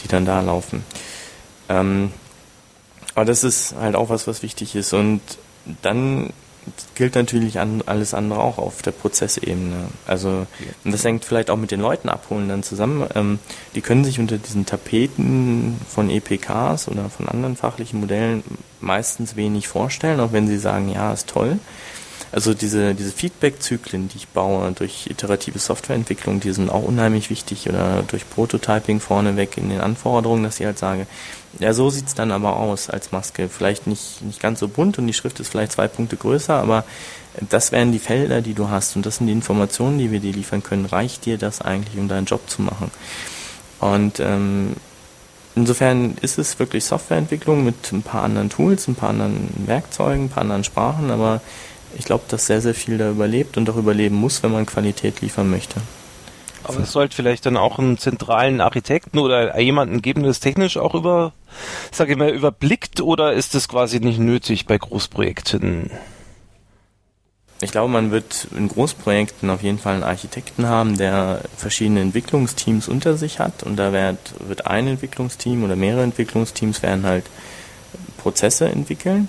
die 0.03 0.07
dann 0.07 0.25
da 0.25 0.39
laufen. 0.41 0.83
Ähm, 1.67 2.11
aber 3.15 3.25
das 3.25 3.43
ist 3.43 3.75
halt 3.79 3.95
auch 3.95 4.09
was, 4.09 4.27
was 4.27 4.43
wichtig 4.43 4.75
ist. 4.75 4.93
Und 4.93 5.21
dann 5.81 6.31
gilt 6.95 7.15
natürlich 7.15 7.59
an, 7.59 7.83
alles 7.85 8.13
andere 8.13 8.39
auch 8.39 8.57
auf 8.57 8.81
der 8.81 8.91
Prozessebene. 8.91 9.89
Also 10.05 10.47
und 10.83 10.91
das 10.91 11.03
hängt 11.03 11.25
vielleicht 11.25 11.49
auch 11.49 11.57
mit 11.57 11.71
den 11.71 11.81
Leuten 11.81 12.09
abholen 12.09 12.49
dann 12.49 12.63
zusammen. 12.63 13.07
Ähm, 13.15 13.39
die 13.75 13.81
können 13.81 14.03
sich 14.03 14.19
unter 14.19 14.37
diesen 14.37 14.65
Tapeten 14.65 15.79
von 15.87 16.09
EPKs 16.09 16.87
oder 16.87 17.09
von 17.09 17.27
anderen 17.27 17.55
fachlichen 17.55 17.99
Modellen 17.99 18.43
meistens 18.81 19.35
wenig 19.35 19.67
vorstellen, 19.67 20.19
auch 20.19 20.31
wenn 20.31 20.47
sie 20.47 20.57
sagen, 20.57 20.89
ja, 20.89 21.13
ist 21.13 21.27
toll. 21.27 21.59
Also 22.31 22.53
diese, 22.53 22.93
diese 22.93 23.11
Feedback-Zyklen, 23.11 24.07
die 24.09 24.17
ich 24.17 24.27
baue 24.27 24.71
durch 24.73 25.07
iterative 25.07 25.57
Softwareentwicklung, 25.57 26.39
die 26.39 26.51
sind 26.51 26.69
auch 26.69 26.83
unheimlich 26.83 27.29
wichtig 27.29 27.67
oder 27.67 28.03
durch 28.07 28.29
Prototyping 28.29 28.99
vorneweg 28.99 29.57
in 29.57 29.69
den 29.69 29.81
Anforderungen, 29.81 30.43
dass 30.43 30.59
ich 30.59 30.65
halt 30.65 30.77
sage, 30.77 31.07
ja, 31.57 31.73
so 31.73 31.89
sieht's 31.89 32.13
dann 32.13 32.31
aber 32.31 32.57
aus 32.57 32.89
als 32.89 33.11
Maske. 33.11 33.49
Vielleicht 33.49 33.87
nicht, 33.87 34.21
nicht 34.21 34.39
ganz 34.39 34.59
so 34.59 34.67
bunt 34.67 34.99
und 34.99 35.07
die 35.07 35.13
Schrift 35.13 35.39
ist 35.39 35.49
vielleicht 35.49 35.71
zwei 35.71 35.87
Punkte 35.87 36.17
größer, 36.17 36.53
aber 36.53 36.83
das 37.49 37.71
wären 37.71 37.91
die 37.91 37.99
Felder, 37.99 38.41
die 38.41 38.53
du 38.53 38.69
hast 38.69 38.95
und 38.95 39.05
das 39.05 39.17
sind 39.17 39.27
die 39.27 39.33
Informationen, 39.33 39.97
die 39.97 40.11
wir 40.11 40.19
dir 40.19 40.33
liefern 40.33 40.61
können. 40.61 40.85
Reicht 40.85 41.25
dir 41.25 41.37
das 41.37 41.61
eigentlich, 41.61 41.97
um 41.97 42.07
deinen 42.07 42.25
Job 42.25 42.47
zu 42.47 42.61
machen? 42.61 42.91
Und 43.79 44.19
ähm, 44.19 44.75
insofern 45.55 46.15
ist 46.21 46.37
es 46.37 46.59
wirklich 46.59 46.85
Softwareentwicklung 46.85 47.63
mit 47.63 47.91
ein 47.91 48.03
paar 48.03 48.23
anderen 48.23 48.49
Tools, 48.49 48.87
ein 48.87 48.95
paar 48.95 49.09
anderen 49.09 49.49
Werkzeugen, 49.65 50.25
ein 50.25 50.29
paar 50.29 50.41
anderen 50.41 50.63
Sprachen, 50.63 51.09
aber 51.09 51.41
ich 51.97 52.05
glaube, 52.05 52.23
dass 52.27 52.45
sehr, 52.45 52.61
sehr 52.61 52.73
viel 52.73 52.97
da 52.97 53.09
überlebt 53.09 53.57
und 53.57 53.69
auch 53.69 53.77
überleben 53.77 54.15
muss, 54.15 54.43
wenn 54.43 54.51
man 54.51 54.65
Qualität 54.65 55.21
liefern 55.21 55.49
möchte. 55.49 55.81
Aber 56.63 56.81
es 56.81 56.91
sollte 56.91 57.15
vielleicht 57.15 57.45
dann 57.45 57.57
auch 57.57 57.79
einen 57.79 57.97
zentralen 57.97 58.61
Architekten 58.61 59.17
oder 59.17 59.59
jemanden 59.59 60.01
geben, 60.01 60.21
der 60.21 60.31
es 60.31 60.39
technisch 60.39 60.77
auch 60.77 60.93
über, 60.93 61.33
sage 61.91 62.11
ich 62.11 62.17
mal, 62.17 62.29
überblickt 62.29 63.01
oder 63.01 63.33
ist 63.33 63.55
das 63.55 63.67
quasi 63.67 63.99
nicht 63.99 64.19
nötig 64.19 64.65
bei 64.67 64.77
Großprojekten? 64.77 65.89
Ich 67.61 67.71
glaube, 67.71 67.91
man 67.91 68.11
wird 68.11 68.47
in 68.55 68.67
Großprojekten 68.67 69.49
auf 69.49 69.63
jeden 69.63 69.79
Fall 69.79 69.95
einen 69.95 70.03
Architekten 70.03 70.67
haben, 70.67 70.97
der 70.97 71.41
verschiedene 71.57 72.01
Entwicklungsteams 72.01 72.87
unter 72.87 73.17
sich 73.17 73.39
hat 73.39 73.63
und 73.63 73.75
da 73.75 73.91
wird, 73.91 74.33
wird 74.47 74.67
ein 74.67 74.87
Entwicklungsteam 74.87 75.63
oder 75.63 75.75
mehrere 75.75 76.03
Entwicklungsteams 76.03 76.83
werden 76.83 77.05
halt 77.05 77.25
Prozesse 78.17 78.69
entwickeln 78.69 79.27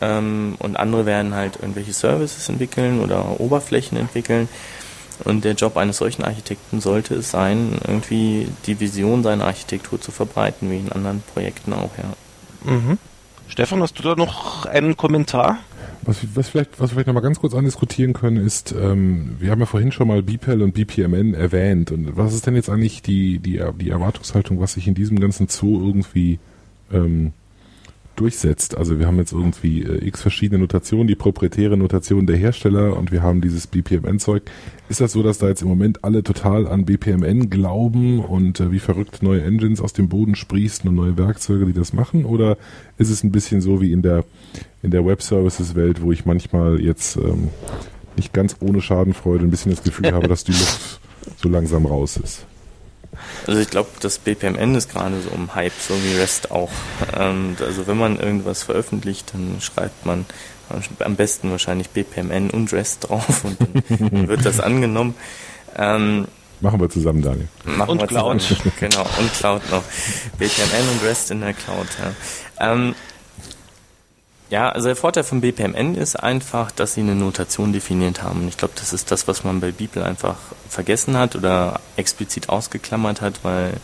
ähm, 0.00 0.56
und 0.58 0.76
andere 0.76 1.06
werden 1.06 1.34
halt 1.34 1.56
irgendwelche 1.60 1.92
Services 1.92 2.48
entwickeln 2.48 3.00
oder 3.00 3.40
Oberflächen 3.40 3.98
entwickeln. 3.98 4.48
Und 5.24 5.44
der 5.44 5.54
Job 5.54 5.76
eines 5.78 5.96
solchen 5.96 6.24
Architekten 6.24 6.80
sollte 6.80 7.14
es 7.14 7.30
sein, 7.30 7.78
irgendwie 7.86 8.48
die 8.66 8.80
Vision 8.80 9.22
seiner 9.22 9.46
Architektur 9.46 10.00
zu 10.00 10.10
verbreiten, 10.10 10.70
wie 10.70 10.78
in 10.78 10.92
anderen 10.92 11.22
Projekten 11.32 11.72
auch, 11.72 11.90
ja. 11.96 12.70
Mhm. 12.70 12.98
Stefan, 13.48 13.80
hast 13.80 13.98
du 13.98 14.02
da 14.02 14.14
noch 14.14 14.66
einen 14.66 14.96
Kommentar? 14.96 15.58
Was, 16.02 16.18
was, 16.34 16.48
vielleicht, 16.48 16.78
was 16.78 16.90
wir 16.90 16.94
vielleicht 16.94 17.06
nochmal 17.06 17.22
ganz 17.22 17.40
kurz 17.40 17.54
andiskutieren 17.54 18.12
können, 18.12 18.36
ist, 18.36 18.72
ähm, 18.72 19.36
wir 19.38 19.50
haben 19.50 19.60
ja 19.60 19.66
vorhin 19.66 19.92
schon 19.92 20.08
mal 20.08 20.22
BPEL 20.22 20.62
und 20.62 20.72
BPMN 20.72 21.34
erwähnt. 21.34 21.90
Und 21.90 22.16
was 22.16 22.34
ist 22.34 22.46
denn 22.46 22.54
jetzt 22.54 22.68
eigentlich 22.68 23.02
die, 23.02 23.38
die, 23.38 23.62
die 23.80 23.90
Erwartungshaltung, 23.90 24.60
was 24.60 24.74
sich 24.74 24.86
in 24.86 24.94
diesem 24.94 25.18
ganzen 25.18 25.48
Zoo 25.48 25.80
irgendwie 25.84 26.38
ähm, 26.92 27.32
durchsetzt. 28.16 28.76
Also 28.76 28.98
wir 28.98 29.06
haben 29.06 29.18
jetzt 29.18 29.32
irgendwie 29.32 29.82
äh, 29.82 30.06
x 30.06 30.22
verschiedene 30.22 30.60
Notationen, 30.60 31.06
die 31.06 31.14
proprietäre 31.14 31.76
Notation 31.76 32.26
der 32.26 32.36
Hersteller 32.36 32.96
und 32.96 33.12
wir 33.12 33.22
haben 33.22 33.40
dieses 33.40 33.66
BPMN-Zeug. 33.66 34.42
Ist 34.88 35.00
das 35.00 35.12
so, 35.12 35.22
dass 35.22 35.38
da 35.38 35.48
jetzt 35.48 35.62
im 35.62 35.68
Moment 35.68 36.04
alle 36.04 36.22
total 36.22 36.66
an 36.66 36.84
BPMN 36.84 37.50
glauben 37.50 38.20
und 38.20 38.60
äh, 38.60 38.72
wie 38.72 38.78
verrückt 38.78 39.22
neue 39.22 39.42
Engines 39.42 39.80
aus 39.80 39.92
dem 39.92 40.08
Boden 40.08 40.34
sprießen 40.34 40.88
und 40.88 40.94
neue 40.94 41.16
Werkzeuge, 41.16 41.66
die 41.66 41.72
das 41.72 41.92
machen? 41.92 42.24
Oder 42.24 42.56
ist 42.98 43.10
es 43.10 43.22
ein 43.22 43.32
bisschen 43.32 43.60
so 43.60 43.80
wie 43.80 43.92
in 43.92 44.02
der, 44.02 44.24
in 44.82 44.90
der 44.90 45.04
Web-Services-Welt, 45.04 46.02
wo 46.02 46.12
ich 46.12 46.24
manchmal 46.24 46.80
jetzt 46.80 47.16
ähm, 47.16 47.48
nicht 48.16 48.32
ganz 48.32 48.56
ohne 48.60 48.80
Schadenfreude 48.80 49.44
ein 49.44 49.50
bisschen 49.50 49.72
das 49.72 49.82
Gefühl 49.82 50.10
habe, 50.12 50.28
dass 50.28 50.44
die 50.44 50.52
Luft 50.52 51.00
so 51.36 51.48
langsam 51.48 51.86
raus 51.86 52.16
ist? 52.16 52.46
Also 53.46 53.60
ich 53.60 53.70
glaube, 53.70 53.88
das 54.00 54.18
BPMN 54.18 54.74
ist 54.74 54.90
gerade 54.90 55.20
so 55.20 55.30
im 55.30 55.54
Hype, 55.54 55.72
so 55.78 55.94
wie 55.94 56.16
REST 56.16 56.50
auch. 56.50 56.70
Ähm, 57.18 57.56
also 57.60 57.86
wenn 57.86 57.96
man 57.98 58.18
irgendwas 58.18 58.62
veröffentlicht, 58.64 59.32
dann 59.32 59.60
schreibt 59.60 60.04
man 60.06 60.26
am 60.98 61.16
besten 61.16 61.50
wahrscheinlich 61.50 61.90
BPMN 61.90 62.50
und 62.50 62.72
REST 62.72 63.08
drauf 63.08 63.44
und 63.44 63.56
dann 63.60 64.28
wird 64.28 64.44
das 64.44 64.60
angenommen. 64.60 65.14
Ähm, 65.76 66.26
Machen 66.60 66.80
wir 66.80 66.88
zusammen, 66.88 67.20
Daniel. 67.20 67.48
Machen 67.64 67.90
und 67.90 68.00
wir 68.00 68.06
Cloud. 68.06 68.40
Zusammen. 68.40 68.72
Genau, 68.80 69.06
und 69.18 69.32
Cloud 69.34 69.70
noch. 69.70 69.82
BPMN 70.38 70.88
und 70.92 71.06
REST 71.06 71.30
in 71.32 71.40
der 71.42 71.52
Cloud. 71.52 71.86
Ja. 72.00 72.72
Ähm, 72.72 72.94
ja, 74.48 74.68
also 74.68 74.86
der 74.86 74.96
Vorteil 74.96 75.24
von 75.24 75.40
BPMN 75.40 75.96
ist 75.96 76.16
einfach, 76.16 76.70
dass 76.70 76.94
sie 76.94 77.00
eine 77.00 77.16
Notation 77.16 77.72
definiert 77.72 78.22
haben. 78.22 78.46
Ich 78.46 78.56
glaube, 78.56 78.74
das 78.76 78.92
ist 78.92 79.10
das, 79.10 79.26
was 79.26 79.42
man 79.42 79.60
bei 79.60 79.72
Beeple 79.72 80.04
einfach 80.04 80.36
vergessen 80.68 81.16
hat 81.16 81.34
oder 81.34 81.80
explizit 81.96 82.48
ausgeklammert 82.48 83.20
hat, 83.20 83.40
weil 83.42 83.74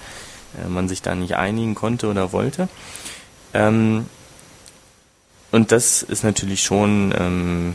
äh, 0.63 0.69
man 0.69 0.89
sich 0.89 1.03
da 1.03 1.15
nicht 1.17 1.37
einigen 1.37 1.75
konnte 1.75 2.07
oder 2.07 2.33
wollte. 2.33 2.69
Ähm, 3.55 4.07
und 5.51 5.73
das 5.73 6.03
ist 6.03 6.23
natürlich 6.23 6.63
schon 6.63 7.13
ähm, 7.19 7.75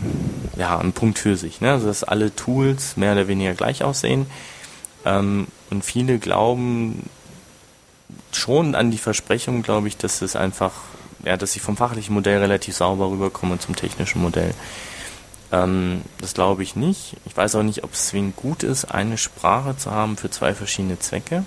ja, 0.55 0.79
ein 0.79 0.93
Punkt 0.93 1.19
für 1.19 1.35
sich, 1.35 1.61
ne? 1.61 1.73
also 1.73 1.87
dass 1.87 2.03
alle 2.03 2.35
Tools 2.35 2.97
mehr 2.97 3.11
oder 3.11 3.27
weniger 3.27 3.53
gleich 3.53 3.83
aussehen. 3.83 4.27
Ähm, 5.05 5.47
und 5.69 5.83
viele 5.83 6.19
glauben 6.19 7.09
schon 8.31 8.75
an 8.75 8.91
die 8.91 8.97
Versprechung, 8.97 9.61
glaube 9.61 9.89
ich, 9.89 9.97
dass 9.97 10.21
es 10.21 10.35
einfach 10.35 10.73
ja, 11.23 11.37
dass 11.37 11.55
ich 11.55 11.61
vom 11.61 11.77
fachlichen 11.77 12.13
Modell 12.13 12.39
relativ 12.39 12.75
sauber 12.75 13.09
rüberkomme 13.09 13.59
zum 13.59 13.75
technischen 13.75 14.21
Modell. 14.21 14.53
Ähm, 15.51 16.01
das 16.19 16.33
glaube 16.33 16.63
ich 16.63 16.75
nicht. 16.75 17.15
Ich 17.25 17.35
weiß 17.35 17.55
auch 17.55 17.63
nicht, 17.63 17.83
ob 17.83 17.93
es 17.93 18.07
zwingend 18.07 18.35
gut 18.35 18.63
ist, 18.63 18.85
eine 18.85 19.17
Sprache 19.17 19.77
zu 19.77 19.91
haben 19.91 20.17
für 20.17 20.29
zwei 20.29 20.53
verschiedene 20.53 20.99
Zwecke. 20.99 21.43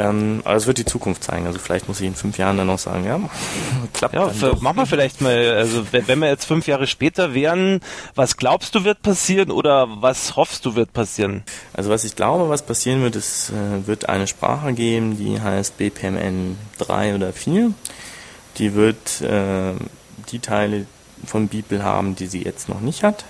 Ähm, 0.00 0.40
aber 0.44 0.56
es 0.56 0.66
wird 0.66 0.78
die 0.78 0.86
Zukunft 0.86 1.22
zeigen. 1.22 1.46
Also 1.46 1.58
vielleicht 1.58 1.86
muss 1.86 2.00
ich 2.00 2.06
in 2.06 2.14
fünf 2.14 2.38
Jahren 2.38 2.56
dann 2.56 2.68
noch 2.68 2.78
sagen, 2.78 3.04
ja, 3.04 3.20
klappt. 3.92 4.14
Ja, 4.14 4.32
machen 4.60 4.78
wir 4.78 4.86
vielleicht 4.86 5.20
mal, 5.20 5.52
also 5.52 5.84
wenn 5.92 6.20
wir 6.20 6.28
jetzt 6.28 6.46
fünf 6.46 6.66
Jahre 6.66 6.86
später 6.86 7.34
wären, 7.34 7.80
was 8.14 8.38
glaubst 8.38 8.74
du 8.74 8.84
wird 8.84 9.02
passieren 9.02 9.50
oder 9.50 9.88
was 10.00 10.36
hoffst 10.36 10.64
du 10.64 10.74
wird 10.74 10.94
passieren? 10.94 11.42
Also 11.74 11.90
was 11.90 12.04
ich 12.04 12.16
glaube, 12.16 12.48
was 12.48 12.62
passieren 12.62 13.02
wird, 13.02 13.14
es 13.14 13.50
äh, 13.50 13.86
wird 13.86 14.08
eine 14.08 14.26
Sprache 14.26 14.72
geben, 14.72 15.18
die 15.18 15.38
heißt 15.38 15.76
BPMN 15.76 16.56
3 16.78 17.14
oder 17.16 17.34
4. 17.34 17.72
Die 18.56 18.74
wird 18.74 19.20
äh, 19.20 19.74
die 20.32 20.38
Teile 20.38 20.86
von 21.26 21.48
Bibel 21.48 21.84
haben, 21.84 22.16
die 22.16 22.26
sie 22.26 22.42
jetzt 22.42 22.70
noch 22.70 22.80
nicht 22.80 23.02
hat. 23.02 23.26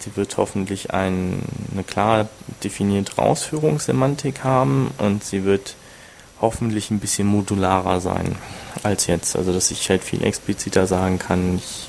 Sie 0.00 0.16
wird 0.16 0.36
hoffentlich 0.36 0.92
ein, 0.92 1.42
eine 1.72 1.84
klar 1.84 2.28
definierte 2.62 3.18
Ausführungssemantik 3.20 4.44
haben 4.44 4.92
und 4.98 5.24
sie 5.24 5.44
wird 5.44 5.74
hoffentlich 6.40 6.90
ein 6.90 7.00
bisschen 7.00 7.26
modularer 7.26 8.00
sein 8.00 8.36
als 8.82 9.06
jetzt. 9.06 9.36
Also 9.36 9.52
dass 9.52 9.70
ich 9.70 9.90
halt 9.90 10.04
viel 10.04 10.22
expliziter 10.22 10.86
sagen 10.86 11.18
kann, 11.18 11.56
ich, 11.56 11.88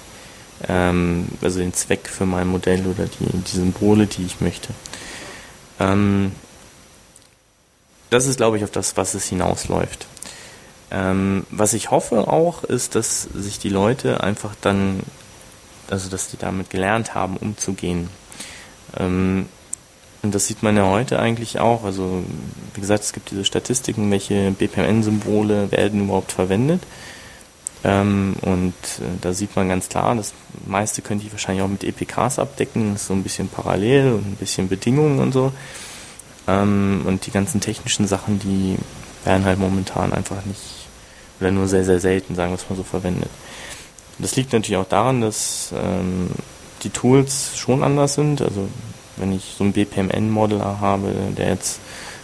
ähm, 0.67 1.27
also 1.41 1.59
den 1.59 1.73
Zweck 1.73 2.07
für 2.07 2.25
mein 2.25 2.47
Modell 2.47 2.85
oder 2.87 3.05
die, 3.05 3.37
die 3.37 3.55
Symbole, 3.57 4.07
die 4.07 4.25
ich 4.25 4.41
möchte. 4.41 4.69
Ähm, 5.79 6.31
das 8.09 8.25
ist, 8.25 8.37
glaube 8.37 8.57
ich, 8.57 8.63
auf 8.63 8.71
das, 8.71 8.97
was 8.97 9.13
es 9.13 9.27
hinausläuft. 9.27 10.07
Ähm, 10.91 11.45
was 11.51 11.73
ich 11.73 11.91
hoffe 11.91 12.27
auch, 12.27 12.63
ist, 12.63 12.95
dass 12.95 13.23
sich 13.23 13.59
die 13.59 13.69
Leute 13.69 14.23
einfach 14.23 14.55
dann, 14.61 15.01
also 15.91 16.09
dass 16.09 16.29
die 16.29 16.37
damit 16.37 16.69
gelernt 16.69 17.15
haben, 17.15 17.37
umzugehen. 17.37 18.09
Ähm, 18.97 19.47
und 20.21 20.35
das 20.35 20.47
sieht 20.47 20.63
man 20.63 20.75
ja 20.75 20.85
heute 20.85 21.19
eigentlich 21.19 21.59
auch. 21.59 21.85
Also, 21.85 22.23
wie 22.73 22.81
gesagt, 22.81 23.03
es 23.03 23.13
gibt 23.13 23.31
diese 23.31 23.45
Statistiken, 23.45 24.11
welche 24.11 24.51
BPMN-Symbole 24.51 25.71
werden 25.71 26.03
überhaupt 26.03 26.33
verwendet. 26.33 26.81
Ähm, 27.83 28.35
und 28.41 28.73
äh, 28.99 29.17
da 29.21 29.31
sieht 29.31 29.55
man 29.55 29.69
ganz 29.69 29.87
klar, 29.87 30.13
das 30.15 30.33
meiste 30.65 31.01
könnte 31.01 31.25
ich 31.25 31.31
wahrscheinlich 31.31 31.63
auch 31.63 31.69
mit 31.69 31.85
EPKs 31.85 32.37
abdecken. 32.39 32.93
Das 32.93 33.03
ist 33.03 33.07
so 33.07 33.13
ein 33.13 33.23
bisschen 33.23 33.47
parallel 33.47 34.13
und 34.13 34.27
ein 34.27 34.35
bisschen 34.35 34.67
Bedingungen 34.67 35.19
und 35.19 35.31
so. 35.31 35.53
Ähm, 36.47 37.03
und 37.05 37.25
die 37.25 37.31
ganzen 37.31 37.61
technischen 37.61 38.05
Sachen, 38.05 38.39
die 38.39 38.77
werden 39.23 39.45
halt 39.45 39.59
momentan 39.59 40.11
einfach 40.11 40.43
nicht 40.45 40.87
oder 41.39 41.51
nur 41.51 41.67
sehr, 41.67 41.85
sehr 41.85 41.99
selten, 41.99 42.35
sagen 42.35 42.51
wir 42.51 42.55
es 42.55 42.69
mal 42.69 42.75
so, 42.75 42.83
verwendet. 42.83 43.29
Das 44.19 44.35
liegt 44.35 44.53
natürlich 44.53 44.77
auch 44.77 44.87
daran, 44.87 45.21
dass 45.21 45.73
ähm, 45.73 46.29
die 46.83 46.89
Tools 46.89 47.57
schon 47.57 47.83
anders 47.83 48.15
sind. 48.15 48.41
Also 48.41 48.67
wenn 49.17 49.31
ich 49.33 49.55
so 49.57 49.63
einen 49.63 49.73
BPMN-Modeler 49.73 50.79
habe, 50.79 51.13
der 51.37 51.49
jetzt, 51.49 51.79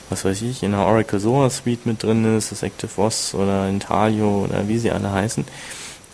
was 0.09 0.25
weiß 0.25 0.41
ich, 0.41 0.63
in 0.63 0.71
der 0.71 0.81
Oracle 0.81 1.19
SOA 1.19 1.49
Suite 1.49 1.85
mit 1.85 2.03
drin 2.03 2.37
ist, 2.37 2.51
das 2.51 2.63
ActiveOS 2.63 3.33
oder 3.33 3.69
Intalio 3.69 4.45
oder 4.45 4.67
wie 4.67 4.77
sie 4.77 4.91
alle 4.91 5.11
heißen, 5.11 5.45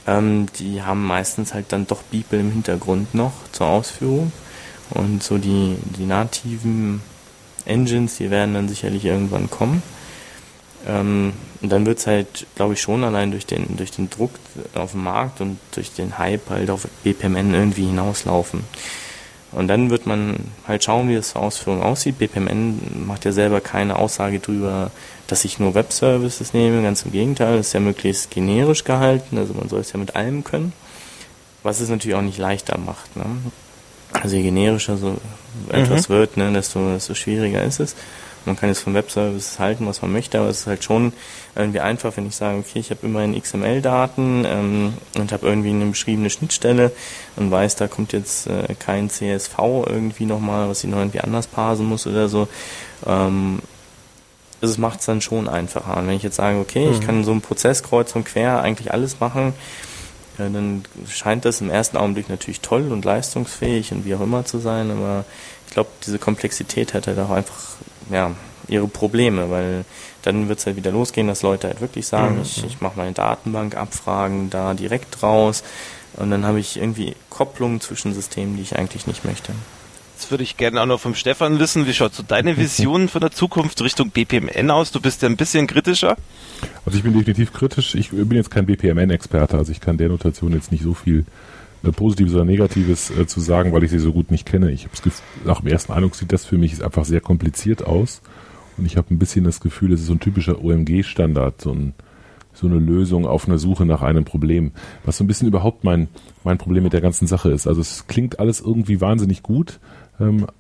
ähm, 0.08 0.48
die 0.58 0.82
haben 0.82 1.06
meistens 1.06 1.54
halt 1.54 1.66
dann 1.70 1.88
doch 1.88 2.02
Beeple 2.04 2.40
im 2.40 2.52
Hintergrund 2.52 3.14
noch 3.14 3.34
zur 3.52 3.68
Ausführung. 3.68 4.32
Und 4.92 5.24
so 5.24 5.38
die, 5.38 5.78
die 5.98 6.06
nativen 6.06 7.02
Engines, 7.66 8.18
die 8.18 8.30
werden 8.30 8.54
dann 8.54 8.68
sicherlich 8.68 9.06
irgendwann 9.06 9.50
kommen. 9.50 9.84
Ähm, 10.88 11.34
und 11.62 11.72
dann 11.72 11.86
wird 11.86 12.00
es 12.00 12.08
halt, 12.08 12.48
glaube 12.56 12.74
ich, 12.74 12.82
schon 12.82 13.04
allein 13.04 13.32
durch 13.32 13.46
den, 13.46 13.78
durch 13.78 13.92
den 13.92 14.10
Druck 14.10 14.32
auf 14.74 14.92
dem 14.92 15.04
Markt 15.04 15.42
und 15.42 15.60
durch 15.74 15.94
den 15.94 16.18
Hype 16.18 16.50
halt 16.50 16.70
auf 16.70 16.88
BPMN 17.04 17.54
irgendwie 17.54 17.86
hinauslaufen. 17.86 18.64
Und 19.52 19.68
dann 19.68 19.90
wird 19.90 20.06
man 20.06 20.38
halt 20.66 20.84
schauen, 20.84 21.10
wie 21.10 21.16
das 21.16 21.32
zur 21.32 21.42
Ausführung 21.42 21.84
aussieht. 21.84 22.18
BPMN 22.18 23.06
macht 23.06 23.26
ja 23.26 23.32
selber 23.32 23.60
keine 23.60 23.98
Aussage 23.98 24.40
darüber, 24.40 24.92
dass 25.28 25.44
ich 25.44 25.60
nur 25.60 25.76
Web-Services 25.76 26.54
nehme. 26.54 26.82
Ganz 26.82 27.04
im 27.04 27.12
Gegenteil, 27.12 27.56
es 27.56 27.68
ist 27.68 27.74
ja 27.74 27.82
möglichst 27.82 28.32
generisch 28.32 28.86
gehalten. 28.86 29.38
Also 29.38 29.54
man 29.54 29.68
soll 29.68 29.82
es 29.82 29.92
ja 29.92 30.00
mit 30.00 30.16
allem 30.16 30.44
können. 30.44 30.72
Was 31.64 31.82
es 31.82 31.90
natürlich 31.90 32.16
auch 32.16 32.22
nicht 32.22 32.38
leichter 32.38 32.78
macht. 32.78 33.16
Ne? 33.18 33.26
Also 34.14 34.36
je 34.38 34.44
generischer 34.44 34.98
so 34.98 35.18
etwas 35.70 36.08
mhm. 36.08 36.14
wird, 36.14 36.38
ne, 36.38 36.52
desto, 36.54 36.94
desto 36.94 37.14
schwieriger 37.14 37.64
ist 37.64 37.82
es. 37.82 37.96
Man 38.46 38.56
kann 38.56 38.70
jetzt 38.70 38.82
von 38.82 38.94
Webservices 38.94 39.60
halten, 39.60 39.86
was 39.86 40.02
man 40.02 40.12
möchte, 40.12 40.40
aber 40.40 40.50
es 40.50 40.62
ist 40.62 40.68
halt 40.68 40.84
schon 40.84 41.14
irgendwie 41.56 41.80
einfach, 41.80 42.16
wenn 42.18 42.28
ich 42.28 42.36
sage, 42.36 42.58
okay, 42.58 42.80
ich 42.80 42.90
habe 42.90 43.06
immerhin 43.06 43.40
XML-Daten 43.40 44.46
ähm, 44.46 44.94
und 45.18 45.32
habe 45.32 45.48
irgendwie 45.48 45.70
eine 45.70 45.86
beschriebene 45.86 46.30
Schnittstelle 46.30 46.92
und 47.36 47.52
weiß, 47.52 47.76
da 47.76 47.88
kommt 47.88 48.14
jetzt 48.14 48.48
äh, 48.48 48.74
kein 48.80 49.10
CSV 49.10 49.58
irgendwie 49.86 50.26
nochmal, 50.26 50.70
was 50.70 50.84
ich 50.84 50.90
noch 50.90 51.00
irgendwie 51.00 51.22
anders 51.22 51.48
parsen 51.48 51.86
muss 51.86 52.08
oder 52.08 52.30
so. 52.30 52.48
Ähm, 53.06 53.60
das 54.62 54.78
macht 54.78 55.00
es 55.00 55.08
dann 55.08 55.22
schon 55.22 55.50
einfacher. 55.50 55.98
Und 55.98 56.08
wenn 56.08 56.16
ich 56.16 56.24
jetzt 56.24 56.36
sage, 56.36 56.60
okay, 56.60 56.86
mhm. 56.86 56.94
ich 56.94 57.02
kann 57.02 57.24
so 57.24 57.32
einen 57.32 57.42
Prozess 57.42 57.84
kreuz 57.84 58.16
und 58.16 58.26
quer 58.26 58.62
eigentlich 58.62 58.94
alles 58.94 59.20
machen, 59.20 59.54
ja, 60.38 60.50
dann 60.50 60.84
scheint 61.08 61.46
das 61.46 61.62
im 61.62 61.70
ersten 61.70 61.98
Augenblick 61.98 62.30
natürlich 62.30 62.62
toll 62.62 62.92
und 62.92 63.04
leistungsfähig 63.04 63.92
und 63.92 64.06
wie 64.06 64.16
auch 64.16 64.22
immer 64.22 64.46
zu 64.46 64.60
sein, 64.60 64.90
aber 64.92 65.26
ich 65.68 65.74
glaube, 65.74 65.90
diese 66.06 66.20
Komplexität 66.20 66.94
hat 66.94 67.08
halt 67.08 67.20
auch 67.20 67.30
einfach 67.30 67.76
ja, 68.10 68.32
ihre 68.68 68.88
Probleme, 68.88 69.50
weil 69.50 69.86
dann 70.22 70.50
wird 70.50 70.60
es 70.60 70.66
halt 70.66 70.76
wieder 70.76 70.92
losgehen, 70.92 71.28
dass 71.28 71.42
Leute 71.42 71.68
halt 71.68 71.82
wirklich 71.82 72.08
sagen, 72.08 72.36
mhm. 72.36 72.42
ich, 72.44 72.64
ich 72.66 72.82
mache 72.82 72.98
meine 72.98 73.14
Datenbank, 73.14 73.76
Abfragen 73.76 74.50
da 74.50 74.74
direkt 74.74 75.22
raus 75.24 75.64
und 76.18 76.32
dann 76.32 76.46
habe 76.46 76.60
ich 76.60 76.78
irgendwie 76.78 77.16
Kopplungen 77.30 77.82
zwischen 77.82 78.14
Systemen, 78.14 78.56
die 78.56 78.64
ich 78.64 78.78
eigentlich 78.78 79.08
nicht 79.08 79.26
möchte. 79.26 79.54
Jetzt 80.18 80.30
würde 80.30 80.44
ich 80.44 80.56
gerne 80.56 80.80
auch 80.82 80.86
noch 80.86 81.00
vom 81.00 81.16
Stefan 81.16 81.58
wissen, 81.58 81.88
wie 81.88 81.94
schaut 81.94 82.14
so 82.14 82.22
deine 82.22 82.56
Vision 82.56 83.08
von 83.10 83.22
der 83.22 83.32
Zukunft 83.32 83.82
Richtung 83.82 84.12
BPMN 84.12 84.70
aus? 84.70 84.92
Du 84.92 85.02
bist 85.02 85.24
ja 85.24 85.30
ein 85.30 85.36
bisschen 85.36 85.66
kritischer. 85.66 86.16
Also 86.86 86.98
ich 86.98 87.04
bin 87.04 87.14
definitiv 87.14 87.52
kritisch. 87.52 87.96
Ich 87.96 88.12
bin 88.12 88.34
jetzt 88.34 88.52
kein 88.52 88.68
BPMN-Experte, 88.68 89.58
also 89.58 89.72
ich 89.72 89.82
kann 89.82 89.98
der 89.98 90.10
Notation 90.10 90.54
jetzt 90.54 90.72
nicht 90.72 90.84
so 90.84 90.94
viel 90.94 91.20
äh, 91.20 91.24
Positives 91.90 92.34
oder 92.34 92.46
Negatives 92.46 93.10
äh, 93.10 93.26
zu 93.26 93.40
sagen, 93.40 93.72
weil 93.72 93.84
ich 93.84 93.92
sie 93.92 94.00
so 94.00 94.14
gut 94.14 94.30
nicht 94.30 94.46
kenne. 94.46 94.72
Ich 94.72 94.86
habe 94.86 94.94
nach 95.46 95.62
dem 95.62 95.68
ersten 95.68 95.92
Eindruck 95.94 96.16
sieht 96.16 96.32
das 96.32 96.46
für 96.46 96.58
mich 96.58 96.84
einfach 96.84 97.06
sehr 97.06 97.22
kompliziert 97.22 97.86
aus 97.86 98.22
und 98.78 98.86
ich 98.86 98.98
habe 98.98 99.14
ein 99.14 99.20
bisschen 99.20 99.44
das 99.44 99.60
Gefühl, 99.60 99.94
es 99.94 100.02
ist 100.02 100.08
so 100.08 100.14
ein 100.14 100.20
typischer 100.20 100.64
OMG-Standard, 100.64 101.60
so, 101.60 101.72
ein, 101.72 101.94
so 102.54 102.68
eine 102.68 102.78
Lösung 102.78 103.26
auf 103.26 103.48
einer 103.48 103.58
Suche 103.58 103.86
nach 103.86 104.04
einem 104.04 104.26
Problem, 104.26 104.72
was 105.04 105.18
so 105.18 105.24
ein 105.24 105.28
bisschen 105.28 105.48
überhaupt 105.48 105.84
mein 105.84 106.08
mein 106.44 106.58
Problem 106.58 106.84
mit 106.84 106.94
der 106.94 107.02
ganzen 107.02 107.28
Sache 107.28 107.52
ist. 107.52 107.68
Also 107.68 107.82
es 107.82 108.08
klingt 108.08 108.40
alles 108.40 108.62
irgendwie 108.62 109.02
wahnsinnig 109.02 109.44
gut, 109.44 109.80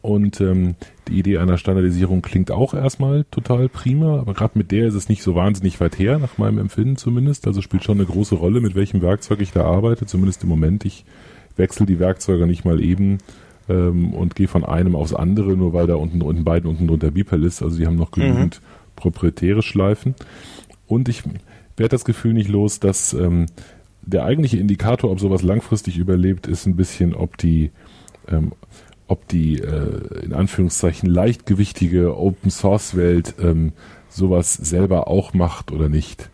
und 0.02 0.42
ähm, 0.42 0.76
die 1.08 1.20
Idee 1.20 1.38
einer 1.38 1.58
Standardisierung 1.58 2.22
klingt 2.22 2.52
auch 2.52 2.74
erstmal 2.74 3.26
total 3.32 3.70
prima, 3.70 4.20
aber 4.20 4.34
gerade 4.34 4.58
mit 4.58 4.72
der 4.72 4.88
ist 4.88 4.94
es 4.94 5.10
nicht 5.10 5.24
so 5.24 5.36
wahnsinnig 5.36 5.80
weit 5.80 6.00
her, 6.00 6.20
nach 6.20 6.38
meinem 6.38 6.58
Empfinden 6.58 6.98
zumindest. 6.98 7.48
Also 7.48 7.62
spielt 7.62 7.84
schon 7.84 7.98
eine 7.98 8.08
große 8.08 8.36
Rolle, 8.36 8.62
mit 8.62 8.76
welchem 8.76 9.02
Werkzeug 9.02 9.42
ich 9.42 9.52
da 9.52 9.66
arbeite, 9.66 10.06
zumindest 10.06 10.44
im 10.44 10.50
Moment. 10.50 10.86
Ich 10.86 11.06
wechsle 11.58 11.86
die 11.86 12.00
Werkzeuge 12.00 12.48
nicht 12.48 12.66
mal 12.66 12.82
eben 12.82 13.20
ähm, 13.70 14.14
und 14.14 14.36
gehe 14.36 14.48
von 14.48 14.64
einem 14.64 14.96
aufs 14.96 15.14
andere, 15.14 15.58
nur 15.58 15.74
weil 15.74 15.88
da 15.88 15.96
unten 15.96 16.22
unten 16.22 16.44
beiden 16.44 16.70
unten 16.70 16.88
drunter 16.88 17.12
Beeple 17.12 17.46
ist. 17.46 17.62
Also 17.62 17.78
die 17.78 17.86
haben 17.86 17.98
noch 17.98 18.12
genügend 18.12 18.62
mhm. 18.62 18.96
proprietäre 18.96 19.62
Schleifen. 19.62 20.16
Und 20.88 21.10
ich 21.10 21.24
werde 21.78 21.90
das 21.90 22.06
Gefühl 22.06 22.34
nicht 22.34 22.50
los, 22.50 22.80
dass 22.80 23.14
ähm, 23.14 23.48
der 24.02 24.24
eigentliche 24.24 24.58
Indikator, 24.58 25.12
ob 25.12 25.20
sowas 25.20 25.44
langfristig 25.44 25.98
überlebt, 25.98 26.48
ist 26.48 26.66
ein 26.66 26.76
bisschen, 26.76 27.14
ob 27.14 27.38
die 27.38 27.72
ähm, 28.28 28.52
ob 29.12 29.28
die 29.28 29.60
äh, 29.60 30.24
in 30.24 30.34
Anführungszeichen 30.34 31.10
leichtgewichtige 31.10 32.18
Open 32.18 32.50
Source 32.50 32.96
Welt 32.96 33.36
ähm, 33.42 33.74
sowas 34.10 34.54
selber 34.54 35.10
auch 35.10 35.34
macht 35.34 35.74
oder 35.74 35.90
nicht. 35.90 36.30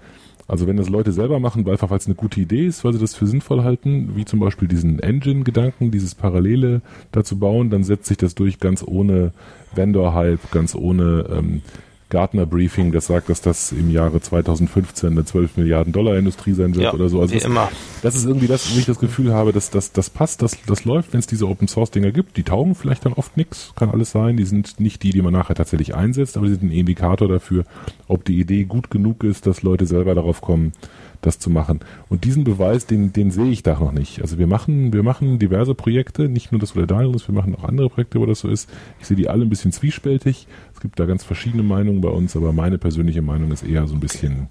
Also 0.47 0.67
wenn 0.67 0.77
das 0.77 0.87
Leute 0.87 1.11
selber 1.11 1.39
machen, 1.39 1.65
weil 1.65 1.73
einfach 1.73 1.89
weil 1.89 1.97
es 1.97 2.05
eine 2.05 2.15
gute 2.15 2.39
Idee 2.39 2.67
ist, 2.67 2.85
weil 2.85 2.93
sie 2.93 2.99
das 2.99 3.15
für 3.15 3.25
sinnvoll 3.25 3.63
halten, 3.63 4.11
wie 4.15 4.25
zum 4.25 4.39
Beispiel 4.39 4.67
diesen 4.67 4.99
Engine-Gedanken, 4.99 5.89
dieses 5.89 6.13
Parallele 6.13 6.81
dazu 7.11 7.37
bauen, 7.39 7.71
dann 7.71 7.83
setzt 7.83 8.05
sich 8.05 8.17
das 8.17 8.35
durch 8.35 8.59
ganz 8.59 8.83
ohne 8.85 9.33
Vendor-Hype, 9.75 10.51
ganz 10.51 10.75
ohne 10.75 11.25
ähm, 11.31 11.61
Gartner 12.09 12.45
Briefing, 12.45 12.91
das 12.91 13.07
sagt, 13.07 13.27
dass 13.27 13.41
das 13.41 13.71
im 13.71 13.89
Jahre 13.89 14.21
2015 14.21 15.11
eine 15.11 15.25
12 15.25 15.57
Milliarden 15.57 15.91
Dollar 15.91 16.15
Industrie 16.15 16.53
sein 16.53 16.75
wird 16.75 16.85
ja, 16.85 16.93
oder 16.93 17.09
so. 17.09 17.19
Also 17.19 17.33
das, 17.33 17.43
immer. 17.43 17.69
Das 18.01 18.15
ist 18.15 18.25
irgendwie 18.25 18.47
das, 18.47 18.73
wo 18.73 18.79
ich 18.79 18.85
das 18.85 18.99
Gefühl 18.99 19.33
habe, 19.33 19.51
dass 19.51 19.69
das, 19.69 19.91
das 19.91 20.09
passt, 20.09 20.41
das, 20.41 20.57
das 20.65 20.85
läuft, 20.85 21.13
wenn 21.13 21.19
es 21.19 21.27
diese 21.27 21.47
Open 21.47 21.67
Source 21.67 21.91
Dinger 21.91 22.11
gibt. 22.11 22.37
Die 22.37 22.43
taugen 22.43 22.75
vielleicht 22.75 23.05
dann 23.05 23.13
oft 23.13 23.37
nichts, 23.37 23.73
kann 23.75 23.89
alles 23.89 24.11
sein. 24.11 24.37
Die 24.37 24.45
sind 24.45 24.79
nicht 24.79 25.03
die, 25.03 25.11
die 25.11 25.21
man 25.21 25.33
nachher 25.33 25.55
tatsächlich 25.55 25.95
einsetzt, 25.95 26.37
aber 26.37 26.47
sie 26.47 26.55
sind 26.55 26.69
ein 26.69 26.71
Indikator 26.71 27.27
dafür, 27.27 27.65
ob 28.07 28.25
die 28.25 28.39
Idee 28.39 28.65
gut 28.65 28.91
genug 28.91 29.23
ist, 29.23 29.47
dass 29.47 29.63
Leute 29.63 29.85
selber 29.85 30.15
darauf 30.15 30.41
kommen, 30.41 30.73
das 31.21 31.39
zu 31.39 31.49
machen. 31.49 31.79
Und 32.09 32.23
diesen 32.23 32.43
Beweis, 32.43 32.85
den, 32.85 33.13
den 33.13 33.31
sehe 33.31 33.49
ich 33.49 33.63
da 33.63 33.79
noch 33.79 33.91
nicht. 33.91 34.21
Also 34.21 34.37
wir 34.37 34.47
machen, 34.47 34.93
wir 34.93 35.03
machen 35.03 35.39
diverse 35.39 35.73
Projekte, 35.73 36.29
nicht 36.29 36.51
nur 36.51 36.59
das, 36.59 36.75
wo 36.75 36.79
der 36.79 36.87
Daniel 36.87 37.15
ist, 37.15 37.27
wir 37.27 37.35
machen 37.35 37.55
auch 37.55 37.63
andere 37.63 37.89
Projekte, 37.89 38.19
wo 38.19 38.25
das 38.25 38.39
so 38.39 38.49
ist. 38.49 38.69
Ich 38.99 39.07
sehe 39.07 39.17
die 39.17 39.29
alle 39.29 39.43
ein 39.43 39.49
bisschen 39.49 39.71
zwiespältig. 39.71 40.47
Es 40.73 40.81
gibt 40.81 40.99
da 40.99 41.05
ganz 41.05 41.23
verschiedene 41.23 41.63
Meinungen 41.63 42.01
bei 42.01 42.09
uns, 42.09 42.35
aber 42.35 42.53
meine 42.53 42.77
persönliche 42.77 43.21
Meinung 43.21 43.51
ist 43.51 43.63
eher 43.63 43.87
so 43.87 43.95
ein 43.95 43.99
bisschen 43.99 44.47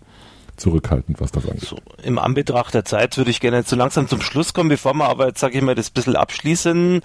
zurückhaltend, 0.57 1.21
was 1.21 1.33
das 1.33 1.47
angeht. 1.47 1.63
So, 1.63 1.79
Im 2.03 2.19
Anbetracht 2.19 2.75
der 2.75 2.85
Zeit 2.85 3.17
würde 3.17 3.31
ich 3.31 3.41
gerne 3.41 3.65
zu 3.65 3.77
langsam 3.77 4.09
zum 4.09 4.21
Schluss 4.21 4.55
kommen, 4.55 4.69
bevor 4.69 4.95
wir 4.95 5.09
aber 5.09 5.29
jetzt, 5.29 5.41
sage 5.41 5.57
ich 5.57 5.63
mal, 5.63 5.75
das 5.75 5.91
bisschen 5.91 6.17
abschließen. 6.17 7.01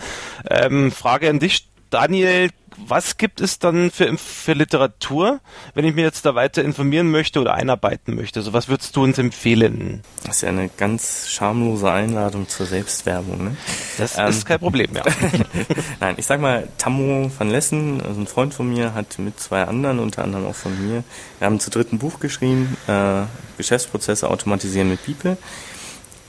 Ähm, 0.50 0.92
Frage 0.92 1.30
an 1.30 1.40
dich, 1.40 1.71
Daniel, 1.92 2.50
was 2.78 3.18
gibt 3.18 3.42
es 3.42 3.60
dann 3.60 3.92
für, 3.92 4.18
für 4.18 4.54
Literatur, 4.54 5.42
wenn 5.74 5.86
ich 5.86 5.94
mir 5.94 6.04
jetzt 6.04 6.26
da 6.26 6.36
weiter 6.36 6.64
informieren 6.64 7.12
möchte 7.12 7.42
oder 7.42 7.54
einarbeiten 7.54 8.16
möchte? 8.16 8.40
Also 8.40 8.54
was 8.54 8.70
würdest 8.70 8.96
du 8.96 9.04
uns 9.04 9.18
empfehlen? 9.18 10.02
Das 10.24 10.38
ist 10.38 10.42
ja 10.44 10.50
eine 10.50 10.70
ganz 10.70 11.30
schamlose 11.30 11.92
Einladung 11.92 12.48
zur 12.48 12.66
Selbstwerbung. 12.66 13.44
Ne? 13.44 13.58
Das 13.98 14.18
ähm, 14.18 14.28
ist 14.28 14.46
kein 14.46 14.60
Problem, 14.60 14.90
ja. 14.96 15.04
Nein, 16.00 16.16
ich 16.18 16.26
sag 16.26 16.40
mal, 16.40 16.68
Tammo 16.78 17.30
van 17.38 17.50
Lessen, 17.50 18.02
also 18.02 18.22
ein 18.22 18.28
Freund 18.28 18.54
von 18.54 18.70
mir, 18.70 18.94
hat 18.94 19.20
mit 19.20 19.40
zwei 19.40 19.64
anderen, 19.64 20.00
unter 20.00 20.24
anderem 20.24 20.46
auch 20.46 20.56
von 20.56 20.72
mir, 20.88 21.04
wir 21.40 21.46
haben 21.46 21.60
zu 21.60 21.70
dritten 21.70 22.00
Buch 22.00 22.20
geschrieben, 22.20 22.78
äh, 22.88 23.24
Geschäftsprozesse 23.58 24.30
automatisieren 24.30 24.90
mit 24.90 25.06
People 25.06 25.38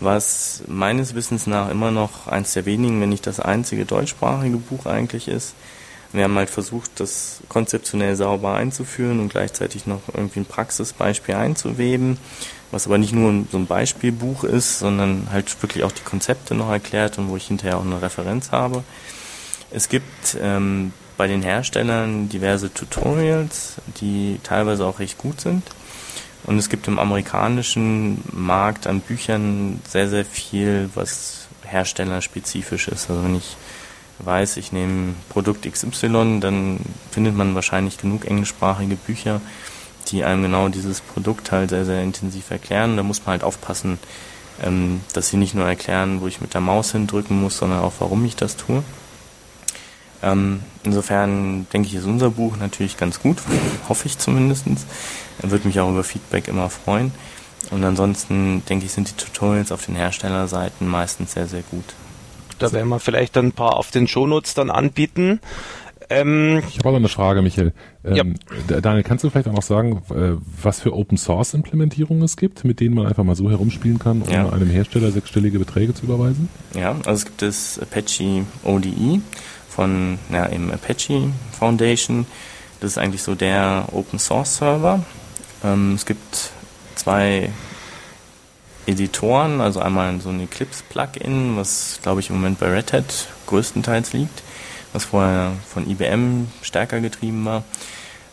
was 0.04 0.62
meines 0.66 1.14
Wissens 1.14 1.46
nach 1.46 1.70
immer 1.70 1.90
noch 1.90 2.26
eins 2.26 2.52
der 2.52 2.66
wenigen, 2.66 3.00
wenn 3.00 3.08
nicht 3.08 3.26
das 3.26 3.40
einzige 3.40 3.84
deutschsprachige 3.84 4.56
Buch 4.56 4.86
eigentlich 4.86 5.28
ist, 5.28 5.54
wir 6.12 6.24
haben 6.24 6.36
halt 6.36 6.50
versucht, 6.50 7.00
das 7.00 7.40
konzeptionell 7.48 8.16
sauber 8.16 8.54
einzuführen 8.54 9.18
und 9.18 9.30
gleichzeitig 9.30 9.86
noch 9.86 10.02
irgendwie 10.12 10.40
ein 10.40 10.46
Praxisbeispiel 10.46 11.34
einzuweben, 11.34 12.18
was 12.70 12.86
aber 12.86 12.98
nicht 12.98 13.14
nur 13.14 13.44
so 13.50 13.56
ein 13.56 13.66
Beispielbuch 13.66 14.44
ist, 14.44 14.78
sondern 14.78 15.28
halt 15.32 15.62
wirklich 15.62 15.84
auch 15.84 15.92
die 15.92 16.02
Konzepte 16.02 16.54
noch 16.54 16.70
erklärt 16.70 17.18
und 17.18 17.30
wo 17.30 17.36
ich 17.36 17.46
hinterher 17.46 17.78
auch 17.78 17.84
eine 17.84 18.02
Referenz 18.02 18.52
habe. 18.52 18.84
Es 19.70 19.88
gibt 19.88 20.36
ähm, 20.40 20.92
bei 21.16 21.28
den 21.28 21.42
Herstellern 21.42 22.28
diverse 22.28 22.72
Tutorials, 22.72 23.76
die 24.00 24.38
teilweise 24.42 24.84
auch 24.84 24.98
recht 24.98 25.16
gut 25.16 25.40
sind. 25.40 25.62
Und 26.44 26.58
es 26.58 26.68
gibt 26.68 26.88
im 26.88 26.98
amerikanischen 26.98 28.22
Markt 28.32 28.86
an 28.86 29.00
Büchern 29.00 29.80
sehr, 29.88 30.08
sehr 30.08 30.24
viel, 30.24 30.90
was 30.94 31.46
herstellerspezifisch 31.64 32.88
ist. 32.88 33.08
Also 33.10 33.22
wenn 33.24 33.36
ich 33.36 33.56
weiß, 34.18 34.56
ich 34.56 34.72
nehme 34.72 35.14
Produkt 35.28 35.70
XY, 35.70 36.40
dann 36.40 36.80
findet 37.10 37.34
man 37.36 37.54
wahrscheinlich 37.54 37.98
genug 37.98 38.24
englischsprachige 38.24 38.96
Bücher, 38.96 39.40
die 40.08 40.24
einem 40.24 40.42
genau 40.42 40.68
dieses 40.68 41.00
Produkt 41.00 41.52
halt 41.52 41.70
sehr, 41.70 41.84
sehr 41.84 42.02
intensiv 42.02 42.50
erklären. 42.50 42.96
Da 42.96 43.02
muss 43.02 43.20
man 43.20 43.32
halt 43.32 43.44
aufpassen, 43.44 43.98
ähm, 44.62 45.00
dass 45.12 45.28
sie 45.28 45.36
nicht 45.36 45.54
nur 45.54 45.66
erklären, 45.66 46.20
wo 46.20 46.26
ich 46.26 46.40
mit 46.40 46.54
der 46.54 46.60
Maus 46.60 46.92
hindrücken 46.92 47.40
muss, 47.40 47.58
sondern 47.58 47.80
auch, 47.80 47.94
warum 48.00 48.24
ich 48.24 48.36
das 48.36 48.56
tue. 48.56 48.82
Ähm, 50.22 50.62
insofern 50.84 51.66
denke 51.72 51.88
ich, 51.88 51.94
ist 51.94 52.04
unser 52.04 52.30
Buch 52.30 52.56
natürlich 52.56 52.96
ganz 52.96 53.20
gut, 53.20 53.38
hoffe 53.88 54.06
ich 54.06 54.18
zumindest. 54.18 54.66
Würde 55.40 55.66
mich 55.66 55.80
auch 55.80 55.90
über 55.90 56.04
Feedback 56.04 56.48
immer 56.48 56.68
freuen. 56.70 57.12
Und 57.70 57.84
ansonsten 57.84 58.64
denke 58.68 58.86
ich, 58.86 58.92
sind 58.92 59.10
die 59.10 59.24
Tutorials 59.24 59.72
auf 59.72 59.86
den 59.86 59.94
Herstellerseiten 59.94 60.86
meistens 60.86 61.32
sehr, 61.32 61.46
sehr 61.46 61.62
gut. 61.62 61.84
Da 62.58 62.72
werden 62.72 62.88
wir 62.88 63.00
vielleicht 63.00 63.36
ein 63.38 63.52
paar 63.52 63.76
auf 63.76 63.90
den 63.90 64.06
Shownotes 64.06 64.54
dann 64.54 64.70
anbieten. 64.70 65.40
Ähm, 66.10 66.62
ich 66.68 66.78
habe 66.78 66.90
aber 66.90 66.98
eine 66.98 67.08
Frage, 67.08 67.42
Michael. 67.42 67.72
Ähm, 68.04 68.34
ja. 68.68 68.80
Daniel, 68.80 69.02
kannst 69.02 69.24
du 69.24 69.30
vielleicht 69.30 69.48
auch 69.48 69.52
noch 69.52 69.62
sagen, 69.62 70.02
was 70.62 70.80
für 70.80 70.92
Open 70.92 71.16
Source 71.16 71.54
Implementierungen 71.54 72.22
es 72.22 72.36
gibt, 72.36 72.64
mit 72.64 72.80
denen 72.80 72.94
man 72.94 73.06
einfach 73.06 73.24
mal 73.24 73.34
so 73.34 73.50
herumspielen 73.50 73.98
kann, 73.98 74.22
um 74.22 74.30
ja. 74.30 74.48
einem 74.50 74.68
Hersteller 74.68 75.10
sechsstellige 75.10 75.58
Beträge 75.58 75.94
zu 75.94 76.04
überweisen? 76.04 76.48
Ja, 76.74 76.90
also 76.90 77.12
es 77.12 77.24
gibt 77.24 77.42
das 77.42 77.80
Apache 77.80 78.44
ODE 78.64 79.20
von 79.68 80.18
ja, 80.30 80.44
im 80.46 80.70
Apache 80.70 81.30
Foundation. 81.58 82.26
Das 82.80 82.92
ist 82.92 82.98
eigentlich 82.98 83.22
so 83.22 83.34
der 83.34 83.88
Open 83.92 84.18
Source 84.18 84.56
Server. 84.58 85.04
Ähm, 85.64 85.94
es 85.94 86.06
gibt 86.06 86.50
zwei 86.94 87.50
Editoren, 88.86 89.60
also 89.60 89.80
einmal 89.80 90.20
so 90.20 90.30
ein 90.30 90.40
Eclipse-Plugin, 90.40 91.56
was 91.56 92.00
glaube 92.02 92.20
ich 92.20 92.30
im 92.30 92.36
Moment 92.36 92.58
bei 92.58 92.72
Red 92.72 92.92
Hat 92.92 93.28
größtenteils 93.46 94.12
liegt, 94.12 94.42
was 94.92 95.04
vorher 95.04 95.52
von 95.68 95.88
IBM 95.88 96.48
stärker 96.62 97.00
getrieben 97.00 97.44
war. 97.44 97.64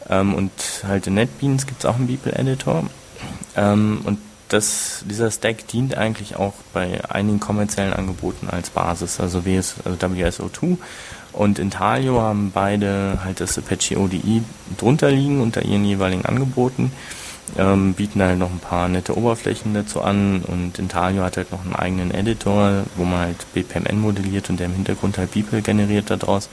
Ähm, 0.10 0.34
und 0.34 0.52
halt 0.88 1.08
in 1.08 1.14
NetBeans 1.16 1.68
gibt 1.68 1.80
es 1.80 1.86
auch 1.86 1.96
einen 1.96 2.08
Beeple-Editor. 2.08 2.86
Ähm, 3.56 4.02
und 4.04 4.20
das, 4.48 5.04
dieser 5.08 5.30
Stack 5.30 5.68
dient 5.68 5.96
eigentlich 5.96 6.36
auch 6.36 6.54
bei 6.74 7.08
einigen 7.10 7.40
kommerziellen 7.40 7.94
Angeboten 7.94 8.50
als 8.50 8.72
Basis, 8.72 9.20
also, 9.20 9.46
WS, 9.46 9.76
also 9.86 9.98
WSO2 9.98 10.78
und 11.34 11.60
Intalio 11.60 12.22
haben 12.22 12.52
beide 12.52 13.20
halt 13.24 13.40
das 13.40 13.58
Apache 13.58 14.00
ODI 14.00 14.44
drunter 14.78 15.12
liegen 15.12 15.42
unter 15.42 15.64
ihren 15.64 15.86
jeweiligen 15.86 16.26
Angeboten 16.26 16.92
ähm, 17.58 17.94
bieten 17.94 18.22
halt 18.22 18.38
noch 18.38 18.52
ein 18.52 18.60
paar 18.60 18.88
nette 18.88 19.18
Oberflächen 19.18 19.74
dazu 19.74 20.02
an 20.02 20.42
und 20.42 20.80
Intaglio 20.80 21.24
hat 21.24 21.38
halt 21.38 21.52
noch 21.52 21.64
einen 21.64 21.76
eigenen 21.76 22.12
Editor, 22.12 22.84
wo 22.96 23.04
man 23.04 23.20
halt 23.20 23.54
BPMN 23.54 24.00
modelliert 24.00 24.50
und 24.50 24.60
der 24.60 24.68
im 24.68 24.74
Hintergrund 24.74 25.18
halt 25.18 25.32
People 25.32 25.62
generiert 25.62 26.10
daraus. 26.10 26.50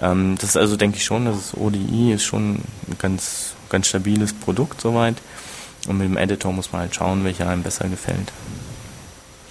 Ähm, 0.00 0.36
das 0.36 0.50
ist 0.50 0.56
also, 0.56 0.76
denke 0.76 0.98
ich 0.98 1.04
schon, 1.04 1.24
das 1.24 1.56
ODI 1.56 2.12
ist 2.12 2.24
schon 2.24 2.56
ein 2.56 2.98
ganz, 2.98 3.54
ganz 3.68 3.88
stabiles 3.88 4.32
Produkt 4.32 4.80
soweit. 4.80 5.16
Und 5.88 5.98
mit 5.98 6.08
dem 6.08 6.16
Editor 6.16 6.52
muss 6.52 6.72
man 6.72 6.82
halt 6.82 6.94
schauen, 6.94 7.24
welcher 7.24 7.48
einem 7.48 7.62
besser 7.62 7.88
gefällt. 7.88 8.32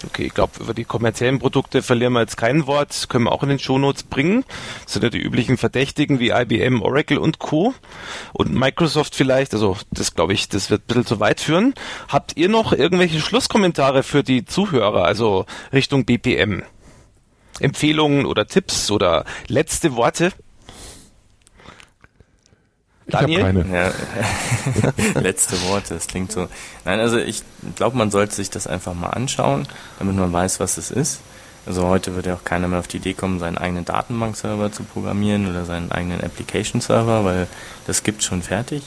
Okay, 0.04 0.26
ich 0.26 0.34
glaube, 0.34 0.52
über 0.60 0.74
die 0.74 0.84
kommerziellen 0.84 1.38
Produkte 1.38 1.82
verlieren 1.82 2.12
wir 2.12 2.20
jetzt 2.20 2.36
kein 2.36 2.66
Wort. 2.66 3.06
Können 3.08 3.24
wir 3.24 3.32
auch 3.32 3.42
in 3.42 3.48
den 3.48 3.58
Shownotes 3.58 4.02
bringen. 4.02 4.44
Das 4.84 4.92
sind 4.92 5.02
ja 5.02 5.08
die 5.08 5.20
üblichen 5.20 5.56
Verdächtigen 5.56 6.20
wie 6.20 6.30
IBM, 6.30 6.82
Oracle 6.82 7.18
und 7.18 7.38
Co. 7.38 7.74
Und 8.34 8.52
Microsoft 8.52 9.14
vielleicht. 9.14 9.54
Also 9.54 9.76
das 9.90 10.14
glaube 10.14 10.34
ich, 10.34 10.48
das 10.48 10.70
wird 10.70 10.82
ein 10.82 10.86
bisschen 10.86 11.06
zu 11.06 11.20
weit 11.20 11.40
führen. 11.40 11.74
Habt 12.08 12.36
ihr 12.36 12.48
noch 12.48 12.72
irgendwelche 12.72 13.20
Schlusskommentare 13.20 14.02
für 14.02 14.22
die 14.22 14.44
Zuhörer, 14.44 15.04
also 15.04 15.46
Richtung 15.72 16.04
BPM? 16.04 16.62
Empfehlungen 17.58 18.26
oder 18.26 18.46
Tipps 18.46 18.90
oder 18.90 19.24
letzte 19.48 19.96
Worte? 19.96 20.32
Daniel? 23.08 23.38
Ich 23.38 23.44
habe 23.44 23.62
keine. 23.62 23.92
Ja. 25.14 25.20
Letzte 25.20 25.60
Worte, 25.68 25.94
das 25.94 26.06
klingt 26.06 26.32
so. 26.32 26.48
Nein, 26.84 27.00
also 27.00 27.18
ich 27.18 27.42
glaube, 27.76 27.96
man 27.96 28.10
sollte 28.10 28.34
sich 28.34 28.50
das 28.50 28.66
einfach 28.66 28.94
mal 28.94 29.10
anschauen, 29.10 29.66
damit 29.98 30.16
man 30.16 30.32
weiß, 30.32 30.60
was 30.60 30.76
es 30.76 30.90
ist. 30.90 31.20
Also 31.66 31.86
heute 31.88 32.14
wird 32.14 32.26
ja 32.26 32.34
auch 32.34 32.44
keiner 32.44 32.68
mehr 32.68 32.78
auf 32.78 32.86
die 32.86 32.98
Idee 32.98 33.14
kommen, 33.14 33.40
seinen 33.40 33.58
eigenen 33.58 33.84
Datenbankserver 33.84 34.70
zu 34.70 34.84
programmieren 34.84 35.48
oder 35.50 35.64
seinen 35.64 35.90
eigenen 35.90 36.22
Application-Server, 36.22 37.24
weil 37.24 37.48
das 37.86 38.04
gibt 38.04 38.22
schon 38.22 38.42
fertig. 38.42 38.84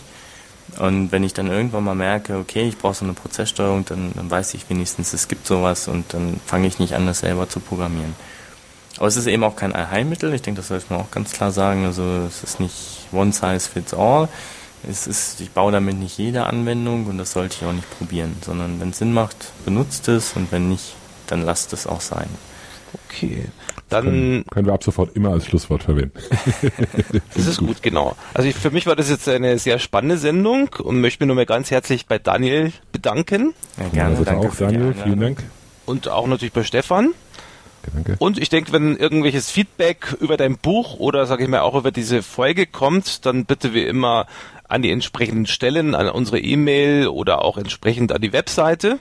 Und 0.77 1.11
wenn 1.11 1.23
ich 1.23 1.33
dann 1.33 1.47
irgendwann 1.47 1.83
mal 1.83 1.95
merke, 1.95 2.37
okay, 2.37 2.67
ich 2.67 2.77
brauche 2.77 2.93
so 2.93 3.03
eine 3.03 3.13
Prozesssteuerung, 3.13 3.85
dann, 3.85 4.11
dann 4.15 4.31
weiß 4.31 4.53
ich 4.53 4.69
wenigstens, 4.69 5.13
es 5.13 5.27
gibt 5.27 5.45
sowas 5.45 5.87
und 5.87 6.13
dann 6.13 6.39
fange 6.45 6.67
ich 6.67 6.79
nicht 6.79 6.93
an, 6.93 7.05
das 7.05 7.19
selber 7.19 7.49
zu 7.49 7.59
programmieren. 7.59 8.15
Aber 8.97 9.07
es 9.07 9.17
ist 9.17 9.27
eben 9.27 9.43
auch 9.43 9.55
kein 9.55 9.73
Allheilmittel. 9.73 10.33
Ich 10.33 10.41
denke, 10.41 10.59
das 10.59 10.67
sollte 10.67 10.85
man 10.89 11.01
auch 11.01 11.11
ganz 11.11 11.31
klar 11.31 11.51
sagen. 11.51 11.85
Also 11.85 12.03
es 12.27 12.43
ist 12.43 12.59
nicht 12.59 12.98
one 13.11 13.31
size 13.31 13.69
fits 13.69 13.93
all. 13.93 14.27
Es 14.87 15.07
ist, 15.07 15.41
ich 15.41 15.51
baue 15.51 15.71
damit 15.71 15.97
nicht 15.97 16.17
jede 16.17 16.45
Anwendung 16.45 17.07
und 17.07 17.17
das 17.17 17.33
sollte 17.33 17.57
ich 17.59 17.67
auch 17.67 17.73
nicht 17.73 17.89
probieren, 17.97 18.37
sondern 18.41 18.79
wenn 18.79 18.91
es 18.91 18.99
Sinn 18.99 19.13
macht, 19.13 19.51
benutzt 19.65 20.07
es 20.07 20.33
und 20.33 20.51
wenn 20.51 20.69
nicht, 20.69 20.95
dann 21.27 21.41
lasst 21.41 21.73
es 21.73 21.85
auch 21.85 22.01
sein. 22.01 22.29
Okay. 23.05 23.45
Dann 23.89 24.03
können, 24.05 24.45
können 24.51 24.65
wir 24.67 24.73
ab 24.73 24.83
sofort 24.83 25.15
immer 25.15 25.31
als 25.31 25.47
Schlusswort 25.47 25.83
verwenden. 25.83 26.19
das 27.35 27.47
ist 27.47 27.57
gut, 27.57 27.81
genau. 27.81 28.15
Also 28.33 28.47
ich, 28.47 28.55
für 28.55 28.69
mich 28.69 28.85
war 28.85 28.95
das 28.95 29.09
jetzt 29.09 29.27
eine 29.27 29.57
sehr 29.57 29.79
spannende 29.79 30.17
Sendung 30.17 30.69
und 30.79 31.01
möchte 31.01 31.23
mich 31.23 31.27
nochmal 31.27 31.47
ganz 31.47 31.71
herzlich 31.71 32.05
bei 32.05 32.19
Daniel 32.19 32.71
bedanken. 32.91 33.53
Ja, 33.77 33.89
gerne. 33.89 34.09
Also 34.11 34.23
danke 34.23 34.47
auch 34.47 34.55
Daniel, 34.55 34.93
vielen 34.93 35.19
Dank. 35.19 35.43
Und 35.85 36.07
auch 36.07 36.27
natürlich 36.27 36.53
bei 36.53 36.63
Stefan. 36.63 37.13
Danke. 37.93 38.15
Und 38.19 38.37
ich 38.37 38.49
denke, 38.49 38.71
wenn 38.71 38.95
irgendwelches 38.95 39.49
Feedback 39.49 40.15
über 40.19 40.37
dein 40.37 40.57
Buch 40.57 40.99
oder 40.99 41.25
sage 41.25 41.43
ich 41.43 41.49
mal 41.49 41.61
auch 41.61 41.75
über 41.75 41.91
diese 41.91 42.21
Folge 42.21 42.65
kommt, 42.65 43.25
dann 43.25 43.45
bitte 43.45 43.73
wie 43.73 43.83
immer 43.83 44.27
an 44.69 44.81
die 44.83 44.91
entsprechenden 44.91 45.47
Stellen, 45.47 45.95
an 45.95 46.07
unsere 46.09 46.39
E-Mail 46.39 47.07
oder 47.07 47.43
auch 47.43 47.57
entsprechend 47.57 48.11
an 48.11 48.21
die 48.21 48.33
Webseite. 48.33 48.99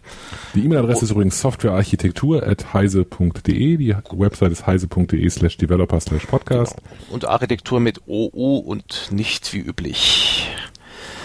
Die 0.54 0.64
E-Mail-Adresse 0.64 1.00
oh. 1.00 1.04
ist 1.04 1.10
übrigens 1.10 1.38
softwarearchitektur.heise.de. 1.40 3.76
Die 3.76 3.94
Website 4.12 4.52
ist 4.52 4.66
heise.de 4.66 5.28
slash 5.28 5.58
developer 5.58 6.00
slash 6.00 6.24
podcast. 6.24 6.76
Genau. 6.76 6.88
Und 7.10 7.28
Architektur 7.28 7.80
mit 7.80 8.00
OU 8.08 8.58
und 8.58 9.08
nicht 9.10 9.52
wie 9.52 9.58
üblich. 9.58 10.48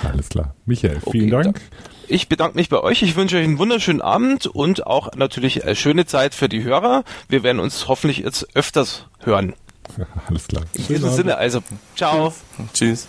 Alles 0.04 0.28
klar. 0.28 0.54
Michael, 0.66 1.00
vielen 1.10 1.34
okay, 1.34 1.44
Dank. 1.44 1.62
Ich 2.08 2.28
bedanke 2.28 2.58
mich 2.58 2.70
bei 2.70 2.80
euch. 2.80 3.02
Ich 3.02 3.16
wünsche 3.16 3.38
euch 3.38 3.44
einen 3.44 3.58
wunderschönen 3.58 4.02
Abend 4.02 4.48
und 4.48 4.86
auch 4.86 5.14
natürlich 5.16 5.64
eine 5.64 5.76
schöne 5.76 6.06
Zeit 6.06 6.36
für 6.36 6.50
die 6.50 6.64
Hörer. 6.64 7.04
Wir 7.30 7.44
werden 7.44 7.60
uns 7.60 7.88
hoffentlich 7.88 8.20
jetzt 8.20 8.56
öfters 8.56 9.06
hören. 9.20 9.54
Alles 10.28 10.48
klar. 10.48 10.64
In 10.74 10.88
diesem 10.88 11.10
Sinne, 11.12 11.38
also, 11.38 11.62
ciao. 11.96 12.34
Tschüss. 12.74 13.08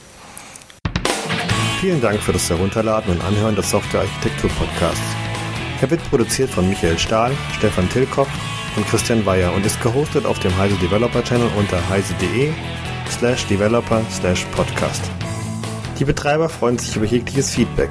Vielen 1.80 2.00
Dank 2.00 2.20
für 2.20 2.32
das 2.32 2.48
Herunterladen 2.48 3.12
und 3.12 3.24
Anhören 3.24 3.56
des 3.56 3.70
Software 3.70 4.02
Architektur 4.02 4.50
Podcasts. 4.50 5.02
Er 5.80 5.90
wird 5.90 6.02
produziert 6.08 6.50
von 6.50 6.68
Michael 6.68 6.98
Stahl, 6.98 7.32
Stefan 7.58 7.88
Tilkoff 7.90 8.28
und 8.76 8.86
Christian 8.88 9.26
Weyer 9.26 9.52
und 9.52 9.66
ist 9.66 9.82
gehostet 9.82 10.24
auf 10.24 10.38
dem 10.38 10.56
Heise 10.56 10.76
Developer 10.76 11.22
Channel 11.22 11.50
unter 11.58 11.86
heise.de 11.88 12.52
slash 13.10 13.46
developer 13.46 14.02
slash 14.10 14.44
podcast. 14.56 15.02
Die 15.98 16.04
Betreiber 16.04 16.48
freuen 16.48 16.78
sich 16.78 16.96
über 16.96 17.04
jegliches 17.04 17.54
Feedback, 17.54 17.90